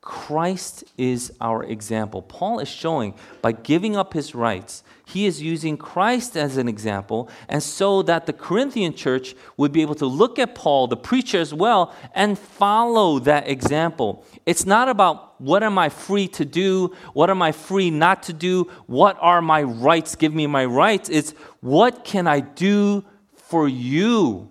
Christ 0.03 0.82
is 0.98 1.32
our 1.40 1.62
example. 1.62 2.22
Paul 2.22 2.59
is 2.59 2.68
showing 2.68 3.14
by 3.40 3.53
giving 3.53 3.96
up 3.96 4.14
his 4.14 4.34
rights, 4.34 4.82
he 5.07 5.26
is 5.26 5.40
using 5.40 5.76
Christ 5.76 6.36
as 6.36 6.57
an 6.57 6.68
example, 6.68 7.30
and 7.48 7.62
so 7.62 8.03
that 8.03 8.26
the 8.26 8.32
Corinthian 8.32 8.94
church 8.94 9.36
would 9.57 9.70
be 9.70 9.80
able 9.80 9.94
to 9.96 10.07
look 10.07 10.40
at 10.40 10.57
Paul, 10.57 10.88
the 10.88 10.96
preacher 10.96 11.38
as 11.38 11.55
well, 11.55 11.94
and 12.14 12.36
follow 12.36 13.20
that 13.20 13.48
example. 13.48 14.24
It's 14.44 14.66
not 14.66 14.88
about 14.88 15.40
what 15.40 15.62
am 15.62 15.78
I 15.78 15.88
free 15.88 16.26
to 16.28 16.44
do, 16.44 16.96
what 17.12 17.30
am 17.30 17.40
I 17.40 17.53
free 17.53 17.90
not 17.90 18.24
to 18.24 18.32
do, 18.32 18.64
what 18.86 19.16
are 19.20 19.40
my 19.40 19.62
rights, 19.62 20.16
give 20.16 20.34
me 20.34 20.48
my 20.48 20.64
rights. 20.64 21.11
It's 21.11 21.30
what 21.61 22.05
can 22.05 22.26
I 22.26 22.40
do 22.40 23.05
for 23.34 23.68
you? 23.68 24.50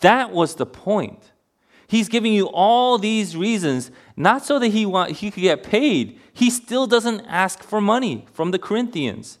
That 0.00 0.30
was 0.30 0.54
the 0.54 0.66
point. 0.66 1.32
He's 1.86 2.08
giving 2.08 2.32
you 2.32 2.46
all 2.46 2.98
these 2.98 3.36
reasons, 3.36 3.90
not 4.16 4.44
so 4.44 4.58
that 4.58 4.68
he, 4.68 4.86
want, 4.86 5.12
he 5.12 5.30
could 5.30 5.42
get 5.42 5.62
paid. 5.62 6.20
He 6.32 6.50
still 6.50 6.86
doesn't 6.86 7.20
ask 7.22 7.62
for 7.62 7.80
money 7.80 8.26
from 8.32 8.50
the 8.50 8.58
Corinthians. 8.58 9.38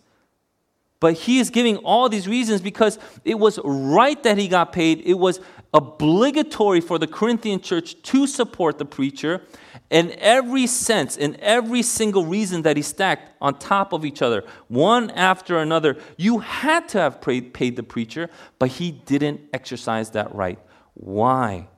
But 1.00 1.14
he 1.14 1.38
is 1.38 1.50
giving 1.50 1.76
all 1.78 2.08
these 2.08 2.26
reasons 2.26 2.60
because 2.60 2.98
it 3.24 3.38
was 3.38 3.58
right 3.62 4.20
that 4.22 4.38
he 4.38 4.48
got 4.48 4.72
paid. 4.72 5.02
It 5.04 5.18
was 5.18 5.38
obligatory 5.74 6.80
for 6.80 6.98
the 6.98 7.06
Corinthian 7.06 7.60
church 7.60 8.00
to 8.02 8.26
support 8.26 8.78
the 8.78 8.84
preacher. 8.84 9.42
In 9.90 10.14
every 10.18 10.66
sense, 10.66 11.16
in 11.16 11.36
every 11.40 11.82
single 11.82 12.24
reason 12.24 12.62
that 12.62 12.76
he 12.76 12.82
stacked 12.82 13.32
on 13.40 13.58
top 13.58 13.92
of 13.92 14.04
each 14.04 14.22
other, 14.22 14.44
one 14.68 15.10
after 15.10 15.58
another, 15.58 15.98
you 16.16 16.38
had 16.38 16.88
to 16.90 16.98
have 16.98 17.20
paid 17.20 17.76
the 17.76 17.82
preacher, 17.82 18.30
but 18.58 18.70
he 18.70 18.90
didn't 18.90 19.42
exercise 19.52 20.10
that 20.12 20.34
right. 20.34 20.58
Why? 20.94 21.68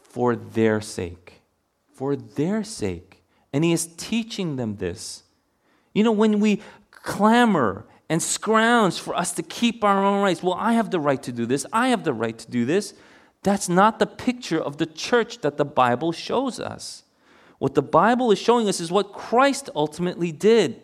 For 0.00 0.36
their 0.36 0.80
sake. 0.80 1.39
For 2.00 2.16
their 2.16 2.64
sake. 2.64 3.22
And 3.52 3.62
he 3.62 3.72
is 3.72 3.86
teaching 3.98 4.56
them 4.56 4.76
this. 4.76 5.22
You 5.92 6.02
know, 6.02 6.12
when 6.12 6.40
we 6.40 6.62
clamor 6.90 7.84
and 8.08 8.22
scrounge 8.22 8.98
for 8.98 9.14
us 9.14 9.32
to 9.32 9.42
keep 9.42 9.84
our 9.84 10.04
own 10.04 10.22
rights. 10.22 10.42
Well, 10.42 10.54
I 10.54 10.72
have 10.72 10.90
the 10.90 10.98
right 10.98 11.22
to 11.22 11.32
do 11.32 11.46
this. 11.46 11.64
I 11.72 11.88
have 11.88 12.04
the 12.04 12.12
right 12.12 12.36
to 12.36 12.50
do 12.50 12.64
this. 12.64 12.92
That's 13.42 13.68
not 13.68 13.98
the 13.98 14.06
picture 14.06 14.60
of 14.60 14.78
the 14.78 14.86
church 14.86 15.38
that 15.42 15.56
the 15.56 15.64
Bible 15.64 16.12
shows 16.12 16.58
us. 16.58 17.04
What 17.58 17.74
the 17.74 17.82
Bible 17.82 18.32
is 18.32 18.38
showing 18.38 18.68
us 18.68 18.80
is 18.80 18.90
what 18.90 19.12
Christ 19.12 19.70
ultimately 19.76 20.32
did. 20.32 20.82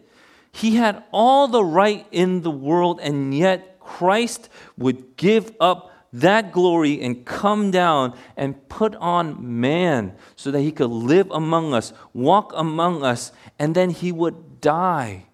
He 0.52 0.76
had 0.76 1.02
all 1.10 1.48
the 1.48 1.64
right 1.64 2.06
in 2.12 2.42
the 2.42 2.50
world, 2.50 3.00
and 3.02 3.34
yet 3.34 3.80
Christ 3.80 4.48
would 4.78 5.16
give 5.16 5.52
up 5.58 5.90
that 6.20 6.50
glory 6.50 7.00
and 7.02 7.24
come 7.24 7.70
down 7.70 8.16
and 8.36 8.68
put 8.68 8.94
on 8.96 9.60
man 9.60 10.14
so 10.34 10.50
that 10.50 10.60
he 10.60 10.72
could 10.72 10.90
live 10.90 11.30
among 11.30 11.74
us, 11.74 11.92
walk 12.14 12.52
among 12.54 13.04
us, 13.04 13.32
and 13.58 13.74
then 13.74 13.90
he 13.90 14.12
would 14.12 14.60
die 14.60 15.26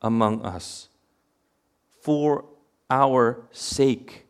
among 0.00 0.42
us 0.42 0.88
for 2.00 2.44
our 2.88 3.42
sake, 3.50 4.26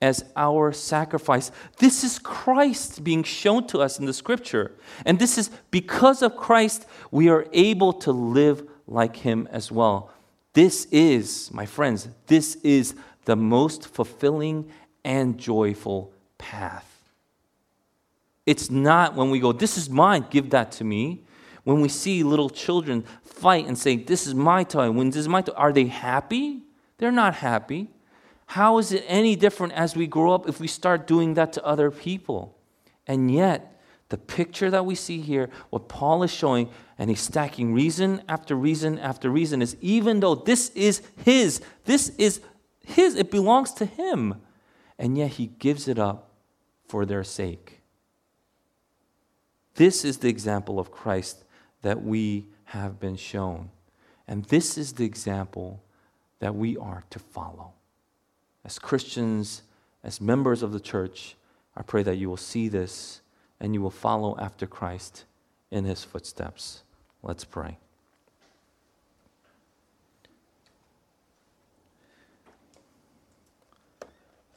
as 0.00 0.24
our 0.36 0.72
sacrifice. 0.72 1.50
This 1.78 2.04
is 2.04 2.20
Christ 2.20 3.02
being 3.02 3.24
shown 3.24 3.66
to 3.68 3.80
us 3.80 3.98
in 3.98 4.06
the 4.06 4.12
scripture. 4.12 4.76
And 5.04 5.18
this 5.18 5.38
is 5.38 5.50
because 5.72 6.22
of 6.22 6.36
Christ, 6.36 6.86
we 7.10 7.28
are 7.28 7.46
able 7.52 7.92
to 7.94 8.12
live 8.12 8.68
like 8.86 9.16
him 9.16 9.48
as 9.50 9.72
well. 9.72 10.12
This 10.52 10.86
is, 10.92 11.50
my 11.52 11.66
friends, 11.66 12.08
this 12.28 12.54
is 12.56 12.94
the 13.24 13.36
most 13.36 13.88
fulfilling 13.88 14.70
and 15.06 15.38
joyful 15.38 16.12
path. 16.36 17.10
It's 18.44 18.70
not 18.70 19.14
when 19.14 19.30
we 19.30 19.38
go, 19.38 19.52
This 19.52 19.78
is 19.78 19.88
mine, 19.88 20.26
give 20.28 20.50
that 20.50 20.72
to 20.72 20.84
me. 20.84 21.22
When 21.62 21.80
we 21.80 21.88
see 21.88 22.22
little 22.22 22.50
children 22.50 23.04
fight 23.22 23.66
and 23.66 23.78
say, 23.78 23.96
This 23.96 24.26
is 24.26 24.34
my 24.34 24.64
toy, 24.64 24.90
when 24.90 25.10
this 25.10 25.16
is 25.16 25.28
my 25.28 25.42
toy, 25.42 25.52
are 25.52 25.72
they 25.72 25.86
happy? 25.86 26.64
They're 26.98 27.12
not 27.12 27.36
happy. 27.36 27.88
How 28.46 28.78
is 28.78 28.92
it 28.92 29.04
any 29.06 29.36
different 29.36 29.72
as 29.74 29.96
we 29.96 30.06
grow 30.06 30.32
up 30.32 30.48
if 30.48 30.60
we 30.60 30.66
start 30.66 31.06
doing 31.06 31.34
that 31.34 31.52
to 31.54 31.64
other 31.64 31.90
people? 31.90 32.56
And 33.06 33.30
yet, 33.32 33.80
the 34.08 34.18
picture 34.18 34.70
that 34.70 34.86
we 34.86 34.94
see 34.94 35.20
here, 35.20 35.50
what 35.70 35.88
Paul 35.88 36.22
is 36.22 36.32
showing, 36.32 36.70
and 36.98 37.10
he's 37.10 37.20
stacking 37.20 37.74
reason 37.74 38.22
after 38.28 38.54
reason 38.54 38.98
after 38.98 39.30
reason, 39.30 39.62
is 39.62 39.76
even 39.80 40.20
though 40.20 40.34
this 40.34 40.70
is 40.70 41.02
his, 41.24 41.60
this 41.84 42.10
is 42.10 42.40
his, 42.84 43.16
it 43.16 43.30
belongs 43.32 43.72
to 43.74 43.84
him, 43.84 44.36
and 44.98 45.16
yet 45.16 45.32
he 45.32 45.46
gives 45.46 45.88
it 45.88 45.98
up 45.98 46.30
for 46.88 47.04
their 47.04 47.24
sake. 47.24 47.80
This 49.74 50.04
is 50.04 50.18
the 50.18 50.28
example 50.28 50.78
of 50.78 50.90
Christ 50.90 51.44
that 51.82 52.02
we 52.02 52.46
have 52.64 52.98
been 52.98 53.16
shown. 53.16 53.70
And 54.26 54.44
this 54.46 54.78
is 54.78 54.94
the 54.94 55.04
example 55.04 55.82
that 56.40 56.54
we 56.54 56.76
are 56.76 57.04
to 57.10 57.18
follow. 57.18 57.72
As 58.64 58.78
Christians, 58.78 59.62
as 60.02 60.20
members 60.20 60.62
of 60.62 60.72
the 60.72 60.80
church, 60.80 61.36
I 61.76 61.82
pray 61.82 62.02
that 62.02 62.16
you 62.16 62.28
will 62.28 62.36
see 62.36 62.68
this 62.68 63.20
and 63.60 63.74
you 63.74 63.80
will 63.80 63.90
follow 63.90 64.36
after 64.38 64.66
Christ 64.66 65.24
in 65.70 65.84
his 65.84 66.04
footsteps. 66.04 66.82
Let's 67.22 67.44
pray. 67.44 67.78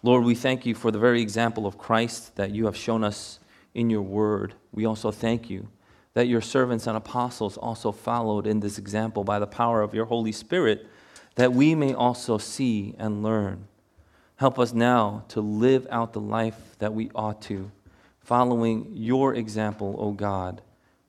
Lord, 0.02 0.24
we 0.24 0.34
thank 0.34 0.66
you 0.66 0.76
for 0.76 0.92
the 0.92 1.00
very 1.00 1.22
example 1.22 1.66
of 1.66 1.78
Christ 1.78 2.38
that 2.38 2.52
you 2.52 2.66
have 2.66 2.78
shown 2.78 3.04
us 3.04 3.40
in 3.74 3.90
your 3.90 4.02
word. 4.02 4.54
We 4.72 4.86
also 4.86 5.12
thank 5.12 5.50
you 5.50 5.68
that 6.14 6.30
your 6.30 6.40
servants 6.40 6.88
and 6.88 6.96
apostles 6.96 7.58
also 7.58 7.92
followed 7.92 8.48
in 8.48 8.62
this 8.62 8.78
example 8.78 9.26
by 9.26 9.40
the 9.40 9.48
power 9.48 9.82
of 9.82 9.94
your 9.94 10.06
Holy 10.06 10.32
Spirit 10.32 10.88
that 11.36 11.52
we 11.52 11.76
may 11.76 11.94
also 11.94 12.38
see 12.38 12.96
and 12.98 13.24
learn. 13.24 13.68
Help 14.38 14.58
us 14.58 14.74
now 14.74 15.26
to 15.28 15.42
live 15.42 15.86
out 15.90 16.14
the 16.14 16.22
life 16.22 16.78
that 16.80 16.94
we 16.94 17.12
ought 17.14 17.42
to, 17.42 17.70
following 18.22 18.90
your 18.94 19.36
example, 19.36 19.98
O 20.00 20.12
God, 20.12 20.62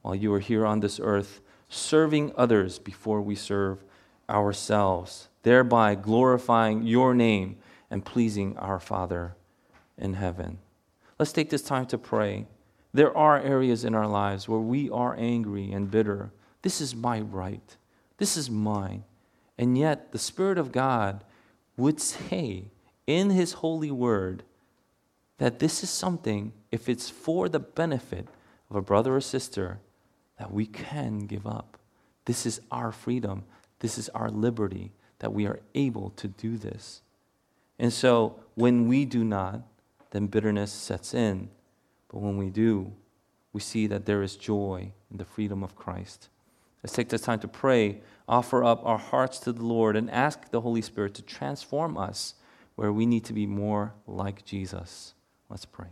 while 0.02 0.16
you 0.16 0.34
are 0.34 0.40
here 0.40 0.66
on 0.66 0.80
this 0.80 0.98
earth, 1.00 1.40
serving 1.68 2.32
others 2.36 2.80
before 2.80 3.22
we 3.22 3.36
serve 3.36 3.84
ourselves, 4.28 5.28
thereby 5.44 5.94
glorifying 5.94 6.82
your 6.82 7.14
name 7.14 7.56
and 7.90 8.04
pleasing 8.04 8.56
our 8.56 8.78
Father 8.78 9.34
in 9.98 10.14
heaven. 10.14 10.58
Let's 11.18 11.32
take 11.32 11.50
this 11.50 11.62
time 11.62 11.86
to 11.86 11.98
pray. 11.98 12.46
There 12.92 13.16
are 13.16 13.38
areas 13.38 13.84
in 13.84 13.94
our 13.94 14.06
lives 14.06 14.48
where 14.48 14.60
we 14.60 14.88
are 14.90 15.14
angry 15.18 15.70
and 15.72 15.90
bitter. 15.90 16.32
This 16.62 16.80
is 16.80 16.94
my 16.94 17.20
right. 17.20 17.76
This 18.18 18.36
is 18.36 18.50
mine. 18.50 19.04
And 19.58 19.76
yet, 19.76 20.12
the 20.12 20.18
Spirit 20.18 20.58
of 20.58 20.72
God 20.72 21.24
would 21.76 22.00
say 22.00 22.70
in 23.06 23.30
His 23.30 23.54
holy 23.54 23.90
word 23.90 24.42
that 25.38 25.58
this 25.58 25.82
is 25.82 25.90
something, 25.90 26.52
if 26.70 26.88
it's 26.88 27.10
for 27.10 27.48
the 27.48 27.60
benefit 27.60 28.28
of 28.70 28.76
a 28.76 28.82
brother 28.82 29.16
or 29.16 29.20
sister, 29.20 29.80
that 30.38 30.52
we 30.52 30.66
can 30.66 31.26
give 31.26 31.46
up. 31.46 31.78
This 32.24 32.46
is 32.46 32.60
our 32.70 32.92
freedom. 32.92 33.44
This 33.80 33.98
is 33.98 34.08
our 34.10 34.30
liberty 34.30 34.92
that 35.18 35.32
we 35.32 35.46
are 35.46 35.60
able 35.74 36.10
to 36.10 36.28
do 36.28 36.56
this. 36.56 37.02
And 37.80 37.90
so, 37.90 38.38
when 38.56 38.88
we 38.88 39.06
do 39.06 39.24
not, 39.24 39.62
then 40.10 40.26
bitterness 40.26 40.70
sets 40.70 41.14
in. 41.14 41.48
But 42.08 42.20
when 42.20 42.36
we 42.36 42.50
do, 42.50 42.92
we 43.54 43.62
see 43.62 43.86
that 43.86 44.04
there 44.04 44.22
is 44.22 44.36
joy 44.36 44.92
in 45.10 45.16
the 45.16 45.24
freedom 45.24 45.64
of 45.64 45.76
Christ. 45.76 46.28
Let's 46.82 46.94
take 46.94 47.08
this 47.08 47.22
time 47.22 47.40
to 47.40 47.48
pray, 47.48 48.02
offer 48.28 48.62
up 48.62 48.84
our 48.84 48.98
hearts 48.98 49.38
to 49.40 49.52
the 49.52 49.64
Lord, 49.64 49.96
and 49.96 50.10
ask 50.10 50.50
the 50.50 50.60
Holy 50.60 50.82
Spirit 50.82 51.14
to 51.14 51.22
transform 51.22 51.96
us 51.96 52.34
where 52.74 52.92
we 52.92 53.06
need 53.06 53.24
to 53.24 53.32
be 53.32 53.46
more 53.46 53.94
like 54.06 54.44
Jesus. 54.44 55.14
Let's 55.48 55.64
pray. 55.64 55.88